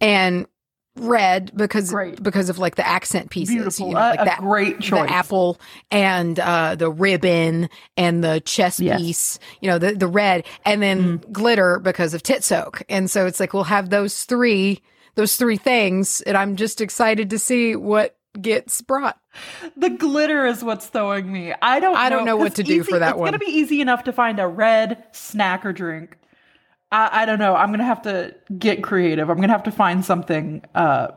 and 0.00 0.46
red 1.00 1.50
because 1.56 1.90
Great. 1.90 2.22
because 2.22 2.48
of 2.50 2.58
like 2.58 2.76
the 2.76 2.86
accent 2.86 3.30
pieces, 3.30 3.54
Beautiful, 3.54 3.88
you 3.88 3.94
know, 3.94 4.00
like 4.00 4.20
a 4.20 4.24
that 4.24 4.38
great 4.40 4.80
choice. 4.80 5.08
the 5.08 5.12
apple 5.12 5.58
and 5.90 6.38
uh, 6.38 6.74
the 6.76 6.90
ribbon 6.90 7.68
and 7.96 8.22
the 8.22 8.40
chest 8.40 8.80
Yes. 8.80 9.00
piece, 9.00 9.38
you 9.60 9.68
know, 9.70 9.78
the, 9.78 9.92
the 9.92 10.06
red, 10.06 10.44
and 10.64 10.82
then 10.82 11.18
glitter 11.32 11.78
because 11.78 12.14
of 12.14 12.22
tit 12.22 12.44
soak. 12.44 12.82
And 12.88 13.10
so 13.10 13.26
it's 13.26 13.40
like 13.40 13.52
we'll 13.52 13.64
have 13.64 13.90
those 13.90 14.24
three, 14.24 14.82
those 15.14 15.36
three 15.36 15.56
things, 15.56 16.20
and 16.22 16.36
I'm 16.36 16.56
just 16.56 16.80
excited 16.80 17.30
to 17.30 17.38
see 17.38 17.74
what 17.76 18.16
gets 18.40 18.80
brought. 18.82 19.18
The 19.76 19.90
glitter 19.90 20.46
is 20.46 20.62
what's 20.62 20.86
throwing 20.86 21.32
me. 21.32 21.52
I 21.60 21.80
don't. 21.80 21.96
I 21.96 22.08
don't 22.10 22.24
know 22.24 22.36
what 22.36 22.54
to 22.56 22.62
do 22.62 22.82
for 22.84 22.98
that 22.98 23.10
it's 23.10 23.18
one. 23.18 23.28
It's 23.34 23.38
gonna 23.38 23.50
be 23.52 23.58
easy 23.58 23.80
enough 23.80 24.04
to 24.04 24.12
find 24.12 24.38
a 24.38 24.46
red 24.46 25.02
snack 25.12 25.64
or 25.66 25.72
drink. 25.72 26.16
I, 26.92 27.22
I 27.22 27.26
don't 27.26 27.38
know. 27.38 27.54
I'm 27.54 27.70
gonna 27.70 27.84
have 27.84 28.02
to 28.02 28.34
get 28.58 28.82
creative. 28.82 29.30
I'm 29.30 29.40
gonna 29.40 29.52
have 29.52 29.64
to 29.64 29.72
find 29.72 30.04
something 30.04 30.62
uh 30.74 31.08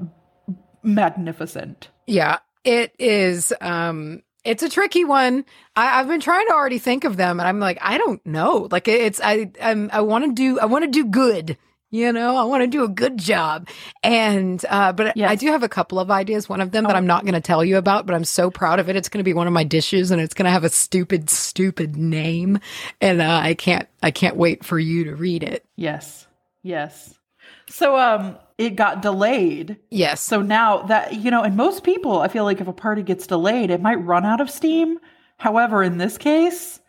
magnificent. 0.84 1.90
Yeah, 2.08 2.40
it 2.64 2.94
is. 3.00 3.54
Um, 3.62 4.22
it's 4.44 4.64
a 4.64 4.70
tricky 4.70 5.06
one. 5.06 5.46
I, 5.76 6.00
I've 6.00 6.08
been 6.08 6.20
trying 6.20 6.48
to 6.48 6.54
already 6.54 6.80
think 6.80 7.06
of 7.06 7.18
them, 7.18 7.40
and 7.40 7.48
I'm 7.48 7.60
like, 7.60 7.78
I 7.82 7.98
don't 7.98 8.24
know. 8.26 8.68
Like 8.72 8.88
it's 8.88 9.22
I 9.24 9.52
I'm, 9.62 9.90
I 9.94 10.02
want 10.02 10.26
to 10.26 10.34
do 10.34 10.60
I 10.60 10.66
want 10.66 10.84
to 10.86 10.92
do 10.92 11.06
good. 11.06 11.58
You 11.94 12.12
know, 12.12 12.36
I 12.38 12.44
want 12.46 12.64
to 12.64 12.68
do 12.68 12.84
a 12.84 12.88
good 12.88 13.20
job, 13.20 13.68
and 14.02 14.66
uh, 14.68 14.94
but 14.94 15.16
Yes. 15.16 15.30
I 15.30 15.36
do 15.36 15.52
have 15.52 15.62
a 15.62 15.70
couple 15.70 16.00
of 16.00 16.10
ideas. 16.10 16.50
One 16.50 16.60
of 16.60 16.72
them 16.72 16.86
that 16.86 16.96
I'm 16.96 17.06
not 17.06 17.22
going 17.22 17.36
to 17.36 17.40
tell 17.40 17.64
you 17.64 17.78
about, 17.78 18.08
but 18.08 18.16
I'm 18.16 18.24
so 18.24 18.50
proud 18.50 18.80
of 18.80 18.90
it. 18.90 18.96
It's 18.96 19.10
going 19.10 19.20
to 19.20 19.24
be 19.24 19.36
one 19.36 19.46
of 19.46 19.54
my 19.54 19.64
dishes, 19.64 20.10
and 20.10 20.20
it's 20.20 20.34
going 20.34 20.46
to 20.46 20.52
have 20.52 20.64
a 20.64 20.70
stupid, 20.70 21.30
stupid 21.30 21.96
name, 21.96 22.58
and 23.00 23.22
uh, 23.22 23.40
I 23.44 23.54
can't 23.54 23.88
I 24.02 24.10
can't 24.10 24.36
wait 24.36 24.66
for 24.66 24.80
you 24.80 25.04
to 25.04 25.16
read 25.16 25.44
it. 25.44 25.66
Yes. 25.76 26.26
Yes. 26.64 27.14
So 27.70 27.96
um 27.96 28.38
it 28.58 28.72
got 28.76 29.04
delayed. 29.04 29.78
Yes, 29.92 30.20
So 30.22 30.42
now 30.42 30.82
that 30.84 31.14
you 31.14 31.30
know, 31.30 31.44
and 31.44 31.56
most 31.56 31.84
people 31.84 32.22
I 32.22 32.28
feel 32.28 32.44
like 32.44 32.60
if 32.60 32.68
a 32.68 32.74
party 32.74 33.04
gets 33.04 33.28
delayed, 33.28 33.70
it 33.70 33.82
might 33.82 34.04
run 34.04 34.26
out 34.26 34.42
of 34.42 34.50
steam. 34.50 34.98
However, 35.38 35.84
in 35.84 36.00
this 36.00 36.18
case, 36.18 36.80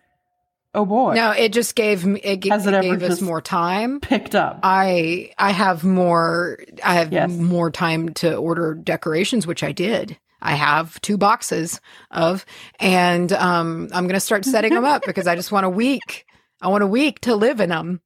oh 0.74 0.84
boy, 0.84 1.14
no, 1.14 1.30
it 1.30 1.52
just 1.52 1.74
gave 1.74 2.04
me 2.04 2.20
it, 2.20 2.40
g- 2.40 2.48
Has 2.50 2.66
it 2.66 2.74
it 2.74 2.76
ever 2.84 2.96
gave 2.96 3.10
us 3.10 3.20
more 3.20 3.40
time. 3.40 4.00
picked 4.00 4.34
up. 4.34 4.60
I 4.62 5.32
I 5.38 5.50
have 5.52 5.84
more 5.84 6.58
I 6.84 6.94
have 6.94 7.12
Yes. 7.12 7.30
more 7.30 7.70
time 7.70 8.10
to 8.14 8.34
order 8.36 8.74
decorations, 8.74 9.46
which 9.46 9.62
I 9.62 9.72
did. 9.72 10.18
I 10.42 10.52
have 10.56 11.00
two 11.00 11.16
boxes 11.16 11.80
of, 12.10 12.44
and 12.78 13.32
um, 13.32 13.88
I'm 13.92 14.04
going 14.04 14.12
to 14.14 14.20
start 14.20 14.44
setting 14.44 14.74
them 14.74 14.84
up 14.84 15.04
because 15.06 15.26
I 15.26 15.36
just 15.36 15.50
want 15.52 15.64
a 15.64 15.70
week. 15.70 16.26
I 16.60 16.68
want 16.68 16.84
a 16.84 16.86
week 16.86 17.20
to 17.20 17.34
live 17.34 17.60
in 17.60 17.70
them, 17.70 18.00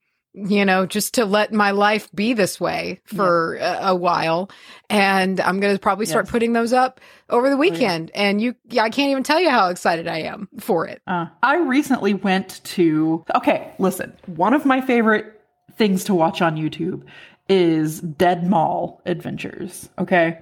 you 0.47 0.65
know, 0.65 0.87
just 0.87 1.15
to 1.15 1.25
let 1.25 1.53
my 1.53 1.71
life 1.73 2.09
be 2.15 2.33
this 2.33 2.61
way 2.61 3.01
for 3.05 3.57
a, 3.57 3.79
a 3.89 3.95
while. 3.95 4.51
And 4.91 5.41
I'm 5.41 5.61
going 5.61 5.75
to 5.75 5.81
probably 5.81 6.07
start 6.07 6.27
Yes. 6.27 6.31
putting 6.33 6.53
those 6.53 6.73
up 6.73 7.01
over 7.29 7.49
the 7.49 7.57
yeah. 7.57 7.61
weekend. 7.61 8.11
And 8.15 8.41
you, 8.41 8.55
yeah, 8.69 8.83
I 8.85 8.91
can't 8.91 9.11
even 9.11 9.23
tell 9.23 9.41
you 9.41 9.51
how 9.51 9.69
excited 9.69 10.07
I 10.09 10.19
am 10.23 10.49
for 10.61 10.87
it. 10.87 11.03
Uh, 11.07 11.27
I 11.43 11.57
recently 11.59 12.15
went 12.15 12.61
to. 12.65 13.25
Okay, 13.35 13.73
listen. 13.79 14.13
One 14.27 14.55
of 14.55 14.65
my 14.65 14.81
favorite 14.81 15.41
things 15.77 16.05
to 16.05 16.15
watch 16.15 16.41
on 16.43 16.57
YouTube 16.57 17.03
is 17.49 18.01
Dead 18.01 18.49
Mall 18.49 19.01
Adventures. 19.07 19.89
Okay, 19.99 20.39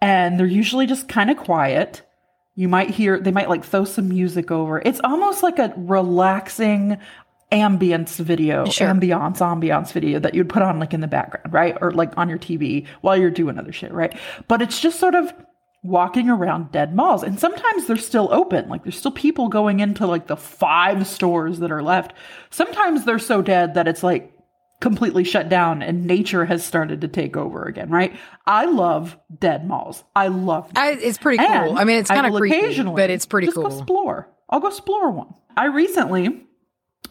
and 0.00 0.38
they're 0.38 0.46
usually 0.46 0.86
just 0.86 1.08
kind 1.08 1.30
of 1.30 1.36
quiet. 1.36 2.02
You 2.54 2.68
might 2.68 2.90
hear 2.90 3.18
they 3.18 3.30
might 3.32 3.48
like 3.48 3.64
throw 3.64 3.84
some 3.86 4.10
music 4.10 4.50
over. 4.50 4.82
It's 4.84 5.00
almost 5.02 5.42
like 5.42 5.58
a 5.58 5.72
relaxing 5.76 6.98
ambience 7.52 8.16
video, 8.18 8.64
Sure. 8.64 8.88
ambiance, 8.88 9.38
ambiance 9.38 9.92
video 9.92 10.18
that 10.18 10.34
you'd 10.34 10.48
put 10.48 10.62
on 10.62 10.80
like 10.80 10.94
in 10.94 11.00
the 11.00 11.06
background, 11.06 11.52
right? 11.52 11.76
Or 11.80 11.90
like 11.92 12.16
on 12.16 12.28
your 12.28 12.38
TV 12.38 12.86
while 13.02 13.16
you're 13.16 13.30
doing 13.30 13.58
other 13.58 13.72
shit, 13.72 13.92
right? 13.92 14.18
But 14.48 14.62
it's 14.62 14.80
just 14.80 14.98
sort 14.98 15.14
of 15.14 15.32
walking 15.84 16.30
around 16.30 16.72
dead 16.72 16.94
malls. 16.94 17.22
And 17.22 17.38
sometimes 17.38 17.86
they're 17.86 17.96
still 17.96 18.28
open. 18.32 18.68
Like 18.68 18.84
there's 18.84 18.96
still 18.98 19.10
people 19.10 19.48
going 19.48 19.80
into 19.80 20.06
like 20.06 20.26
the 20.28 20.36
five 20.36 21.06
stores 21.06 21.58
that 21.58 21.70
are 21.72 21.82
left. 21.82 22.12
Sometimes 22.50 23.04
they're 23.04 23.18
so 23.18 23.42
dead 23.42 23.74
that 23.74 23.86
it's 23.88 24.02
like 24.02 24.32
completely 24.80 25.22
shut 25.24 25.48
down 25.48 25.82
and 25.82 26.06
nature 26.06 26.44
has 26.44 26.64
started 26.64 27.00
to 27.02 27.08
take 27.08 27.36
over 27.36 27.64
again, 27.64 27.90
right? 27.90 28.16
I 28.46 28.64
love 28.66 29.16
dead 29.38 29.66
malls. 29.66 30.02
I 30.16 30.28
love 30.28 30.70
I, 30.74 30.92
it's 30.92 31.18
pretty 31.18 31.38
cool. 31.38 31.46
and 31.46 31.78
I 31.78 31.84
mean, 31.84 31.98
it's 31.98 32.10
kind 32.10 32.26
of 32.26 32.34
creepy, 32.34 32.56
occasionally 32.58 33.00
but 33.00 33.10
it's 33.10 33.26
pretty 33.26 33.48
cool. 33.48 33.68
Go 33.68 33.76
explore. 33.78 34.28
I'll 34.48 34.60
go 34.60 34.68
explore 34.68 35.10
one. 35.10 35.34
I 35.56 35.66
recently 35.66 36.44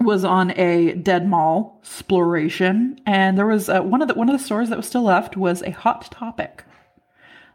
was 0.02 0.24
on 0.24 0.52
a 0.58 0.94
dead 0.94 1.28
mall 1.28 1.80
exploration, 1.82 3.00
and 3.06 3.38
there 3.38 3.46
was 3.46 3.70
uh, 3.70 3.82
one 3.82 4.02
of 4.02 4.08
the 4.08 4.14
one 4.14 4.30
of 4.30 4.38
the 4.38 4.44
stores 4.44 4.70
that 4.70 4.78
was 4.78 4.88
still 4.88 5.04
left 5.04 5.38
was 5.38 5.62
a 5.64 5.72
Hot 5.72 6.12
Topic. 6.12 6.64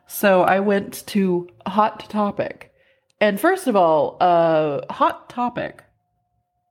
So 0.06 0.42
I 0.42 0.60
went 0.60 1.06
to 1.08 1.48
Hot 1.66 2.08
Topic, 2.08 2.72
and 3.20 3.40
first 3.40 3.66
of 3.66 3.76
all, 3.76 4.16
uh, 4.20 4.80
Hot 4.92 5.28
Topic 5.28 5.82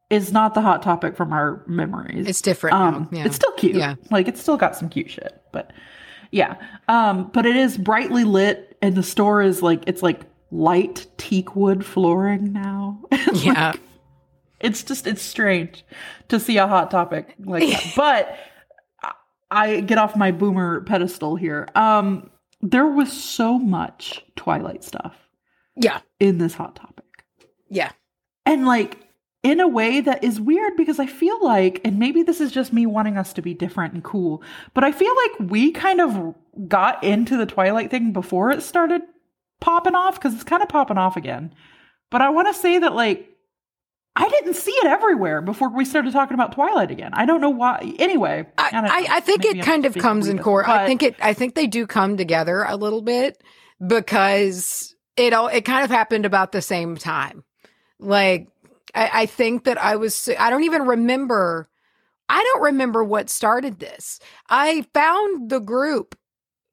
is 0.10 0.32
not 0.32 0.54
the 0.54 0.62
Hot 0.62 0.82
Topic 0.82 1.16
from 1.16 1.34
our 1.34 1.64
memories. 1.68 2.28
It's 2.28 2.42
different 2.42 2.76
Um. 2.76 3.10
Yeah. 3.12 3.26
It's 3.26 3.36
still 3.36 3.52
cute. 3.54 3.76
Yeah. 3.76 3.96
Like 4.12 4.28
it's 4.28 4.42
still 4.42 4.58
got 4.58 4.76
some 4.76 4.90
cute 4.90 5.10
shit, 5.10 5.42
but 5.52 5.72
yeah. 6.32 6.56
Um, 6.88 7.30
but 7.34 7.46
it 7.46 7.56
is 7.56 7.78
brightly 7.78 8.24
lit 8.24 8.78
and 8.82 8.96
the 8.96 9.04
store 9.04 9.42
is 9.42 9.62
like 9.62 9.84
it's 9.88 10.04
like 10.04 10.22
light 10.52 11.08
teak 11.18 11.56
wood 11.56 11.86
flooring 11.86 12.54
now. 12.54 13.02
yeah. 13.34 13.74
It's 14.66 14.84
just 14.84 15.08
it's 15.08 15.22
strange 15.22 15.86
to 16.30 16.40
see 16.40 16.58
a 16.58 16.68
hot 16.68 16.92
topic 16.92 17.36
like 17.40 17.70
that. 17.70 17.94
but 17.96 18.38
I- 19.04 19.12
I 19.52 19.80
get 19.82 19.98
off 19.98 20.16
my 20.16 20.32
boomer 20.32 20.82
pedestal 20.82 21.36
here. 21.36 21.68
Um, 21.76 22.30
there 22.62 22.88
was 22.88 23.12
so 23.14 23.60
much 23.60 24.24
Twilight 24.36 24.84
stuff 24.84 25.16
Yeah. 25.76 26.00
in 26.20 26.40
this 26.40 26.56
hot 26.56 26.76
topic 26.76 27.06
Yeah. 27.70 27.92
and 28.46 28.66
like 28.66 28.98
in 29.44 29.60
a 29.60 29.68
way 29.68 30.02
that 30.02 30.24
is 30.24 30.42
weird 30.42 30.76
because 30.76 30.98
I 31.00 31.06
feel 31.06 31.38
like, 31.46 31.80
and 31.86 32.00
maybe 32.00 32.24
this 32.24 32.42
is 32.42 32.52
just 32.52 32.74
me 32.74 32.88
wanting 32.88 33.16
us 33.18 33.32
to 33.34 33.44
be 33.44 33.54
different 33.54 33.94
and 33.94 34.04
cool, 34.04 34.42
but 34.74 34.84
I 34.84 34.92
feel 34.92 35.14
like 35.16 35.52
we 35.52 35.72
kind 35.72 36.02
of 36.02 36.34
got 36.68 37.04
into 37.04 37.38
the 37.38 37.46
Twilight 37.46 37.92
thing 37.92 38.12
before 38.12 38.50
it 38.50 38.64
started 38.64 39.04
popping 39.62 39.94
off 39.94 40.16
because 40.16 40.34
it's 40.34 40.44
kind 40.44 40.64
of 40.64 40.70
popping 40.70 40.98
off 40.98 41.16
again. 41.16 41.54
But 42.10 42.22
I 42.22 42.30
want 42.32 42.48
to 42.48 42.60
say 42.60 42.80
that, 42.80 42.96
like, 42.96 43.30
I 44.18 44.30
didn't 44.30 44.54
see 44.54 44.72
it 44.72 44.86
everywhere 44.86 45.42
before 45.42 45.70
we 45.70 45.84
started 45.84 46.14
talking 46.14 46.36
about 46.36 46.54
Twilight 46.54 46.90
again. 46.90 47.12
I 47.14 47.26
don't 47.26 47.42
know 47.42 47.50
why. 47.50 47.94
Anyway, 48.00 48.46
I. 48.58 48.70
I, 48.74 49.18
I 49.18 49.20
think 49.20 49.44
it 49.44 49.58
I'm 49.58 49.64
kind 49.64 49.86
of 49.86 49.94
comes 49.96 50.28
in 50.30 50.40
core. 50.40 50.68
I 50.68 50.86
think 50.86 51.04
it. 51.04 51.16
I 51.22 51.34
think 51.34 51.56
they 51.56 51.68
do 51.68 51.86
come 51.86 52.16
together 52.16 52.64
a 52.64 52.78
little 52.78 53.02
bit 53.02 53.44
because 53.86 54.96
it 55.18 55.34
all. 55.34 55.48
It 55.48 55.66
kind 55.66 55.84
of 55.84 55.90
happened 55.90 56.26
about 56.26 56.54
the 56.54 56.62
same 56.62 56.96
time. 56.96 57.44
Like 58.00 58.48
I, 58.94 59.10
I 59.14 59.26
think 59.26 59.66
that 59.66 59.78
I 59.78 59.98
was. 59.98 60.30
I 60.40 60.50
don't 60.50 60.64
even 60.64 60.84
remember. 60.84 61.70
I 62.30 62.42
don't 62.42 62.64
remember 62.64 63.04
what 63.04 63.30
started 63.30 63.80
this. 63.80 64.20
I 64.50 64.86
found 64.94 65.50
the 65.50 65.60
group 65.60 66.18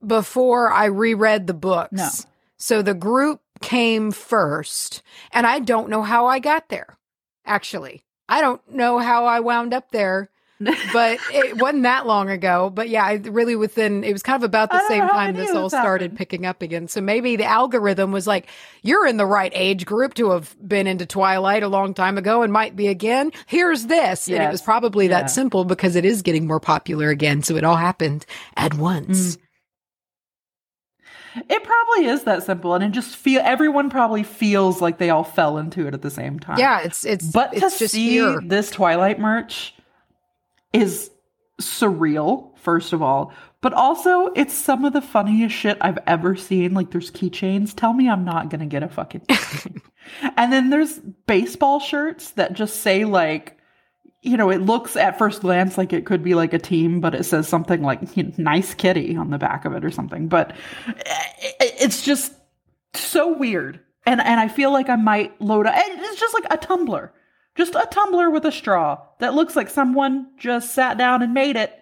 before 0.07 0.73
I 0.73 0.87
reread 0.87 1.49
the 1.49 1.55
books. 1.55 1.93
No. 1.93 2.09
So 2.57 2.83
the 2.83 2.95
group 2.95 3.41
came 3.61 4.13
first, 4.13 5.03
and 5.33 5.45
I 5.45 5.59
don't 5.59 5.89
know 5.89 6.03
how 6.03 6.27
I 6.27 6.39
got 6.39 6.69
there. 6.69 6.97
Actually, 7.45 8.03
I 8.29 8.41
don't 8.41 8.61
know 8.71 8.99
how 8.99 9.27
I 9.27 9.41
wound 9.41 9.75
up 9.75 9.91
there 9.91 10.31
but 10.93 11.19
it 11.33 11.57
wasn't 11.57 11.83
that 11.85 12.07
long 12.07 12.31
ago. 12.31 12.71
But 12.71 12.89
yeah, 12.89 13.05
I 13.05 13.15
really 13.15 13.57
within 13.57 14.05
it 14.05 14.13
was 14.13 14.23
kind 14.23 14.37
of 14.37 14.45
about 14.45 14.71
the 14.71 14.87
same 14.89 15.09
time 15.09 15.35
this 15.35 15.51
all 15.51 15.71
started 15.71 16.05
happened. 16.05 16.19
picking 16.19 16.47
up 16.47 16.63
again. 16.63 16.89
So 16.89 17.01
maybe 17.01 17.37
the 17.37 17.45
algorithm 17.45 18.13
was 18.13 18.27
like, 18.27 18.49
"You're 18.83 19.07
in 19.07 19.17
the 19.17 19.27
right 19.27 19.53
age 19.55 19.87
group 19.87 20.15
to 20.15 20.31
have 20.31 20.55
been 20.67 20.87
into 20.87 21.07
Twilight 21.07 21.63
a 21.63 21.69
long 21.69 21.95
time 21.95 22.19
ago 22.19 22.43
and 22.43 22.53
might 22.53 22.77
be 22.77 22.89
again. 22.89 23.33
Here's 23.47 23.87
this," 23.87 24.29
and 24.29 24.43
it 24.43 24.51
was 24.51 24.63
probably 24.63 25.07
Yeah. 25.09 25.21
that 25.23 25.31
simple 25.31 25.65
because 25.65 25.97
it 25.97 26.05
is 26.05 26.23
getting 26.23 26.47
more 26.47 26.61
popular 26.61 27.09
again. 27.11 27.43
So 27.43 27.57
it 27.57 27.65
all 27.65 27.77
happened 27.77 28.27
at 28.57 28.75
once. 28.75 29.37
Mm. 29.37 29.41
It 31.35 31.65
probably 31.65 32.07
is 32.07 32.25
that 32.25 32.43
simple, 32.43 32.75
and 32.75 32.85
it 32.85 32.91
just 32.91 33.17
feel 33.17 33.41
everyone 33.45 33.91
probably 33.91 34.23
feels 34.23 34.81
like 34.81 34.99
they 34.99 35.11
all 35.11 35.25
fell 35.25 35.59
into 35.59 35.87
it 35.87 35.95
at 35.95 36.03
the 36.03 36.11
same 36.11 36.39
time. 36.39 36.59
Yeah, 36.59 36.81
it's 36.81 37.05
it's 37.05 37.31
but 37.31 37.55
it's 37.55 37.75
to 37.75 37.79
just 37.79 37.95
see 37.95 38.11
here. 38.11 38.41
this 38.45 38.71
Twilight 38.71 39.19
merch 39.19 39.75
is 40.73 41.11
surreal, 41.61 42.57
first 42.59 42.93
of 42.93 43.03
all, 43.03 43.33
but 43.61 43.73
also 43.73 44.27
it's 44.35 44.53
some 44.53 44.85
of 44.85 44.93
the 44.93 45.01
funniest 45.01 45.55
shit 45.55 45.79
I've 45.81 45.99
ever 46.07 46.37
seen. 46.37 46.75
Like 46.75 46.91
there's 46.91 47.11
keychains. 47.11 47.75
Tell 47.75 47.93
me 47.93 48.11
I'm 48.11 48.25
not 48.25 48.51
gonna 48.51 48.67
get 48.67 48.83
a 48.83 48.89
fucking 48.89 49.23
and 50.37 50.53
then 50.53 50.71
there's 50.71 50.99
baseball 51.27 51.81
shirts 51.81 52.31
that 52.33 52.53
just 52.53 52.81
say 52.81 53.05
like 53.05 53.59
you 54.23 54.37
know, 54.37 54.51
it 54.51 54.63
looks 54.63 54.97
at 54.97 55.19
first 55.19 55.41
glance 55.43 55.77
like 55.77 55.93
it 55.93 56.07
could 56.07 56.23
be 56.23 56.35
like 56.35 56.53
a 56.53 56.59
team, 56.59 57.01
but 57.01 57.15
it 57.15 57.25
says 57.25 57.49
something 57.49 57.83
like 57.83 58.17
"nice 58.39 58.73
kitty" 58.75 59.17
on 59.17 59.31
the 59.31 59.39
back 59.39 59.65
of 59.65 59.75
it 59.75 59.85
or 59.85 59.91
something. 59.91 60.29
But 60.29 60.53
i- 60.87 60.95
i- 61.61 61.73
it's 61.81 62.03
just 62.03 62.33
so 62.95 63.37
weird, 63.37 63.81
and 64.07 64.21
and 64.21 64.39
I 64.41 64.49
feel 64.49 64.73
like 64.73 64.89
I 64.89 64.97
might 64.97 65.41
load 65.41 65.67
up. 65.67 65.75
It's 65.77 66.21
just 66.21 66.35
like 66.35 66.47
a 66.51 66.57
tumbler, 66.57 67.13
just 67.57 67.75
a 67.75 67.87
tumbler 67.91 68.31
with 68.31 68.45
a 68.45 68.53
straw 68.53 68.99
that 69.19 69.35
looks 69.35 69.57
like 69.57 69.69
someone 69.71 70.29
just 70.39 70.73
sat 70.75 70.99
down 70.99 71.23
and 71.23 71.35
made 71.35 71.57
it, 71.57 71.73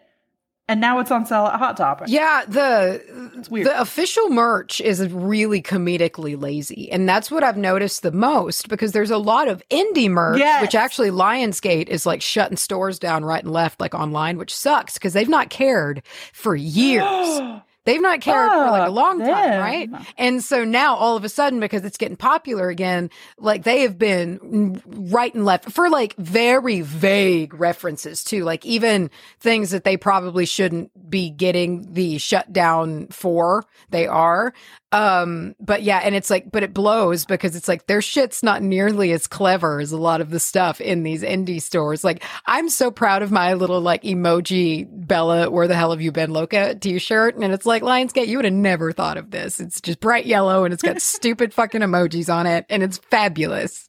and 0.70 0.80
now 0.80 1.00
it's 1.00 1.10
on 1.10 1.26
sale 1.26 1.46
at 1.46 1.58
Hot 1.58 1.76
Topic. 1.76 2.06
Yeah, 2.08 2.44
the 2.46 3.02
the 3.50 3.80
official 3.80 4.30
merch 4.30 4.80
is 4.80 5.06
really 5.12 5.60
comedically 5.60 6.40
lazy, 6.40 6.90
and 6.92 7.08
that's 7.08 7.28
what 7.30 7.42
I've 7.42 7.56
noticed 7.56 8.02
the 8.02 8.12
most 8.12 8.68
because 8.68 8.92
there's 8.92 9.10
a 9.10 9.18
lot 9.18 9.48
of 9.48 9.62
indie 9.68 10.08
merch, 10.08 10.38
Yes. 10.38 10.62
which 10.62 10.76
actually 10.76 11.10
Lionsgate 11.10 11.88
is 11.88 12.06
like 12.06 12.22
shutting 12.22 12.56
stores 12.56 13.00
down 13.00 13.24
right 13.24 13.42
and 13.42 13.52
left, 13.52 13.80
like 13.80 13.94
online, 13.94 14.38
which 14.38 14.54
sucks 14.54 14.94
because 14.94 15.12
they've 15.12 15.28
not 15.28 15.50
cared 15.50 16.02
for 16.32 16.54
years. 16.54 17.40
They've 17.84 18.00
not 18.00 18.20
cared 18.20 18.50
for 18.50 18.70
like 18.70 18.88
a 18.88 18.92
long 18.92 19.20
time, 19.20 19.58
right? 19.58 19.88
And 20.18 20.44
so 20.44 20.64
now 20.64 20.96
all 20.96 21.16
of 21.16 21.24
a 21.24 21.28
sudden, 21.30 21.60
because 21.60 21.84
it's 21.84 21.96
getting 21.96 22.16
popular 22.16 22.68
again, 22.68 23.08
like 23.38 23.64
they 23.64 23.80
have 23.80 23.98
been 23.98 24.82
right 24.86 25.34
and 25.34 25.44
left 25.46 25.72
for 25.72 25.88
like 25.88 26.14
very 26.16 26.82
vague 26.82 27.54
references 27.54 28.22
too, 28.22 28.44
like 28.44 28.66
even 28.66 29.10
things 29.38 29.70
that 29.70 29.84
they 29.84 29.96
probably 29.96 30.44
shouldn't 30.44 30.90
be 31.10 31.30
getting 31.30 31.94
the 31.94 32.18
shutdown 32.18 33.08
for. 33.08 33.64
They 33.88 34.06
are. 34.06 34.52
Um, 34.92 35.54
but 35.60 35.82
yeah, 35.82 36.00
and 36.02 36.16
it's 36.16 36.30
like, 36.30 36.50
but 36.50 36.64
it 36.64 36.74
blows 36.74 37.24
because 37.24 37.54
it's 37.54 37.68
like 37.68 37.86
their 37.86 38.02
shit's 38.02 38.42
not 38.42 38.60
nearly 38.60 39.12
as 39.12 39.28
clever 39.28 39.80
as 39.80 39.92
a 39.92 39.96
lot 39.96 40.20
of 40.20 40.30
the 40.30 40.40
stuff 40.40 40.80
in 40.80 41.04
these 41.04 41.22
indie 41.22 41.62
stores. 41.62 42.02
Like, 42.02 42.24
I'm 42.46 42.68
so 42.68 42.90
proud 42.90 43.22
of 43.22 43.30
my 43.30 43.54
little 43.54 43.80
like 43.80 44.02
emoji 44.02 44.88
Bella, 44.90 45.48
where 45.48 45.68
the 45.68 45.76
hell 45.76 45.92
have 45.92 46.00
you 46.00 46.10
been, 46.10 46.32
Loca 46.32 46.74
t 46.74 46.98
shirt? 46.98 47.36
And 47.36 47.52
it's 47.52 47.66
like, 47.66 47.82
Lionsgate, 47.82 48.26
you 48.26 48.38
would 48.38 48.44
have 48.44 48.54
never 48.54 48.90
thought 48.92 49.16
of 49.16 49.30
this. 49.30 49.60
It's 49.60 49.80
just 49.80 50.00
bright 50.00 50.26
yellow 50.26 50.64
and 50.64 50.74
it's 50.74 50.82
got 50.82 51.00
stupid 51.02 51.54
fucking 51.54 51.82
emojis 51.82 52.32
on 52.32 52.46
it 52.46 52.66
and 52.68 52.82
it's 52.82 52.98
fabulous. 52.98 53.88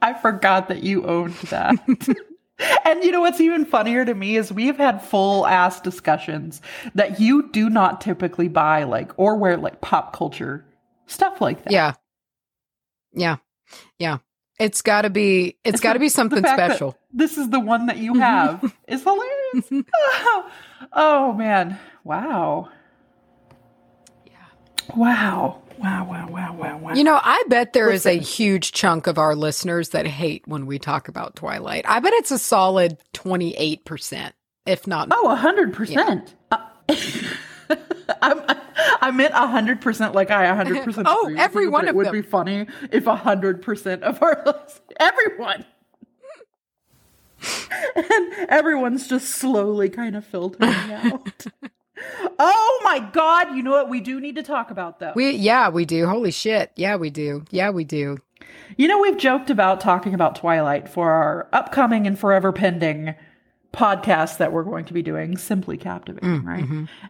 I 0.00 0.14
forgot 0.20 0.68
that 0.68 0.82
you 0.82 1.04
owned 1.06 1.34
that. 1.34 1.76
and 2.84 3.04
you 3.04 3.12
know 3.12 3.20
what's 3.20 3.40
even 3.40 3.64
funnier 3.64 4.04
to 4.04 4.14
me 4.14 4.36
is 4.36 4.52
we've 4.52 4.76
had 4.76 5.02
full 5.02 5.46
ass 5.46 5.80
discussions 5.80 6.60
that 6.94 7.20
you 7.20 7.50
do 7.50 7.70
not 7.70 8.00
typically 8.00 8.48
buy 8.48 8.84
like 8.84 9.12
or 9.16 9.36
wear 9.36 9.56
like 9.56 9.80
pop 9.80 10.14
culture 10.14 10.64
stuff 11.08 11.40
like 11.40 11.64
that. 11.64 11.72
Yeah. 11.72 11.94
Yeah. 13.12 13.36
Yeah. 13.98 14.18
It's 14.58 14.82
gotta 14.82 15.10
be, 15.10 15.56
it's 15.64 15.74
It's 15.74 15.80
gotta 15.80 15.98
be 15.98 16.08
something 16.08 16.44
special. 16.44 16.96
This 17.12 17.38
is 17.38 17.48
the 17.50 17.60
one 17.60 17.86
that 17.86 17.98
you 17.98 18.12
mm-hmm. 18.12 18.20
have. 18.20 18.76
is 18.88 19.02
hilarious. 19.02 19.86
oh, 19.94 20.50
oh, 20.92 21.32
man. 21.32 21.78
Wow. 22.04 22.68
Yeah. 24.26 24.94
Wow. 24.96 25.62
Wow, 25.78 26.06
wow, 26.08 26.28
wow, 26.30 26.54
wow, 26.54 26.78
wow. 26.78 26.94
You 26.94 27.04
know, 27.04 27.20
I 27.22 27.44
bet 27.48 27.72
there 27.72 27.90
is 27.90 28.04
a 28.06 28.18
huge 28.18 28.72
chunk 28.72 29.06
of 29.06 29.18
our 29.18 29.34
listeners 29.36 29.90
that 29.90 30.06
hate 30.06 30.46
when 30.46 30.66
we 30.66 30.78
talk 30.78 31.08
about 31.08 31.36
Twilight. 31.36 31.84
I 31.88 32.00
bet 32.00 32.12
it's 32.14 32.30
a 32.30 32.38
solid 32.38 32.98
28%, 33.14 34.32
if 34.66 34.86
not 34.86 35.08
Oh, 35.12 35.30
a 35.30 35.36
hundred 35.36 35.72
percent. 35.74 36.34
Uh, 36.50 36.58
I'm- 38.22 38.42
I 39.00 39.10
meant 39.10 39.34
a 39.34 39.46
hundred 39.46 39.80
percent. 39.80 40.14
Like 40.14 40.30
I 40.30 40.44
a 40.46 40.54
hundred 40.54 40.82
percent. 40.84 41.06
Oh, 41.10 41.22
agree 41.22 41.34
with 41.34 41.40
every 41.42 41.64
you, 41.64 41.70
one 41.70 41.84
of 41.84 41.88
it 41.90 41.94
would 41.96 42.06
them. 42.06 42.12
be 42.14 42.22
funny 42.22 42.66
if 42.90 43.06
a 43.06 43.16
hundred 43.16 43.60
percent 43.62 44.02
of 44.02 44.22
our 44.22 44.42
lis- 44.46 44.80
everyone 44.98 45.64
and 47.94 48.32
everyone's 48.48 49.06
just 49.08 49.28
slowly 49.28 49.88
kind 49.90 50.16
of 50.16 50.24
filtering 50.24 50.70
out. 50.72 51.46
Oh 52.38 52.80
my 52.84 52.98
god! 52.98 53.56
You 53.56 53.62
know 53.62 53.72
what? 53.72 53.88
We 53.88 54.00
do 54.00 54.20
need 54.20 54.36
to 54.36 54.42
talk 54.42 54.70
about 54.70 54.98
though. 54.98 55.12
We 55.14 55.30
yeah, 55.30 55.68
we 55.68 55.84
do. 55.84 56.06
Holy 56.06 56.30
shit. 56.30 56.72
Yeah, 56.76 56.96
we 56.96 57.10
do. 57.10 57.44
Yeah, 57.50 57.70
we 57.70 57.84
do. 57.84 58.18
You 58.76 58.88
know, 58.88 58.98
we've 58.98 59.16
joked 59.16 59.50
about 59.50 59.80
talking 59.80 60.14
about 60.14 60.36
Twilight 60.36 60.88
for 60.88 61.10
our 61.10 61.48
upcoming 61.52 62.06
and 62.06 62.18
forever 62.18 62.52
pending 62.52 63.14
podcast 63.72 64.38
that 64.38 64.52
we're 64.52 64.62
going 64.64 64.84
to 64.86 64.94
be 64.94 65.02
doing, 65.02 65.36
Simply 65.36 65.76
Captivating, 65.76 66.44
right? 66.44 66.64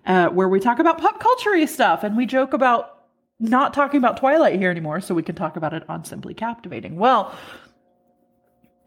Uh, 0.07 0.29
where 0.31 0.49
we 0.49 0.61
talk 0.61 0.79
about 0.79 0.99
pop 0.99 1.21
culture 1.21 1.67
stuff 1.67 2.03
and 2.05 2.17
we 2.17 2.27
joke 2.27 2.53
about 2.53 3.05
not 3.41 3.73
talking 3.73 3.99
about 3.99 4.17
Twilight 4.17 4.59
here 4.59 4.71
anymore 4.71 5.01
so 5.01 5.15
we 5.15 5.23
can 5.23 5.35
talk 5.35 5.57
about 5.57 5.73
it 5.73 5.89
on 5.89 6.05
Simply 6.05 6.35
Captivating. 6.35 6.97
Well, 6.97 7.33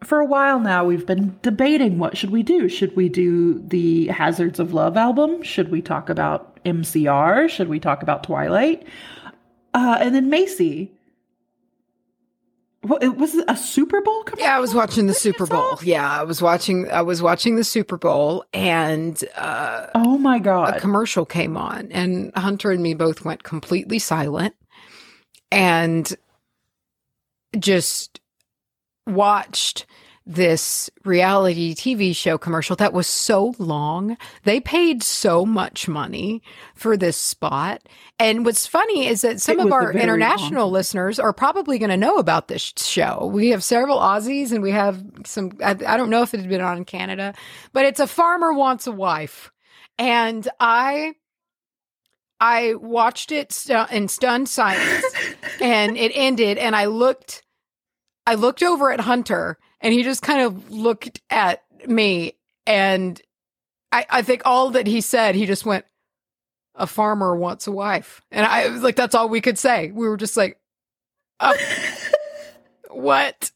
for 0.04 0.20
a 0.20 0.24
while 0.26 0.60
now, 0.60 0.84
we've 0.84 1.06
been 1.06 1.38
debating 1.42 1.98
what 1.98 2.16
should 2.16 2.30
we 2.30 2.42
do? 2.42 2.68
Should 2.68 2.94
we 2.96 3.08
do 3.08 3.58
the 3.60 4.08
Hazards 4.08 4.58
of 4.60 4.72
Love 4.74 4.96
album? 4.96 5.42
Should 5.42 5.70
we 5.70 5.82
talk 5.82 6.08
about 6.08 6.62
MCR? 6.64 7.48
Should 7.48 7.68
we 7.68 7.80
talk 7.80 8.02
about 8.02 8.22
Twilight? 8.24 8.86
Uh, 9.74 9.98
and 10.00 10.14
then 10.14 10.28
Macy, 10.28 10.92
what, 12.82 13.02
it 13.02 13.16
was 13.16 13.34
a 13.48 13.56
Super 13.56 14.00
Bowl 14.00 14.24
commercial? 14.24 14.44
Yeah, 14.44 14.56
I 14.56 14.60
was 14.60 14.74
watching 14.74 15.06
the 15.06 15.14
Super 15.14 15.46
Bowl. 15.46 15.78
Yeah, 15.82 16.08
I 16.10 16.24
was 16.24 16.42
watching 16.42 16.90
I 16.90 17.02
was 17.02 17.22
watching 17.22 17.56
the 17.56 17.64
Super 17.64 17.96
Bowl 17.96 18.44
and 18.52 19.22
uh 19.36 19.86
Oh 19.94 20.18
my 20.18 20.38
god. 20.40 20.76
a 20.76 20.80
commercial 20.80 21.24
came 21.24 21.56
on 21.56 21.90
and 21.92 22.32
Hunter 22.34 22.70
and 22.72 22.82
me 22.82 22.94
both 22.94 23.24
went 23.24 23.44
completely 23.44 23.98
silent 24.00 24.54
and 25.52 26.12
just 27.58 28.20
watched 29.06 29.86
this 30.24 30.88
reality 31.04 31.74
TV 31.74 32.14
show 32.14 32.38
commercial 32.38 32.76
that 32.76 32.92
was 32.92 33.06
so 33.06 33.54
long. 33.58 34.16
They 34.44 34.60
paid 34.60 35.02
so 35.02 35.44
much 35.44 35.88
money 35.88 36.42
for 36.74 36.96
this 36.96 37.16
spot. 37.16 37.82
And 38.18 38.44
what's 38.44 38.66
funny 38.66 39.06
is 39.08 39.22
that 39.22 39.40
some 39.40 39.58
It 39.58 39.66
of 39.66 39.72
our 39.72 39.92
international 39.92 40.66
long- 40.66 40.72
listeners 40.72 41.18
are 41.18 41.32
probably 41.32 41.78
going 41.78 41.90
to 41.90 41.96
know 41.96 42.16
about 42.18 42.48
this 42.48 42.72
show. 42.76 43.30
We 43.32 43.48
have 43.48 43.64
several 43.64 43.98
Aussies 43.98 44.52
and 44.52 44.62
we 44.62 44.70
have 44.70 45.02
some, 45.26 45.50
I, 45.62 45.70
I 45.70 45.96
don't 45.96 46.10
know 46.10 46.22
if 46.22 46.34
it 46.34 46.40
had 46.40 46.48
been 46.48 46.60
on 46.60 46.76
in 46.78 46.84
Canada, 46.84 47.34
but 47.72 47.84
it's 47.84 48.00
a 48.00 48.06
farmer 48.06 48.52
wants 48.52 48.86
a 48.86 48.92
wife. 48.92 49.50
And 49.98 50.48
I, 50.60 51.14
I 52.40 52.74
watched 52.74 53.32
it 53.32 53.52
stu- 53.52 53.86
in 53.90 54.08
stunned 54.08 54.48
silence 54.48 55.04
and 55.60 55.96
it 55.96 56.12
ended 56.14 56.58
and 56.58 56.74
I 56.76 56.86
looked 56.86 57.42
I 58.26 58.34
looked 58.36 58.62
over 58.62 58.92
at 58.92 59.00
Hunter 59.00 59.58
and 59.82 59.92
he 59.92 60.02
just 60.02 60.22
kind 60.22 60.40
of 60.40 60.70
looked 60.70 61.20
at 61.30 61.62
me 61.86 62.34
and 62.66 63.20
I, 63.92 64.06
I 64.08 64.22
think 64.22 64.42
all 64.44 64.70
that 64.70 64.86
he 64.86 65.00
said, 65.00 65.34
he 65.34 65.44
just 65.44 65.66
went, 65.66 65.84
a 66.74 66.86
farmer 66.86 67.36
wants 67.36 67.66
a 67.66 67.72
wife. 67.72 68.22
And 68.30 68.46
I 68.46 68.68
was 68.68 68.82
like, 68.82 68.96
that's 68.96 69.14
all 69.14 69.28
we 69.28 69.42
could 69.42 69.58
say. 69.58 69.90
We 69.90 70.08
were 70.08 70.16
just 70.16 70.36
like, 70.36 70.58
"Uh, 71.38 71.52
What? 72.90 73.50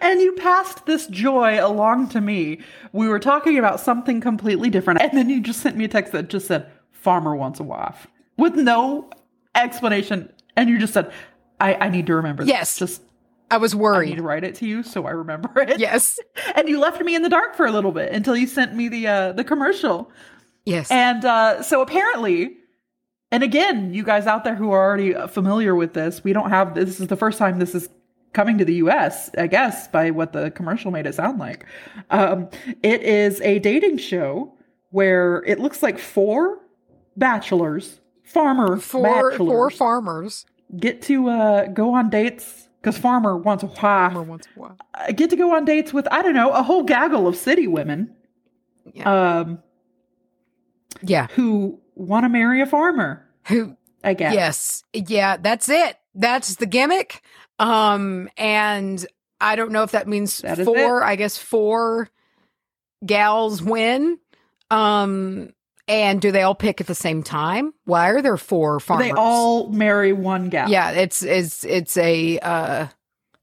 and 0.00 0.20
you 0.20 0.32
passed 0.32 0.86
this 0.86 1.06
joy 1.06 1.64
along 1.64 2.08
to 2.10 2.20
me. 2.20 2.60
We 2.92 3.08
were 3.08 3.18
talking 3.18 3.58
about 3.58 3.80
something 3.80 4.20
completely 4.20 4.70
different, 4.70 5.00
and 5.00 5.12
then 5.16 5.28
you 5.28 5.40
just 5.40 5.60
sent 5.60 5.76
me 5.76 5.84
a 5.84 5.88
text 5.88 6.12
that 6.12 6.28
just 6.28 6.46
said, 6.46 6.70
Farmer 6.92 7.34
wants 7.34 7.60
a 7.60 7.64
wife, 7.64 8.06
with 8.36 8.54
no 8.54 9.08
explanation. 9.54 10.32
And 10.56 10.68
you 10.68 10.78
just 10.78 10.92
said, 10.92 11.12
I, 11.60 11.74
I 11.74 11.88
need 11.90 12.06
to 12.06 12.14
remember 12.14 12.44
this. 12.44 12.50
Yes. 12.50 12.78
Just 12.78 13.02
I 13.50 13.56
was 13.56 13.74
worried. 13.74 14.06
I 14.06 14.10
need 14.10 14.16
to 14.16 14.22
write 14.22 14.44
it 14.44 14.54
to 14.56 14.66
you 14.66 14.82
so 14.82 15.06
I 15.06 15.10
remember 15.10 15.50
it. 15.60 15.78
Yes. 15.78 16.18
And 16.54 16.68
you 16.68 16.80
left 16.80 17.00
me 17.00 17.14
in 17.14 17.22
the 17.22 17.28
dark 17.28 17.54
for 17.54 17.64
a 17.64 17.70
little 17.70 17.92
bit 17.92 18.12
until 18.12 18.36
you 18.36 18.46
sent 18.46 18.74
me 18.74 18.88
the 18.88 19.06
uh, 19.06 19.32
the 19.32 19.44
commercial. 19.44 20.10
Yes. 20.64 20.90
And 20.90 21.24
uh, 21.24 21.62
so 21.62 21.80
apparently, 21.80 22.56
and 23.30 23.42
again, 23.42 23.94
you 23.94 24.02
guys 24.02 24.26
out 24.26 24.42
there 24.44 24.56
who 24.56 24.72
are 24.72 24.82
already 24.82 25.14
familiar 25.28 25.74
with 25.74 25.94
this, 25.94 26.24
we 26.24 26.32
don't 26.32 26.50
have 26.50 26.74
this 26.74 27.00
is 27.00 27.06
the 27.06 27.16
first 27.16 27.38
time 27.38 27.58
this 27.58 27.74
is 27.74 27.88
coming 28.32 28.58
to 28.58 28.64
the 28.64 28.74
US, 28.74 29.30
I 29.36 29.46
guess, 29.46 29.88
by 29.88 30.10
what 30.10 30.32
the 30.32 30.50
commercial 30.50 30.90
made 30.90 31.06
it 31.06 31.14
sound 31.14 31.38
like. 31.38 31.66
Um, 32.10 32.48
it 32.82 33.02
is 33.02 33.40
a 33.42 33.58
dating 33.58 33.98
show 33.98 34.52
where 34.90 35.42
it 35.46 35.60
looks 35.60 35.82
like 35.82 35.98
four 35.98 36.58
bachelors, 37.16 38.00
farmer 38.24 38.76
four 38.78 39.02
bachelors, 39.02 39.38
four 39.38 39.70
farmers. 39.70 40.46
Get 40.78 41.02
to 41.02 41.28
uh, 41.28 41.66
go 41.68 41.94
on 41.94 42.10
dates 42.10 42.68
because 42.80 42.96
farmer 42.98 43.36
wants 43.36 43.62
a 43.62 43.66
wife. 43.66 43.78
Farmer 43.78 44.22
wants 44.22 44.46
a 44.56 44.60
wife. 44.60 44.72
uh, 44.94 45.12
get 45.12 45.30
to 45.30 45.36
go 45.36 45.54
on 45.54 45.64
dates 45.64 45.92
with 45.92 46.06
I 46.10 46.22
don't 46.22 46.34
know 46.34 46.50
a 46.50 46.62
whole 46.62 46.82
gaggle 46.84 47.26
of 47.28 47.36
city 47.36 47.66
women, 47.66 48.14
um, 49.04 49.62
Yeah. 51.02 51.26
who 51.32 51.80
want 51.94 52.24
to 52.24 52.28
marry 52.28 52.60
a 52.60 52.66
farmer. 52.66 53.26
Who 53.48 53.76
I 54.02 54.14
guess. 54.14 54.32
Yes. 54.34 54.84
Yeah, 54.92 55.36
that's 55.36 55.68
it. 55.68 55.96
That's 56.14 56.54
the 56.56 56.66
gimmick. 56.66 57.22
Um 57.58 58.28
and 58.38 59.04
I 59.40 59.56
don't 59.56 59.72
know 59.72 59.82
if 59.82 59.90
that 59.92 60.08
means 60.08 60.38
That 60.38 60.58
is 60.58 60.64
four, 60.66 61.02
I 61.04 61.16
guess 61.16 61.36
four 61.36 62.08
gals 63.04 63.62
win. 63.62 64.18
Um 64.70 65.50
and 65.90 66.20
do 66.20 66.30
they 66.32 66.42
all 66.42 66.54
pick 66.54 66.80
at 66.80 66.86
the 66.86 66.94
same 66.94 67.22
time? 67.22 67.74
Why 67.84 68.10
are 68.10 68.22
there 68.22 68.36
four 68.36 68.78
farmers? 68.80 69.06
They 69.08 69.12
all 69.12 69.68
marry 69.68 70.12
one 70.12 70.48
gal. 70.48 70.70
Yeah, 70.70 70.92
it's 70.92 71.22
it's 71.22 71.64
it's 71.64 71.96
a 71.96 72.38
uh 72.38 72.86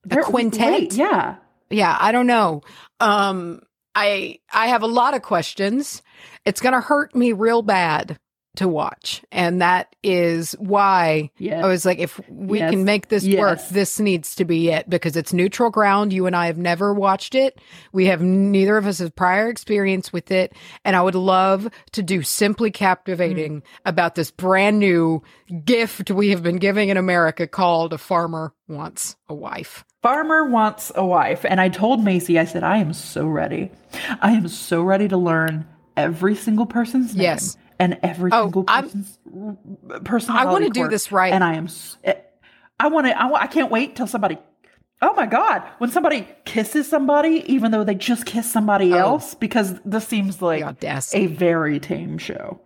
They're- 0.05 0.23
quintet? 0.23 0.71
wait, 0.71 0.93
yeah. 0.93 1.35
yeah, 1.69 1.95
I 1.99 2.11
don't 2.13 2.27
know. 2.27 2.61
Um 3.01 3.61
I 3.93 4.39
I 4.53 4.67
have 4.67 4.81
a 4.83 4.87
lot 4.87 5.13
of 5.13 5.21
questions. 5.21 6.01
It's 6.45 6.61
going 6.61 6.73
to 6.73 6.79
hurt 6.81 7.13
me 7.15 7.33
real 7.33 7.61
bad 7.61 8.17
to 8.57 8.67
watch. 8.67 9.23
And 9.31 9.61
that 9.61 9.95
is 10.03 10.53
why 10.59 11.31
Yeah. 11.37 11.63
I 11.63 11.67
was 11.67 11.85
like, 11.85 11.99
if 11.99 12.19
we 12.29 12.59
Yes. 12.59 12.71
can 12.71 12.83
make 12.83 13.07
this 13.07 13.27
work, 13.27 13.59
this 13.69 13.99
needs 13.99 14.35
to 14.35 14.45
be 14.45 14.69
it 14.69 14.89
because 14.89 15.15
it's 15.15 15.33
neutral 15.33 15.69
ground. 15.69 16.13
You 16.13 16.25
and 16.25 16.35
I 16.35 16.47
have 16.47 16.57
never 16.57 16.93
watched 16.93 17.35
it. 17.35 17.59
We 17.93 18.07
have 18.07 18.21
neither 18.21 18.77
of 18.77 18.85
us 18.85 18.99
have 18.99 19.15
prior 19.15 19.49
experience 19.49 20.11
with 20.11 20.31
it. 20.31 20.53
And 20.83 20.95
I 20.95 21.01
would 21.01 21.15
love 21.15 21.69
to 21.93 22.03
do 22.03 22.21
simply 22.21 22.71
captivating 22.71 23.59
hmm. 23.59 23.65
about 23.85 24.15
this 24.15 24.31
brand 24.31 24.79
new 24.79 25.21
gift 25.63 26.11
we 26.11 26.29
have 26.29 26.43
been 26.43 26.57
giving 26.57 26.89
in 26.89 26.97
America 26.97 27.47
called 27.47 27.93
a 27.93 27.97
farmer 27.97 28.53
wants 28.67 29.15
a 29.29 29.33
wife. 29.33 29.85
Farmer 30.01 30.45
wants 30.45 30.91
a 30.95 31.05
wife. 31.05 31.45
And 31.45 31.59
I 31.59 31.69
told 31.69 32.03
Macy, 32.03 32.37
I 32.39 32.45
said, 32.45 32.63
I 32.63 32.77
am 32.77 32.93
so 32.93 33.25
ready. 33.25 33.71
I 34.21 34.31
am 34.31 34.47
so 34.47 34.81
ready 34.81 35.07
to 35.07 35.17
learn 35.17 35.67
every 35.95 36.35
single 36.35 36.65
person's 36.65 37.15
name. 37.15 37.23
Yes. 37.23 37.57
And 37.79 37.99
every 38.03 38.31
Oh, 38.33 38.43
single 38.45 38.65
I'm- 38.67 39.05
personality. 40.03 40.47
I 40.47 40.51
wanna 40.51 40.69
do 40.69 40.87
this 40.87 41.11
right. 41.11 41.31
And 41.33 41.43
I 41.43 41.53
am, 41.55 41.67
eh, 42.03 42.13
I 42.79 42.87
want 42.87 43.07
to, 43.07 43.19
I, 43.19 43.43
I 43.43 43.47
can't 43.47 43.71
wait 43.71 43.95
till 43.95 44.07
somebody, 44.07 44.37
oh 45.01 45.13
my 45.13 45.25
God, 45.27 45.63
when 45.77 45.89
somebody 45.91 46.27
kisses 46.45 46.87
somebody, 46.89 47.43
even 47.51 47.71
though 47.71 47.83
they 47.83 47.95
just 47.95 48.25
kissed 48.25 48.51
somebody 48.51 48.93
Oh. 48.93 48.97
else, 48.97 49.35
because 49.35 49.79
this 49.85 50.07
seems 50.07 50.41
like 50.41 50.63
a 51.13 51.27
very 51.27 51.79
tame 51.79 52.17
show. 52.17 52.61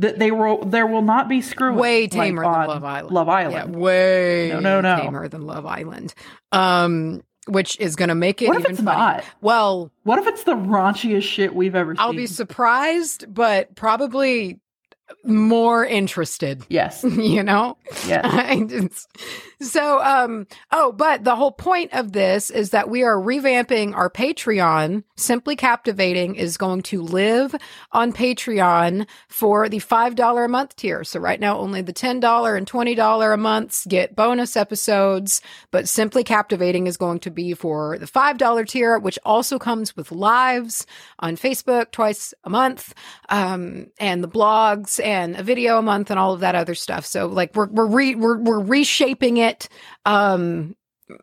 That 0.00 0.20
they 0.20 0.30
will, 0.30 0.64
there 0.64 0.86
will 0.86 1.02
not 1.02 1.28
be 1.28 1.40
screwing. 1.40 1.76
way 1.76 2.02
like 2.02 2.12
tamer 2.12 2.44
on 2.44 2.60
than 2.60 2.68
Love 2.68 2.84
Island. 2.84 3.14
Love 3.14 3.28
Island. 3.28 3.74
Yeah, 3.74 3.80
way 3.80 4.50
No, 4.52 4.60
no, 4.60 4.80
no. 4.80 4.96
tamer 5.02 5.26
than 5.28 5.42
Love 5.42 5.66
Island. 5.66 6.14
Um, 6.52 7.22
which 7.48 7.78
is 7.80 7.96
going 7.96 8.08
to 8.08 8.14
make 8.14 8.42
it 8.42 8.48
What 8.48 8.56
if 8.56 8.60
even 8.62 8.72
it's 8.72 8.80
funny. 8.82 8.98
not? 8.98 9.24
Well, 9.40 9.90
What 10.04 10.18
if 10.18 10.26
it's 10.26 10.44
the 10.44 10.54
raunchiest 10.56 11.22
shit 11.22 11.54
we've 11.54 11.74
ever 11.74 11.94
seen? 11.94 12.00
I'll 12.00 12.12
be 12.12 12.26
surprised, 12.26 13.32
but 13.32 13.74
probably 13.74 14.60
more 15.24 15.84
interested. 15.84 16.64
Yes. 16.68 17.04
You 17.18 17.42
know, 17.42 17.76
Yes. 18.06 19.06
So 19.60 20.00
um 20.00 20.46
oh 20.70 20.92
but 20.92 21.24
the 21.24 21.34
whole 21.34 21.50
point 21.50 21.92
of 21.92 22.12
this 22.12 22.48
is 22.48 22.70
that 22.70 22.88
we 22.88 23.02
are 23.02 23.16
revamping 23.16 23.92
our 23.92 24.08
patreon 24.08 25.02
simply 25.16 25.56
captivating 25.56 26.36
is 26.36 26.56
going 26.56 26.82
to 26.82 27.02
live 27.02 27.56
on 27.90 28.12
patreon 28.12 29.04
for 29.26 29.68
the 29.68 29.78
$5 29.78 30.44
a 30.44 30.48
month 30.48 30.76
tier 30.76 31.02
so 31.02 31.18
right 31.18 31.40
now 31.40 31.58
only 31.58 31.82
the 31.82 31.92
$10 31.92 32.56
and 32.56 32.70
$20 32.70 33.34
a 33.34 33.36
months 33.36 33.84
get 33.86 34.14
bonus 34.14 34.56
episodes 34.56 35.42
but 35.72 35.88
simply 35.88 36.22
captivating 36.22 36.86
is 36.86 36.96
going 36.96 37.18
to 37.18 37.30
be 37.30 37.52
for 37.52 37.98
the 37.98 38.06
$5 38.06 38.68
tier 38.68 38.96
which 39.00 39.18
also 39.24 39.58
comes 39.58 39.96
with 39.96 40.12
lives 40.12 40.86
on 41.18 41.36
facebook 41.36 41.90
twice 41.90 42.32
a 42.44 42.50
month 42.50 42.94
um 43.28 43.88
and 43.98 44.22
the 44.22 44.28
blogs 44.28 44.97
and 45.00 45.36
a 45.36 45.42
video 45.42 45.78
a 45.78 45.82
month 45.82 46.10
and 46.10 46.18
all 46.18 46.34
of 46.34 46.40
that 46.40 46.54
other 46.54 46.74
stuff. 46.74 47.06
So 47.06 47.26
like 47.26 47.54
we're 47.54 47.68
we're 47.68 47.86
re- 47.86 48.14
we're, 48.14 48.38
we're 48.38 48.60
reshaping 48.60 49.36
it. 49.38 49.68
Um 50.04 50.76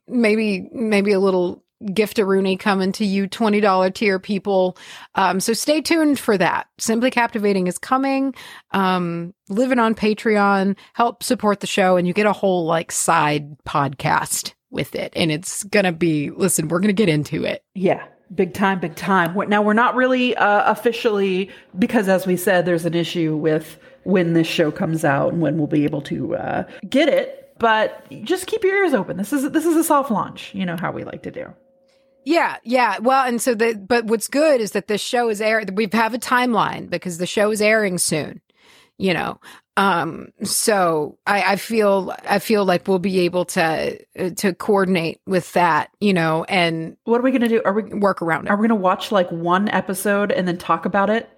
maybe 0.07 0.69
maybe 0.71 1.11
a 1.11 1.19
little 1.19 1.63
gift 1.93 2.17
a 2.19 2.26
Rooney 2.26 2.57
coming 2.57 2.91
to 2.93 3.05
you 3.05 3.28
$20 3.28 3.93
tier 3.93 4.19
people. 4.19 4.78
Um 5.15 5.39
so 5.39 5.53
stay 5.53 5.82
tuned 5.82 6.19
for 6.19 6.38
that. 6.38 6.67
Simply 6.80 7.11
captivating 7.11 7.67
is 7.67 7.78
coming. 7.78 8.34
Um 8.71 9.34
living 9.49 9.80
on 9.80 9.95
patreon. 9.95 10.78
Help 10.93 11.23
support 11.23 11.59
the 11.59 11.67
show 11.67 11.97
and 11.97 12.07
you 12.07 12.13
get 12.13 12.26
a 12.26 12.34
whole 12.34 12.65
like 12.65 12.91
side 12.91 13.57
podcast 13.63 14.53
with 14.71 14.95
it. 14.95 15.13
And 15.15 15.32
it's 15.32 15.63
gonna 15.65 15.91
be 15.91 16.32
listen 16.32 16.67
we're 16.67 16.80
gonna 16.80 16.93
get 16.93 17.09
into 17.09 17.43
it. 17.43 17.63
Yeah. 17.73 18.05
Big 18.34 18.53
time, 18.53 18.80
big 18.80 18.95
time. 18.95 19.36
Now, 19.49 19.61
we're 19.61 19.73
not 19.73 19.95
really 19.95 20.36
uh, 20.36 20.71
officially, 20.71 21.51
because 21.78 22.07
as 22.07 22.26
we 22.26 22.38
said, 22.38 22.65
there's 22.65 22.86
an 22.86 22.95
issue 22.95 23.36
with 23.36 23.78
when 24.03 24.34
this 24.34 24.47
show 24.47 24.71
comes 24.71 25.05
out 25.05 25.34
and 25.34 25.41
when 25.41 25.57
we'll 25.57 25.67
be 25.67 25.84
able 25.84 26.01
to 26.03 26.36
uh, 26.36 26.63
get 26.89 27.07
it. 27.09 27.53
But 27.59 28.05
just 28.23 28.47
keep 28.47 28.63
your 28.63 28.84
ears 28.84 28.93
open. 28.93 29.17
This 29.17 29.32
is 29.32 29.49
this 29.51 29.65
is 29.65 29.76
a 29.76 29.84
soft 29.84 30.11
launch. 30.11 30.53
You 30.53 30.65
know 30.65 30.76
how 30.76 30.91
we 30.91 31.03
like 31.03 31.23
to 31.23 31.32
do. 31.32 31.53
Yeah, 32.26 32.57
yeah. 32.63 32.97
Well, 32.99 33.26
and 33.26 33.41
so 33.41 33.53
the 33.53 33.76
but 33.76 34.05
what's 34.05 34.28
good 34.28 34.59
is 34.59 34.71
that 34.71 34.88
this 34.88 34.99
show 34.99 35.30
is 35.30 35.39
airing. 35.39 35.73
We 35.76 35.88
have 35.93 36.13
a 36.13 36.17
timeline 36.17 36.89
because 36.89 37.17
the 37.17 37.28
show 37.28 37.51
is 37.51 37.61
airing 37.61 37.97
soon. 37.97 38.41
You 38.97 39.13
know, 39.13 39.39
um. 39.77 40.29
So 40.43 41.17
I, 41.27 41.53
I 41.53 41.55
feel 41.57 42.15
I 42.27 42.39
feel 42.39 42.63
like 42.65 42.87
we'll 42.87 42.99
be 42.99 43.19
able 43.21 43.45
to 43.45 43.99
uh, 44.17 44.29
to 44.37 44.53
coordinate 44.53 45.19
with 45.25 45.51
that. 45.53 45.89
You 45.99 46.13
know, 46.13 46.45
and 46.45 46.95
What 47.03 47.19
are 47.19 47.23
we 47.23 47.31
gonna 47.31 47.49
do? 47.49 47.61
Are 47.65 47.73
we 47.73 47.83
work 47.93 48.21
around 48.21 48.45
it. 48.45 48.51
are 48.51 48.57
we 48.57 48.67
gonna 48.67 48.79
watch 48.79 49.11
like 49.11 49.29
one 49.31 49.67
episode 49.69 50.31
and 50.31 50.47
then 50.47 50.57
talk 50.57 50.85
about 50.85 51.09
it? 51.09 51.29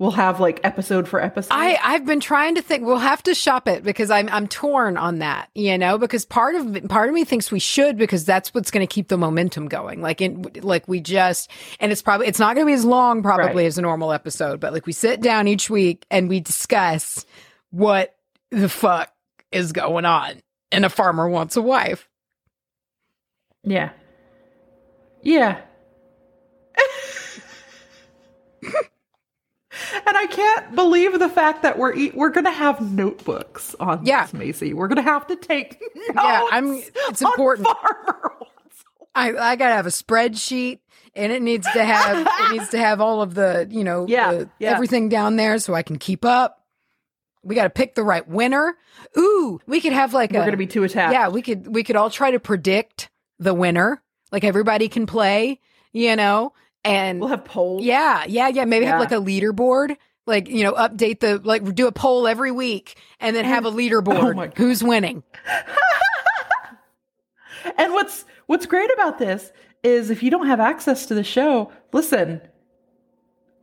We'll 0.00 0.12
have 0.12 0.40
like 0.40 0.60
episode 0.64 1.06
for 1.06 1.22
episode. 1.22 1.52
I 1.52 1.78
I've 1.82 2.06
been 2.06 2.20
trying 2.20 2.54
to 2.54 2.62
think. 2.62 2.86
We'll 2.86 2.96
have 2.96 3.22
to 3.24 3.34
shop 3.34 3.68
it 3.68 3.82
because 3.84 4.10
I'm 4.10 4.30
I'm 4.30 4.48
torn 4.48 4.96
on 4.96 5.18
that. 5.18 5.50
You 5.54 5.76
know, 5.76 5.98
because 5.98 6.24
part 6.24 6.54
of 6.54 6.88
part 6.88 7.10
of 7.10 7.14
me 7.14 7.24
thinks 7.24 7.52
we 7.52 7.58
should 7.58 7.98
because 7.98 8.24
that's 8.24 8.54
what's 8.54 8.70
going 8.70 8.80
to 8.86 8.90
keep 8.92 9.08
the 9.08 9.18
momentum 9.18 9.68
going. 9.68 10.00
Like 10.00 10.22
in 10.22 10.46
like 10.62 10.88
we 10.88 11.00
just 11.00 11.50
and 11.80 11.92
it's 11.92 12.00
probably 12.00 12.28
it's 12.28 12.38
not 12.38 12.54
going 12.54 12.66
to 12.66 12.70
be 12.70 12.74
as 12.74 12.84
long 12.86 13.22
probably 13.22 13.44
Right. 13.62 13.66
as 13.66 13.76
a 13.76 13.82
normal 13.82 14.10
episode, 14.10 14.58
but 14.58 14.72
like 14.72 14.86
we 14.86 14.92
sit 14.94 15.20
down 15.20 15.46
each 15.46 15.68
week 15.68 16.06
and 16.10 16.30
we 16.30 16.40
discuss 16.40 17.26
what 17.70 18.16
the 18.50 18.70
fuck 18.70 19.12
is 19.52 19.72
going 19.72 20.06
on. 20.06 20.40
And 20.72 20.86
a 20.86 20.88
farmer 20.88 21.28
wants 21.28 21.56
a 21.58 21.62
wife. 21.62 22.08
yeah. 23.64 23.90
Yeah. 25.22 25.60
And 29.92 30.16
I 30.16 30.26
can't 30.26 30.74
believe 30.74 31.18
the 31.18 31.28
fact 31.28 31.62
that 31.62 31.78
we're 31.78 31.94
e- 31.94 32.12
we're 32.14 32.30
gonna 32.30 32.50
have 32.50 32.80
notebooks 32.80 33.74
on 33.80 34.04
Yeah. 34.06 34.22
this, 34.24 34.32
Macy. 34.34 34.74
We're 34.74 34.88
gonna 34.88 35.02
have 35.02 35.26
to 35.28 35.36
take 35.36 35.80
notes. 35.94 36.10
Yeah, 36.14 36.46
I'm- 36.50 36.82
it's 37.08 37.22
important. 37.22 37.66
Farmer 37.68 38.32
Wants 38.40 38.84
a 39.14 39.18
I 39.18 39.50
I 39.52 39.56
gotta 39.56 39.74
have 39.74 39.86
a 39.86 39.90
spreadsheet, 39.90 40.78
and 41.14 41.32
it 41.32 41.42
needs 41.42 41.66
to 41.72 41.84
have 41.84 42.26
it 42.40 42.52
needs 42.52 42.68
to 42.70 42.78
have 42.78 43.00
all 43.00 43.22
of 43.22 43.34
the 43.34 43.66
you 43.70 43.84
know 43.84 44.06
Yeah, 44.08 44.32
the- 44.32 44.50
yeah. 44.58 44.70
everything 44.72 45.08
down 45.08 45.36
there 45.36 45.58
so 45.58 45.74
I 45.74 45.82
can 45.82 45.98
keep 45.98 46.24
up. 46.24 46.56
We 47.42 47.54
got 47.54 47.64
to 47.64 47.70
pick 47.70 47.94
the 47.94 48.02
right 48.04 48.26
winner. 48.28 48.76
Ooh, 49.16 49.60
we 49.66 49.80
could 49.80 49.94
have 49.94 50.12
like 50.12 50.30
We're 50.32 50.42
a 50.42 50.44
gonna 50.44 50.56
be 50.58 50.66
too 50.66 50.84
attached. 50.84 51.14
yeah. 51.14 51.28
We 51.28 51.40
could 51.42 51.74
we 51.74 51.82
could 51.82 51.96
all 51.96 52.10
try 52.10 52.30
to 52.32 52.38
predict 52.40 53.08
the 53.38 53.54
winner. 53.54 54.02
Like 54.30 54.44
everybody 54.44 54.88
can 54.88 55.06
play, 55.06 55.58
you 55.92 56.14
know, 56.16 56.52
and 56.84 57.20
we'll 57.20 57.28
have 57.28 57.44
polls. 57.44 57.82
yeah, 57.84 58.24
yeah, 58.26 58.48
yeah. 58.48 58.64
Maybe 58.64 58.86
have 58.86 59.00
like 59.00 59.12
a 59.12 59.16
leaderboard. 59.16 59.96
Like, 60.26 60.48
you 60.48 60.62
know, 60.62 60.74
update 60.74 61.20
the, 61.20 61.40
like, 61.42 61.74
do 61.74 61.88
a 61.88 61.92
poll 61.92 62.28
every 62.28 62.52
week 62.52 62.96
and 63.18 63.34
then 63.34 63.44
have 63.44 63.64
a 63.64 63.70
leaderboard. 63.70 64.50
Oh. 64.50 64.52
Who's 64.56 64.84
winning? 64.84 65.24
And 67.76 67.92
what's 67.92 68.24
what's 68.46 68.66
great 68.66 68.90
about 68.92 69.18
this 69.18 69.52
is 69.82 70.10
if 70.10 70.22
you 70.22 70.30
don't 70.30 70.46
have 70.46 70.60
access 70.60 71.06
to 71.06 71.14
the 71.14 71.24
show, 71.24 71.72
listen, 71.92 72.40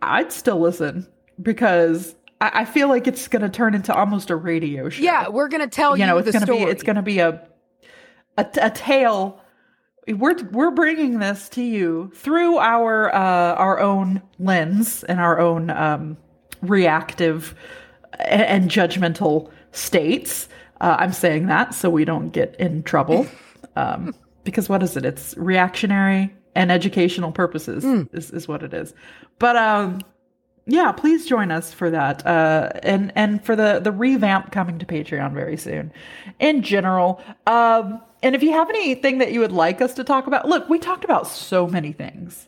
I'd 0.02 0.32
still 0.32 0.60
listen 0.60 1.08
because 1.42 2.16
I, 2.40 2.62
I 2.62 2.66
feel 2.66 2.88
like 2.88 3.08
it's 3.08 3.28
going 3.28 3.42
to 3.42 3.50
turn 3.50 3.74
into 3.74 3.94
almost 3.94 4.30
a 4.30 4.36
radio 4.36 4.90
show. 4.90 5.04
Yeah, 5.04 5.30
we're 5.30 5.48
going 5.48 5.68
to 5.68 5.68
tell 5.68 5.98
you, 5.98 6.04
you 6.04 6.08
know, 6.08 6.18
it's 6.18 6.32
going 6.32 6.46
to 6.46 6.52
be 6.52 6.60
it's 6.60 6.84
going 6.84 6.96
to 6.96 7.02
be 7.02 7.20
a, 7.20 7.48
a 8.38 8.48
a 8.62 8.70
tale. 8.70 9.42
We're 10.08 10.36
we're 10.52 10.72
bringing 10.72 11.20
this 11.20 11.50
to 11.50 11.62
you 11.62 12.12
through 12.16 12.58
our 12.60 13.14
uh, 13.14 13.56
our 13.56 13.80
own 13.80 14.22
lens 14.40 15.04
and 15.04 15.20
our 15.20 15.40
own 15.40 15.70
um, 15.70 16.18
reactive 16.62 17.54
and, 18.20 18.42
and 18.42 18.72
judgmental 18.72 19.52
states. 19.72 20.48
Uh, 20.80 20.96
I'm 21.00 21.14
saying 21.14 21.48
that 21.48 21.74
so 21.74 21.90
we 21.90 22.06
don't 22.06 22.30
get 22.30 22.56
in 22.60 22.84
trouble. 22.84 23.28
Um, 23.76 24.16
because 24.44 24.68
what 24.68 24.82
is 24.82 24.98
it? 24.98 25.06
It's 25.06 25.38
reactionary 25.38 26.34
and 26.56 26.72
educational 26.72 27.32
purposes 27.32 27.86
is, 28.12 28.32
is 28.32 28.48
what 28.48 28.64
it 28.64 28.74
is. 28.74 28.96
But 29.38 29.56
um, 29.56 30.02
yeah, 30.66 30.92
please 30.92 31.28
join 31.28 31.52
us 31.52 31.72
for 31.72 31.90
that, 31.92 32.26
uh, 32.26 32.72
and 32.82 33.14
and 33.16 33.46
for 33.46 33.56
the 33.56 33.80
the 33.80 33.92
revamp 33.92 34.52
coming 34.52 34.80
to 34.80 34.86
Patreon 34.86 35.34
very 35.34 35.56
soon. 35.58 35.94
In 36.40 36.64
general, 36.64 37.22
um, 37.46 38.02
and 38.24 38.36
if 38.36 38.44
you 38.44 38.52
have 38.52 38.70
anything 38.70 39.20
that 39.20 39.32
you 39.32 39.40
would 39.40 39.52
like 39.52 39.82
us 39.82 39.94
to 39.96 40.04
talk 40.04 40.28
about, 40.28 40.48
look, 40.48 40.68
we 40.70 40.80
talked 40.80 41.04
about 41.04 41.28
so 41.28 41.68
many 41.68 41.92
things. 41.92 42.48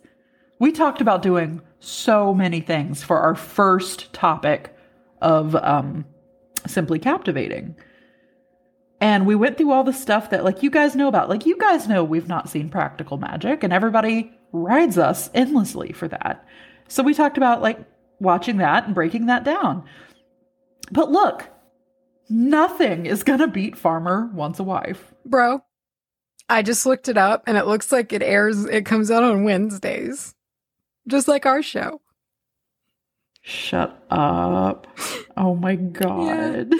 We 0.60 0.72
talked 0.72 1.02
about 1.02 1.22
doing 1.22 1.62
so 1.80 2.34
many 2.34 2.60
things 2.60 3.04
for 3.04 3.20
our 3.20 3.36
first 3.36 4.12
topic 4.12 4.76
of 5.22 5.56
um, 5.56 6.06
simply 6.68 7.00
captivating. 7.00 7.76
And 9.02 9.26
we 9.26 9.36
went 9.36 9.58
through 9.58 9.72
all 9.72 9.84
the 9.86 9.94
stuff 9.94 10.32
that, 10.32 10.44
like, 10.44 10.62
you 10.62 10.70
guys 10.70 10.96
know 10.96 11.08
about. 11.08 11.30
Like, 11.30 11.46
you 11.46 11.58
guys 11.58 11.88
know 11.88 12.04
we've 12.04 12.28
not 12.28 12.50
seen 12.50 12.70
practical 12.70 13.18
magic, 13.18 13.64
and 13.64 13.72
everybody 13.72 14.34
rides 14.52 14.98
us 14.98 15.30
endlessly 15.34 15.94
for 15.94 16.10
that. 16.10 16.46
So 16.90 17.04
we 17.04 17.14
talked 17.14 17.38
about, 17.38 17.62
like, 17.62 17.80
watching 18.20 18.58
that 18.58 18.86
and 18.86 18.96
breaking 18.96 19.28
that 19.28 19.46
down. 19.46 19.86
But 20.92 21.12
look, 21.12 21.48
nothing 22.30 23.06
is 23.06 23.24
going 23.24 23.40
to 23.40 23.48
beat 23.48 23.78
Farmer 23.78 24.30
Wants 24.34 24.60
a 24.60 24.64
Wife. 24.64 25.14
Bro, 25.26 25.62
I 26.48 26.62
just 26.62 26.86
looked 26.86 27.08
it 27.08 27.18
up 27.18 27.44
and 27.48 27.58
it 27.58 27.68
looks 27.68 27.92
like 27.92 28.14
it 28.14 28.24
airs, 28.24 28.66
it 28.66 28.86
comes 28.86 29.12
out 29.12 29.24
on 29.24 29.44
Wednesdays, 29.44 30.36
just 31.08 31.28
like 31.28 31.46
our 31.46 31.62
show. 31.62 32.02
Shut 33.42 34.04
up. 34.10 34.88
Oh 35.38 35.56
my 35.56 35.76
God. 35.76 36.68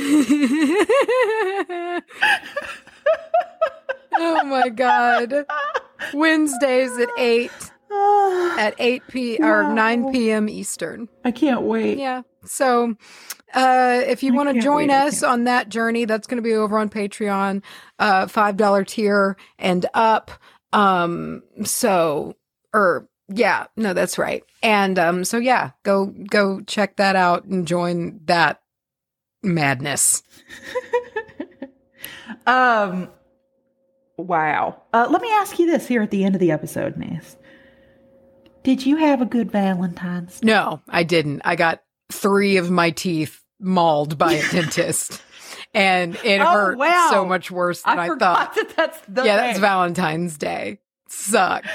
oh 4.18 4.44
my 4.44 4.70
God. 4.70 5.46
Wednesdays 6.14 6.98
at 6.98 7.10
8, 7.18 7.52
at 8.60 8.76
8 8.78 9.04
p 9.08 9.38
or 9.42 9.74
9 9.74 10.12
p.m. 10.12 10.50
Eastern. 10.50 11.08
I 11.24 11.32
can't 11.32 11.62
wait. 11.62 11.98
Yeah. 11.98 12.24
So, 12.46 12.96
uh, 13.54 14.02
if 14.06 14.24
you 14.24 14.34
want 14.34 14.54
to 14.54 14.62
join 14.62 14.90
us 14.90 15.24
on 15.24 15.46
that 15.46 15.70
journey, 15.70 16.06
that's 16.06 16.28
going 16.28 16.38
to 16.38 16.48
be 16.48 16.54
over 16.54 16.78
on 16.78 16.90
Patreon, 16.90 17.64
uh, 18.00 18.26
$5 18.26 18.88
tier 18.88 19.38
and 19.58 19.86
up. 19.94 20.32
Um, 20.72 21.44
so, 21.64 22.36
or 22.74 23.08
yeah, 23.28 23.68
no, 23.76 23.94
that's 23.94 24.18
right. 24.18 24.44
And, 24.62 25.00
um, 25.00 25.24
so 25.24 25.38
yeah, 25.38 25.72
go, 25.84 26.08
go 26.08 26.62
check 26.62 26.98
that 26.98 27.16
out 27.16 27.46
and 27.46 27.68
join 27.68 28.20
that 28.26 28.62
madness. 29.44 30.24
Um, 32.50 33.10
wow. 34.18 34.82
Uh, 34.92 35.08
let 35.10 35.22
me 35.22 35.32
ask 35.32 35.60
you 35.60 35.68
this 35.68 35.88
here 35.88 36.02
at 36.02 36.10
the 36.10 36.24
end 36.24 36.36
of 36.36 36.42
the 36.42 36.52
episode, 36.52 36.98
Nace. 36.98 37.38
Did 38.64 38.86
you 38.86 38.98
have 38.98 39.22
a 39.22 39.26
good 39.26 39.52
Valentine's? 39.52 40.40
Day? 40.40 40.48
No, 40.48 40.82
I 40.90 41.04
didn't. 41.04 41.42
I 41.46 41.56
got 41.56 41.84
three 42.12 42.58
of 42.58 42.70
my 42.72 42.92
teeth 42.92 43.42
mauled 43.60 44.18
by 44.18 44.34
a 44.34 44.50
dentist 44.52 45.22
and 45.74 46.16
it 46.24 46.42
Oh, 46.42 46.46
hurt 46.46 46.78
wow. 46.78 47.08
so 47.12 47.26
much 47.26 47.52
worse 47.52 47.82
than 47.84 48.00
I 48.00 48.06
I, 48.06 48.08
thought. 48.08 48.56
that 48.56 48.74
that's 48.76 49.00
the 49.08 49.24
Yeah, 49.24 49.36
that's. 49.36 49.60
Valentine's 49.60 50.38
Day. 50.38 50.80
Sucked. 51.08 51.68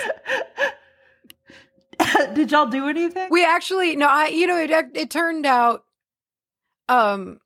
Did 2.35 2.51
y'all 2.51 2.67
do 2.67 2.89
anything? 2.89 3.29
We 3.31 3.45
actually 3.45 3.95
no, 3.97 4.09
I 4.09 4.29
you 4.29 4.47
know 4.47 4.57
it 4.59 4.71
it 4.95 5.11
turned 5.11 5.47
out 5.47 5.85
um 6.89 7.39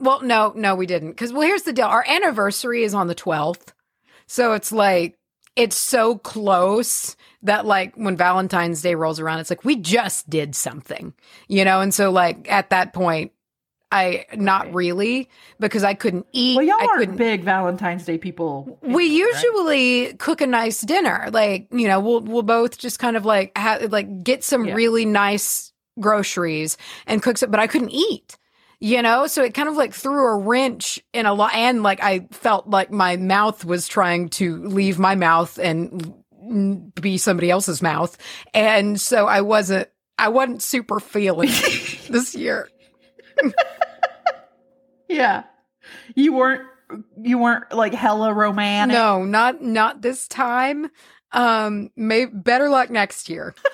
well 0.00 0.20
no, 0.22 0.52
no 0.56 0.74
we 0.74 0.86
didn't 0.86 1.14
cuz 1.14 1.32
well 1.32 1.42
here's 1.42 1.62
the 1.62 1.72
deal. 1.72 1.86
Our 1.86 2.04
anniversary 2.08 2.82
is 2.82 2.94
on 2.94 3.06
the 3.06 3.14
12th. 3.14 3.68
So 4.26 4.54
it's 4.54 4.72
like 4.72 5.16
it's 5.56 5.76
so 5.76 6.18
close 6.18 7.16
that 7.42 7.66
like 7.66 7.94
when 7.96 8.16
Valentine's 8.16 8.82
Day 8.82 8.94
rolls 8.94 9.18
around 9.20 9.40
it's 9.40 9.50
like 9.50 9.64
we 9.64 9.76
just 9.76 10.28
did 10.30 10.54
something. 10.54 11.14
You 11.48 11.64
know, 11.64 11.80
and 11.80 11.92
so 11.92 12.10
like 12.10 12.50
at 12.50 12.70
that 12.70 12.92
point 12.92 13.32
I 13.92 14.26
not 14.34 14.74
really 14.74 15.30
because 15.60 15.84
I 15.84 15.94
couldn't 15.94 16.26
eat. 16.32 16.56
well, 16.56 16.66
y'all 16.66 16.74
I 16.80 16.86
aren't 16.86 16.98
couldn't 17.00 17.16
big 17.16 17.44
Valentine's 17.44 18.04
Day 18.04 18.18
people. 18.18 18.78
we 18.82 18.88
anyway, 19.06 19.30
right? 19.32 19.42
usually 19.44 20.14
cook 20.14 20.40
a 20.40 20.46
nice 20.46 20.80
dinner. 20.80 21.28
Like, 21.32 21.68
you 21.70 21.86
know, 21.86 22.00
we'll 22.00 22.20
we'll 22.20 22.42
both 22.42 22.78
just 22.78 22.98
kind 22.98 23.16
of 23.16 23.24
like 23.24 23.56
ha- 23.56 23.78
like 23.88 24.24
get 24.24 24.42
some 24.42 24.64
Yeah. 24.66 24.74
really 24.74 25.04
nice 25.04 25.72
groceries 26.00 26.76
and 27.06 27.22
cook 27.22 27.38
some, 27.38 27.50
but 27.50 27.60
I 27.60 27.66
couldn't 27.68 27.90
eat. 27.90 28.36
You 28.78 29.00
know, 29.00 29.26
so 29.26 29.42
it 29.42 29.54
kind 29.54 29.68
of 29.70 29.76
like 29.76 29.94
threw 29.94 30.26
a 30.26 30.36
wrench 30.36 31.00
in 31.14 31.24
a 31.24 31.32
lot, 31.32 31.54
and 31.54 31.82
like 31.82 32.02
I 32.02 32.28
felt 32.30 32.68
like 32.68 32.90
my 32.90 33.16
mouth 33.16 33.64
was 33.64 33.88
trying 33.88 34.28
to 34.30 34.62
leave 34.64 34.98
my 34.98 35.14
mouth 35.14 35.58
and 35.58 36.12
be 36.94 37.16
somebody 37.16 37.50
else's 37.50 37.80
mouth, 37.80 38.16
and 38.52 39.00
so 39.00 39.26
I 39.26 39.40
wasn't, 39.40 39.88
I 40.18 40.28
wasn't 40.28 40.62
super 40.62 41.00
feeling 41.00 41.48
this 42.10 42.34
year. 42.34 42.68
Yeah, 45.08 45.44
you 46.14 46.34
weren't. 46.34 46.62
You 47.20 47.38
weren't 47.38 47.72
like 47.72 47.94
hella 47.94 48.32
romantic. 48.32 48.94
No, 48.94 49.24
not 49.24 49.62
not 49.62 50.02
this 50.02 50.28
time. 50.28 50.90
Um, 51.32 51.90
may 51.96 52.26
better 52.26 52.68
luck 52.68 52.90
next 52.90 53.28
year. 53.28 53.54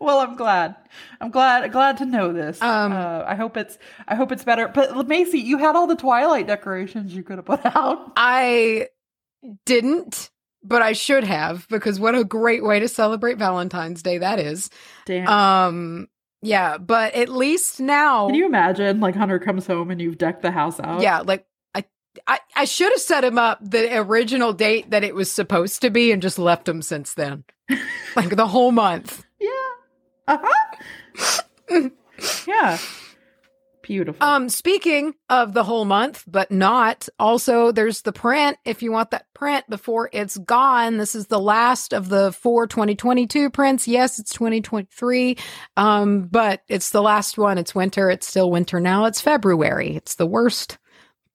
Well, 0.00 0.20
I'm 0.20 0.36
glad. 0.36 0.76
I'm 1.20 1.30
glad. 1.30 1.70
Glad 1.72 1.98
to 1.98 2.06
know 2.06 2.32
this. 2.32 2.60
Um, 2.62 2.92
uh, 2.92 3.24
I 3.26 3.34
hope 3.34 3.56
it's. 3.56 3.78
I 4.06 4.14
hope 4.14 4.32
it's 4.32 4.44
better. 4.44 4.68
But 4.68 5.08
Macy, 5.08 5.38
you 5.40 5.58
had 5.58 5.74
all 5.76 5.86
the 5.86 5.96
Twilight 5.96 6.46
decorations 6.46 7.14
you 7.14 7.22
could 7.22 7.38
have 7.38 7.46
put 7.46 7.64
out. 7.66 8.12
I 8.16 8.88
didn't, 9.66 10.30
but 10.62 10.82
I 10.82 10.92
should 10.92 11.24
have 11.24 11.66
because 11.68 11.98
what 12.00 12.14
a 12.14 12.24
great 12.24 12.64
way 12.64 12.80
to 12.80 12.88
celebrate 12.88 13.38
Valentine's 13.38 14.02
Day 14.02 14.18
that 14.18 14.38
is. 14.38 14.70
Damn. 15.06 15.28
Um, 15.28 16.08
yeah, 16.42 16.78
but 16.78 17.14
at 17.14 17.28
least 17.28 17.80
now, 17.80 18.26
Can 18.26 18.36
you 18.36 18.46
imagine? 18.46 19.00
Like 19.00 19.16
Hunter 19.16 19.38
comes 19.40 19.66
home 19.66 19.90
and 19.90 20.00
you've 20.00 20.18
decked 20.18 20.42
the 20.42 20.52
house 20.52 20.78
out. 20.78 21.00
yeah, 21.00 21.20
like 21.20 21.44
I, 21.74 21.84
I, 22.26 22.38
I 22.54 22.64
should 22.64 22.92
have 22.92 23.00
set 23.00 23.24
him 23.24 23.38
up 23.38 23.58
the 23.60 23.96
original 23.98 24.52
date 24.52 24.90
that 24.90 25.02
it 25.02 25.14
was 25.16 25.32
supposed 25.32 25.82
to 25.82 25.90
be 25.90 26.12
and 26.12 26.22
just 26.22 26.38
left 26.38 26.68
him 26.68 26.80
since 26.82 27.14
then, 27.14 27.42
like 28.16 28.36
the 28.36 28.46
whole 28.46 28.70
month. 28.70 29.24
Yeah. 30.28 30.34
Uh 30.34 30.38
huh. 31.70 31.88
yeah. 32.46 32.78
Beautiful. 33.82 34.22
Um, 34.26 34.50
speaking 34.50 35.14
of 35.30 35.54
the 35.54 35.64
whole 35.64 35.86
month, 35.86 36.22
but 36.26 36.50
not, 36.50 37.08
also 37.18 37.72
there's 37.72 38.02
the 38.02 38.12
print. 38.12 38.58
If 38.66 38.82
you 38.82 38.92
want 38.92 39.12
that 39.12 39.24
print 39.32 39.64
before 39.70 40.10
it's 40.12 40.36
gone, 40.36 40.98
this 40.98 41.14
is 41.14 41.28
the 41.28 41.40
last 41.40 41.94
of 41.94 42.10
the 42.10 42.30
four 42.32 42.66
2022 42.66 43.48
prints. 43.48 43.88
Yes, 43.88 44.18
it's 44.18 44.34
2023. 44.34 45.38
Um, 45.78 46.26
but 46.26 46.64
it's 46.68 46.90
the 46.90 47.00
last 47.00 47.38
one. 47.38 47.56
It's 47.56 47.74
winter. 47.74 48.10
It's 48.10 48.26
still 48.26 48.50
winter 48.50 48.78
now. 48.78 49.06
It's 49.06 49.22
February. 49.22 49.96
It's 49.96 50.16
the 50.16 50.26
worst 50.26 50.76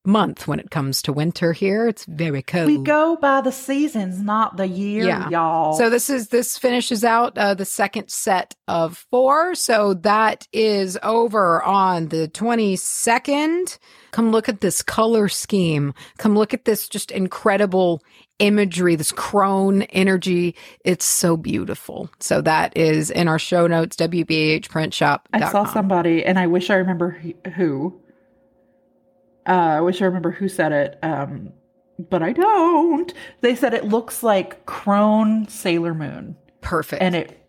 month 0.04 0.46
when 0.46 0.60
it 0.60 0.70
comes 0.70 1.00
to 1.02 1.12
winter 1.12 1.52
here. 1.52 1.88
It's 1.88 2.04
very 2.04 2.42
cold. 2.42 2.66
we 2.66 2.78
go 2.78 3.16
by 3.16 3.40
the 3.40 3.52
seasons, 3.52 4.20
not 4.20 4.56
the 4.56 4.66
year, 4.66 5.04
Yeah. 5.04 5.28
y'all. 5.30 5.72
So 5.74 5.88
this 5.90 6.10
is 6.10 6.28
this 6.28 6.58
finishes 6.58 7.04
out 7.04 7.36
uh, 7.38 7.54
the 7.54 7.64
second 7.64 8.10
set 8.10 8.54
of 8.68 9.06
four. 9.10 9.54
So 9.54 9.94
that 9.94 10.46
is 10.52 10.98
over 11.02 11.62
on 11.62 12.08
the 12.08 12.28
twenty 12.28 12.76
second. 12.76 13.78
Come 14.10 14.30
look 14.30 14.48
at 14.48 14.60
this 14.60 14.82
color 14.82 15.28
scheme. 15.28 15.94
Come 16.18 16.36
look 16.36 16.54
at 16.54 16.64
this 16.66 16.88
just 16.88 17.10
incredible 17.10 18.02
imagery, 18.38 18.96
this 18.96 19.12
crone 19.12 19.82
energy. 19.82 20.54
It's 20.84 21.04
so 21.04 21.36
beautiful. 21.36 22.10
So 22.20 22.40
that 22.42 22.76
is 22.76 23.10
in 23.10 23.26
our 23.28 23.38
show 23.38 23.66
notes, 23.66 23.96
WBAHprintshop. 23.96 25.20
I 25.32 25.50
saw 25.50 25.64
somebody, 25.64 26.24
and 26.24 26.38
I 26.38 26.46
wish 26.46 26.68
I 26.70 26.74
remember 26.76 27.20
who. 27.56 28.00
Uh, 29.46 29.50
I 29.52 29.80
wish 29.80 30.00
I 30.02 30.06
remember 30.06 30.30
who 30.30 30.48
said 30.48 30.72
it, 30.72 30.98
um, 31.02 31.52
but 32.10 32.22
I 32.22 32.32
don't. 32.32 33.12
They 33.40 33.54
said 33.54 33.74
it 33.74 33.84
looks 33.84 34.22
like 34.22 34.64
Crone 34.66 35.46
Sailor 35.48 35.94
Moon, 35.94 36.36
perfect. 36.60 37.02
and 37.02 37.14
it 37.14 37.40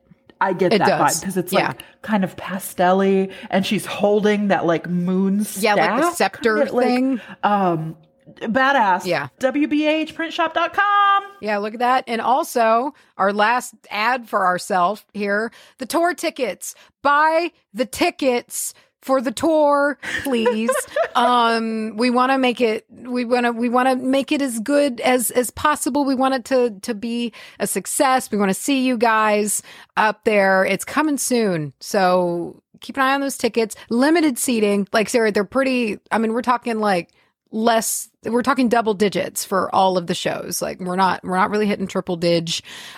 I 0.41 0.51
get 0.51 0.73
It 0.73 0.79
that 0.79 0.87
does. 0.87 0.99
vibe 1.17 1.21
because 1.21 1.37
it's 1.37 1.53
Yeah. 1.53 1.69
like 1.69 1.83
kind 2.01 2.23
of 2.25 2.35
pastelly, 2.35 3.31
and 3.49 3.65
she's 3.65 3.85
holding 3.85 4.49
that 4.49 4.65
like 4.65 4.89
moon 4.89 5.45
staff, 5.45 5.63
Yeah, 5.63 5.73
like 5.75 6.01
the 6.01 6.11
scepter 6.11 6.57
kinda, 6.57 6.73
like, 6.73 6.85
thing. 6.85 7.21
um, 7.43 7.95
badass. 8.41 9.05
Yeah. 9.05 9.29
WBAHprintshop.com. 9.39 11.23
Yeah, 11.41 11.57
look 11.59 11.73
at 11.73 11.79
that. 11.79 12.03
And 12.07 12.19
also, 12.21 12.93
our 13.17 13.31
last 13.31 13.75
ad 13.89 14.27
for 14.27 14.45
ourselves 14.45 15.05
here 15.13 15.51
the 15.77 15.85
tour 15.85 16.13
tickets. 16.13 16.75
Buy 17.01 17.51
the 17.73 17.85
tickets 17.85 18.73
for 19.01 19.21
the 19.21 19.31
tour, 19.31 19.97
please. 20.23 20.69
um, 21.15 21.95
we 21.95 22.09
want 22.09 22.31
to 22.31 22.37
make 22.37 22.59
it. 22.59 22.85
We 22.89 23.25
want 23.25 23.45
to. 23.45 23.51
We 23.51 23.69
want 23.69 23.89
to 23.89 23.95
make 23.95 24.31
it 24.31 24.41
as 24.41 24.59
good 24.59 24.99
as 25.01 25.31
as 25.31 25.49
possible. 25.49 26.05
We 26.05 26.15
want 26.15 26.35
it 26.35 26.45
to 26.45 26.77
to 26.81 26.93
be 26.93 27.33
a 27.59 27.67
success. 27.67 28.29
We 28.29 28.37
want 28.37 28.49
to 28.49 28.53
see 28.53 28.85
you 28.85 28.97
guys 28.97 29.63
up 29.97 30.25
there. 30.25 30.65
It's 30.65 30.85
coming 30.85 31.17
soon, 31.17 31.73
so 31.79 32.61
keep 32.81 32.97
an 32.97 33.03
eye 33.03 33.13
on 33.15 33.21
those 33.21 33.37
tickets. 33.37 33.75
Limited 33.89 34.37
seating, 34.37 34.87
like 34.91 35.09
Sarah. 35.09 35.31
They're 35.31 35.45
pretty. 35.45 35.99
I 36.11 36.17
mean, 36.17 36.33
we're 36.33 36.41
talking 36.41 36.79
like 36.79 37.13
less 37.55 38.09
we're 38.25 38.41
talking 38.41 38.67
double 38.67 38.93
digits 38.93 39.45
for 39.45 39.73
all 39.73 39.97
of 39.97 40.07
the 40.07 40.13
shows. 40.13 40.61
Like 40.61 40.79
we're 40.79 40.97
not 40.97 41.23
we're 41.23 41.37
not 41.37 41.49
really 41.51 41.67
hitting 41.67 41.87
triple 41.87 42.17
dig. 42.17 42.51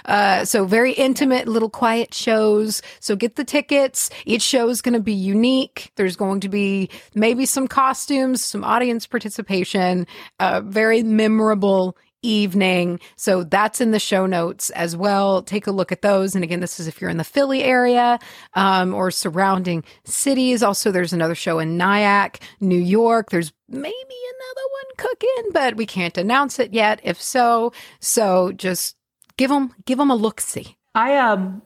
Uh 0.05 0.45
so 0.45 0.65
very 0.65 0.93
intimate 0.93 1.47
little 1.47 1.69
quiet 1.69 2.13
shows. 2.13 2.81
So 2.99 3.15
get 3.15 3.35
the 3.35 3.43
tickets. 3.43 4.09
Each 4.25 4.41
show 4.41 4.67
is 4.69 4.81
going 4.81 4.93
to 4.93 4.99
be 4.99 5.13
unique. 5.13 5.91
There's 5.95 6.15
going 6.15 6.39
to 6.39 6.49
be 6.49 6.89
maybe 7.13 7.45
some 7.45 7.67
costumes 7.67 8.43
some 8.43 8.63
audience 8.63 9.05
participation 9.05 10.07
uh 10.39 10.61
very 10.61 11.03
memorable 11.03 11.95
evening. 12.21 12.99
So 13.15 13.43
that's 13.43 13.81
in 13.81 13.91
the 13.91 13.99
show 13.99 14.25
notes 14.25 14.69
as 14.71 14.95
well. 14.95 15.41
Take 15.41 15.67
a 15.67 15.71
look 15.71 15.91
at 15.91 16.01
those. 16.01 16.35
And 16.35 16.43
again, 16.43 16.59
this 16.59 16.79
is 16.79 16.87
if 16.87 16.99
you're 16.99 17.09
in 17.09 17.17
the 17.17 17.23
Philly 17.23 17.63
area 17.63 18.19
um, 18.53 18.93
or 18.93 19.11
surrounding 19.11 19.83
cities. 20.03 20.63
Also, 20.63 20.91
there's 20.91 21.13
another 21.13 21.35
show 21.35 21.59
in 21.59 21.77
Nyack, 21.77 22.39
New 22.59 22.79
York. 22.79 23.29
There's 23.29 23.53
maybe 23.69 23.85
another 23.85 24.67
one 24.71 24.95
cooking, 24.97 25.51
but 25.53 25.75
we 25.75 25.85
can't 25.85 26.17
announce 26.17 26.59
it 26.59 26.73
yet. 26.73 26.99
If 27.03 27.21
so, 27.21 27.71
so 27.99 28.51
just 28.53 28.95
give 29.37 29.49
them 29.49 29.73
give 29.85 29.97
them 29.97 30.11
a 30.11 30.15
look 30.15 30.41
see. 30.41 30.75
I 30.95 31.17
um 31.17 31.61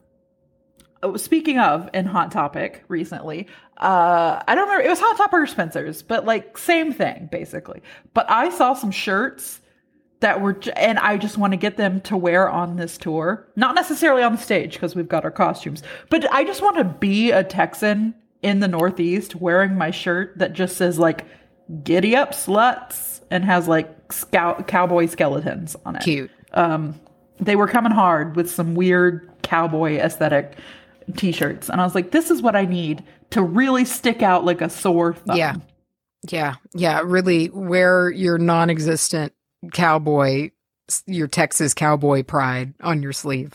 oh, 1.01 1.17
speaking 1.17 1.57
of 1.57 1.89
in 1.93 2.05
Hot 2.05 2.31
Topic 2.31 2.83
recently, 2.87 3.47
uh 3.77 4.41
I 4.47 4.55
don't 4.55 4.67
remember 4.67 4.85
it 4.85 4.89
was 4.89 4.99
Hot 4.99 5.17
Topic 5.17 5.33
or 5.33 5.47
Spencer's, 5.47 6.01
but 6.01 6.25
like 6.25 6.57
same 6.57 6.93
thing 6.93 7.29
basically. 7.31 7.81
But 8.13 8.29
I 8.29 8.49
saw 8.49 8.73
some 8.73 8.91
shirts 8.91 9.61
that 10.22 10.41
were 10.41 10.57
and 10.76 10.97
I 10.99 11.17
just 11.17 11.38
want 11.38 11.53
to 11.53 11.57
get 11.57 11.78
them 11.78 12.01
to 12.01 12.17
wear 12.17 12.49
on 12.49 12.78
this 12.78 12.97
tour. 12.97 13.47
Not 13.55 13.76
necessarily 13.76 14.24
on 14.24 14.34
the 14.34 14.41
stage 14.41 14.74
because 14.74 14.95
we've 14.95 15.07
got 15.07 15.24
our 15.24 15.32
costumes, 15.32 15.84
but 16.09 16.32
I 16.32 16.43
just 16.43 16.61
want 16.61 16.78
to 16.78 16.84
be 16.84 17.32
a 17.32 17.43
Texan 17.43 18.15
in 18.41 18.59
the 18.59 18.67
Northeast 18.67 19.36
wearing 19.36 19.76
my 19.78 19.91
shirt 19.91 20.38
that 20.38 20.53
just 20.53 20.78
says 20.78 20.97
like 20.97 21.26
"Giddy 21.84 22.15
up, 22.15 22.32
sluts" 22.32 23.22
and 23.30 23.43
has 23.43 23.67
like 23.67 24.11
scout 24.11 24.67
cowboy 24.67 25.05
skeletons 25.05 25.76
on 25.86 25.95
it 25.95 26.01
Cute. 26.01 26.32
um, 26.53 26.99
they 27.39 27.55
were 27.55 27.67
coming 27.67 27.91
hard 27.91 28.36
with 28.36 28.49
some 28.49 28.76
weird 28.76 29.30
cowboy 29.41 29.97
aesthetic 29.97 30.57
t-shirts 31.15 31.69
and 31.69 31.82
i 31.82 31.84
was 31.84 31.95
like 31.95 32.11
this 32.11 32.30
is 32.30 32.41
what 32.41 32.55
i 32.55 32.63
need 32.63 33.03
to 33.32 33.41
really 33.41 33.86
stick 33.86 34.22
out 34.22 34.45
like 34.45 34.61
a 34.61 34.69
sore 34.69 35.13
thumb. 35.13 35.38
Yeah. 35.38 35.55
Yeah. 36.30 36.55
Yeah. 36.76 37.01
Really 37.03 37.49
wear 37.49 38.11
your 38.11 38.38
non 38.38 38.69
existent 38.69 39.34
cowboy, 39.74 40.51
your 41.05 41.28
Texas 41.28 41.74
cowboy 41.74 42.24
pride 42.24 42.74
on 42.82 43.01
your 43.01 43.14
sleeve. 43.14 43.53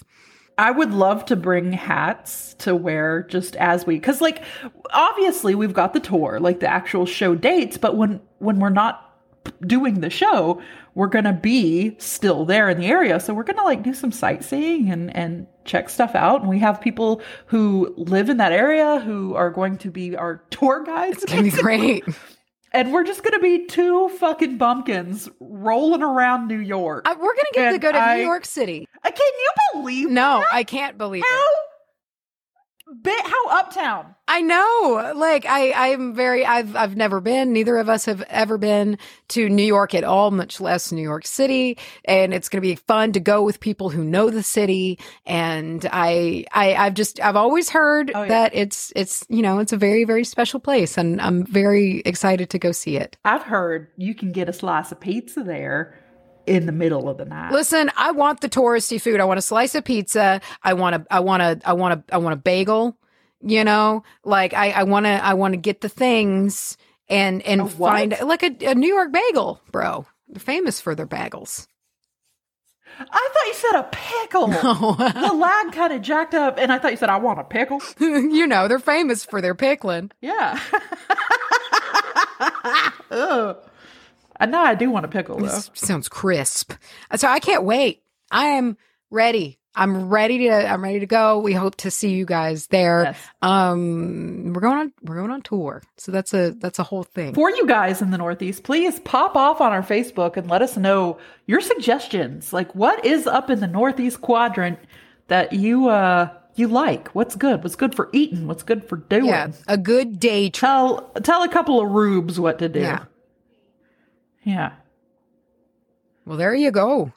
i 0.59 0.71
would 0.71 0.93
love 0.93 1.25
to 1.27 1.37
bring 1.37 1.73
hats 1.73 2.55
to 2.55 2.75
wear 2.75 3.25
just 3.25 3.57
as 3.57 3.85
we 3.85 3.97
because 3.97 4.23
like 4.23 4.43
obviously 4.93 5.55
we've 5.55 5.75
got 5.75 5.93
the 5.93 6.01
tour 6.01 6.41
like 6.41 6.61
the 6.61 6.67
actual 6.67 7.05
show 7.05 7.35
dates 7.35 7.77
but 7.77 7.97
when 7.97 8.21
when 8.39 8.59
we're 8.59 8.71
not 8.71 9.03
doing 9.67 10.01
the 10.01 10.09
show 10.09 10.61
we're 10.95 11.07
gonna 11.09 11.33
be 11.33 11.95
still 11.99 12.47
there 12.47 12.71
in 12.71 12.79
the 12.79 12.87
area 12.87 13.21
so 13.21 13.35
we're 13.35 13.43
gonna 13.43 13.63
like 13.65 13.83
do 13.83 13.93
some 13.93 14.11
sightseeing 14.11 14.91
and 14.91 15.15
and 15.15 15.47
check 15.67 15.91
stuff 15.91 16.15
out 16.15 16.41
and 16.41 16.49
we 16.49 16.59
have 16.59 16.81
people 16.81 17.21
who 17.47 17.93
live 17.99 18.31
in 18.31 18.39
that 18.39 18.53
area 18.53 18.99
who 19.01 19.35
are 19.35 19.51
going 19.51 19.77
to 19.77 19.91
be 19.91 20.17
our 20.17 20.43
tour 20.51 20.83
guides 20.85 21.23
It's 21.23 21.33
going 21.33 21.45
to 21.51 21.57
be 21.57 21.63
great. 21.63 22.05
and 22.77 22.93
we're 22.93 23.05
just 23.05 23.23
gonna 23.25 23.39
be 23.41 23.67
two 23.67 24.09
fucking 24.21 24.59
bumpkins 24.59 25.29
rolling 25.41 26.03
around 26.03 26.47
New 26.49 26.59
York. 26.59 27.07
I, 27.09 27.15
we're 27.15 27.19
going 27.19 27.37
to 27.37 27.51
get 27.55 27.73
to 27.73 27.79
go 27.79 27.93
to 27.93 27.99
I- 27.99 28.17
New 28.19 28.23
York 28.25 28.45
City. 28.45 28.87
Uh, 29.03 29.11
Can 29.11 29.19
you 29.39 29.51
believe 29.81 30.11
No, 30.11 30.41
that? 30.41 30.47
I 30.53 30.63
can't 30.65 30.97
believe 30.99 31.25
it. 31.27 31.49
Bit 33.03 33.27
how 33.27 33.49
uptown? 33.61 34.15
I 34.29 34.43
know. 34.43 35.13
Like 35.17 35.45
I, 35.47 35.93
I'm 35.93 36.15
very. 36.15 36.45
I've, 36.45 36.75
I've 36.77 36.97
never 36.97 37.21
been. 37.21 37.53
Neither 37.53 37.77
of 37.79 37.89
us 37.89 38.05
have 38.07 38.23
ever 38.29 38.59
been 38.59 38.99
to 39.29 39.49
New 39.49 39.63
York 39.65 39.95
at 39.95 40.05
all, 40.05 40.31
much 40.31 40.61
less 40.61 40.93
New 40.93 41.03
York 41.03 41.27
City. 41.27 41.79
And 42.05 42.33
it's 42.35 42.49
going 42.49 42.61
to 42.63 42.69
be 42.69 42.75
fun 42.77 43.13
to 43.13 43.21
go 43.21 43.43
with 43.43 43.61
people 43.61 43.91
who 43.91 44.05
know 44.05 44.31
the 44.31 44.43
city. 44.43 44.99
And 45.25 45.87
I, 45.93 46.45
I, 46.53 46.75
I've 46.75 46.95
just, 46.95 47.21
I've 47.21 47.37
always 47.37 47.71
heard 47.71 48.11
Oh, 48.15 48.23
yeah. 48.23 48.29
that 48.29 48.55
it's, 48.55 48.93
it's, 48.97 49.25
you 49.29 49.43
know, 49.43 49.59
it's 49.59 49.73
a 49.73 49.77
very, 49.77 50.05
very 50.05 50.25
special 50.25 50.61
place, 50.61 50.97
and 50.99 51.21
I'm 51.21 51.45
very 51.45 52.03
excited 52.05 52.51
to 52.51 52.59
go 52.59 52.73
see 52.73 52.97
it. 52.97 53.17
I've 53.25 53.43
heard 53.43 53.89
you 53.97 54.15
can 54.15 54.33
get 54.33 54.49
a 54.49 54.53
slice 54.53 54.93
of 54.93 55.01
pizza 55.01 55.43
there 55.43 55.99
in 56.47 56.67
the 56.67 56.73
middle 56.73 57.09
of 57.09 57.19
the 57.19 57.25
night. 57.25 57.53
Listen, 57.53 57.91
I 57.97 58.13
want 58.13 58.41
the 58.41 58.49
touristy 58.49 59.01
food. 59.01 59.21
I 59.21 59.25
want 59.25 59.39
a 59.39 59.43
slice 59.43 59.75
of 59.75 59.85
pizza. 59.85 60.41
I 60.63 60.75
want 60.75 60.97
a, 60.97 61.07
I 61.11 61.21
want 61.21 61.43
a, 61.43 61.61
I 61.65 61.73
want 61.73 61.95
a, 61.95 62.15
I 62.15 62.19
want 62.19 62.35
a 62.35 62.37
bagel. 62.37 62.97
You 63.43 63.65
know, 63.65 64.03
like 64.25 64.55
I, 64.55 64.71
I 64.71 64.83
want 64.85 65.07
to, 65.07 65.25
I 65.25 65.35
want 65.35 65.53
to 65.53 65.59
get 65.59 65.81
the 65.81 65.89
things 65.89 66.77
and 67.09 67.43
and 67.43 67.71
find 67.71 68.17
like 68.23 68.43
a, 68.43 68.57
a 68.67 68.75
New 68.75 68.93
York 68.93 69.13
bagel, 69.13 69.61
bro. 69.71 70.07
They're 70.29 70.41
famous 70.41 70.81
for 70.81 70.95
their 70.95 71.07
bagels. 71.07 71.69
I 72.99 73.05
thought 73.05 73.47
you 73.47 73.55
said 73.55 73.79
a 73.79 73.89
pickle. 73.93 74.47
the 75.29 75.35
lag 75.35 75.73
kind 75.73 75.93
of 75.93 76.01
jacked 76.03 76.35
up, 76.35 76.57
and 76.59 76.73
I 76.73 76.79
thought 76.79 76.93
you 76.93 76.97
said 76.97 77.11
I 77.11 77.19
want 77.19 77.39
a 77.39 77.45
pickle. 77.45 77.83
you 78.01 78.47
know, 78.47 78.69
they're 78.69 78.79
famous 78.79 79.25
for 79.25 79.41
their 79.43 79.55
pickling. 79.55 80.11
Yeah. 80.21 80.59
And 84.39 84.51
now 84.51 84.63
I 84.63 84.75
do 84.75 84.91
want 84.91 85.05
a 85.05 85.09
pickle 85.09 85.39
though. 85.39 85.47
This 85.47 85.71
sounds 85.75 86.09
crisp. 86.09 86.73
So 87.17 87.29
I 87.29 87.41
can't 87.41 87.65
wait. 87.65 88.03
I 88.31 88.47
am 88.49 88.77
ready. 89.11 89.59
I'm 89.79 90.09
ready 90.09 90.39
to 90.49 90.51
I'm 90.69 90.83
ready 90.83 91.01
to 91.01 91.07
go. 91.07 91.39
We 91.39 91.53
hope 91.53 91.77
to 91.77 91.91
see 91.91 92.11
you 92.15 92.25
guys 92.25 92.67
there. 92.69 93.05
Yes. 93.05 93.19
Um 93.43 94.53
we're 94.55 94.63
going 94.63 94.79
on 94.79 94.93
we're 95.03 95.17
going 95.17 95.31
on 95.31 95.43
tour. 95.43 95.83
So 95.99 96.13
that's 96.13 96.33
a 96.33 96.53
that's 96.53 96.79
a 96.79 96.83
whole 96.83 97.03
thing. 97.03 97.35
For 97.35 97.51
you 97.51 97.67
guys 97.67 98.01
in 98.01 98.11
the 98.11 98.19
Northeast, 98.19 98.63
please 98.65 98.99
pop 99.01 99.37
off 99.37 99.61
on 99.61 99.73
our 99.73 99.83
Facebook 99.83 100.37
and 100.39 100.49
let 100.49 100.63
us 100.63 100.77
know 100.79 101.19
your 101.47 101.61
suggestions. 101.61 102.53
Like, 102.55 102.75
what 102.75 103.05
is 103.05 103.27
up 103.27 103.51
in 103.51 103.61
the 103.61 103.67
Northeast 103.67 104.23
quadrant 104.23 104.79
that 105.29 105.53
you 105.53 105.89
uh 105.89 106.31
you 106.55 106.69
like? 106.69 107.09
What's 107.09 107.37
good? 107.37 107.63
What's 107.63 107.77
good 107.77 107.95
for 107.95 108.09
eating? 108.15 108.47
What's 108.47 108.63
good 108.63 108.89
for 108.89 108.97
doing? 108.97 109.27
yeah, 109.27 109.49
a 109.69 109.77
good 109.77 110.19
day 110.19 110.49
trip. 110.49 110.61
Tell 110.61 111.11
tell 111.23 111.43
a 111.43 111.49
couple 111.51 111.83
of 111.83 111.91
rubes 111.91 112.41
what 112.41 112.59
to 112.61 112.71
do. 112.71 112.81
Yeah. 112.81 113.05
Yeah. 114.47 114.73
Well, 116.25 116.39
there 116.39 116.55
you 116.55 116.71
go. 116.71 117.13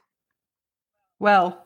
Well, 1.19 1.63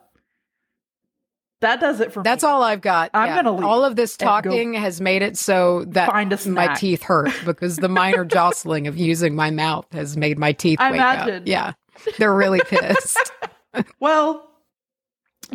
that 1.61 1.80
does 1.80 2.01
it 2.01 2.11
for 2.11 2.20
me. 2.20 2.24
That's 2.26 2.43
all 2.43 2.61
I've 2.61 2.82
got. 2.82 3.11
I'm 3.14 3.34
gonna 3.34 3.53
leave 3.53 3.64
All 3.64 3.86
of 3.86 3.95
this 3.95 4.18
talking 4.18 4.74
has 4.74 4.99
made 4.99 5.22
it 5.22 5.38
so 5.38 5.86
that 5.88 6.09
my 6.47 6.76
teeth 6.76 7.03
hurt 7.03 7.32
because 7.45 7.78
the 7.78 7.88
minor 7.88 8.26
jostling 8.26 8.88
of 8.88 8.97
using 8.97 9.36
my 9.36 9.51
mouth 9.51 9.86
has 9.93 10.18
made 10.18 10.38
my 10.38 10.51
teeth 10.51 10.80
I 10.82 10.91
wake 10.91 10.99
imagine. 10.99 11.43
up. 11.43 11.47
Yeah, 11.47 11.74
they're 12.18 12.36
really 12.36 12.59
pissed. 12.68 13.32
Well, 14.01 14.45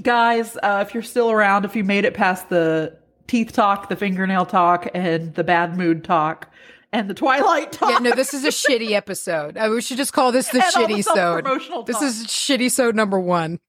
guys, 0.00 0.56
uh, 0.62 0.84
if 0.86 0.94
you're 0.94 1.02
still 1.02 1.30
around, 1.30 1.66
if 1.66 1.76
you 1.76 1.84
made 1.84 2.06
it 2.06 2.14
past 2.14 2.48
the 2.48 2.96
teeth 3.26 3.52
talk, 3.52 3.90
the 3.90 3.96
fingernail 3.96 4.46
talk, 4.46 4.88
and 4.94 5.34
the 5.34 5.44
bad 5.44 5.76
mood 5.76 6.02
talk, 6.02 6.50
and 6.92 7.08
the 7.08 7.14
Twilight 7.14 7.72
talk, 7.72 7.90
yeah, 7.90 7.98
no, 7.98 8.10
this 8.14 8.32
is 8.34 8.44
a 8.44 8.48
shitty 8.48 8.92
episode. 8.92 9.56
Uh, 9.56 9.68
we 9.70 9.82
should 9.82 9.96
just 9.96 10.12
call 10.12 10.32
this 10.32 10.48
the 10.48 10.62
and 10.64 10.74
shitty 10.74 11.04
sode. 11.04 11.86
This 11.86 12.00
is 12.02 12.26
shitty 12.26 12.70
sode 12.70 12.94
number 12.94 13.20
one. 13.20 13.60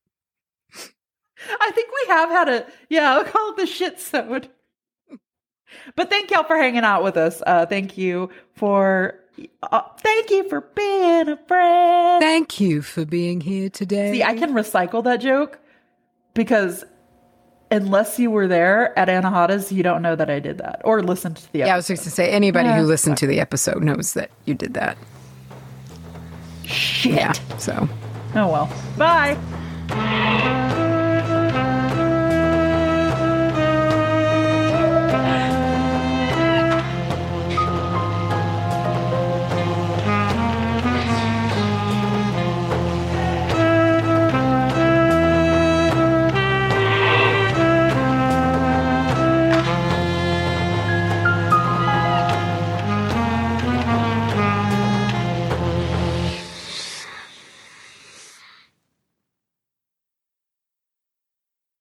I 1.59 1.71
think 1.71 1.89
we 1.89 2.13
have 2.13 2.29
had 2.29 2.49
a 2.49 2.65
yeah, 2.89 3.13
I'll 3.13 3.23
call 3.23 3.51
it 3.51 3.57
the 3.57 3.65
shit 3.65 3.99
sode. 3.99 4.49
But 5.95 6.09
thank 6.09 6.31
y'all 6.31 6.43
for 6.43 6.57
hanging 6.57 6.83
out 6.83 7.03
with 7.03 7.17
us. 7.17 7.41
Uh, 7.45 7.65
thank 7.65 7.97
you 7.97 8.29
for 8.55 9.19
uh, 9.63 9.81
thank 9.99 10.29
you 10.29 10.47
for 10.49 10.61
being 10.61 11.29
a 11.29 11.37
friend. 11.47 12.21
Thank 12.21 12.59
you 12.59 12.81
for 12.81 13.05
being 13.05 13.41
here 13.41 13.69
today. 13.69 14.13
See, 14.13 14.23
I 14.23 14.35
can 14.35 14.53
recycle 14.53 15.03
that 15.03 15.17
joke 15.17 15.59
because 16.33 16.83
unless 17.71 18.17
you 18.19 18.31
were 18.31 18.47
there 18.47 18.97
at 18.97 19.07
Anahata's, 19.07 19.71
you 19.71 19.83
don't 19.83 20.01
know 20.01 20.15
that 20.15 20.29
I 20.29 20.39
did 20.39 20.57
that 20.59 20.81
or 20.83 21.01
listened 21.03 21.37
to 21.37 21.51
the 21.53 21.59
yeah, 21.59 21.73
I 21.73 21.75
was 21.75 21.87
just 21.87 22.01
going 22.01 22.05
to 22.05 22.11
say 22.11 22.29
anybody 22.31 22.69
Yeah, 22.69 22.79
who 22.79 22.85
listened 22.85 23.17
to 23.17 23.27
the 23.27 23.39
episode 23.39 23.83
knows 23.83 24.13
that 24.13 24.31
you 24.45 24.53
did 24.55 24.73
that. 24.73 24.97
shit. 26.63 27.13
Yeah. 27.15 27.31
So. 27.57 27.87
Oh 28.35 28.47
well. 28.47 28.69
Bye. 28.97 29.37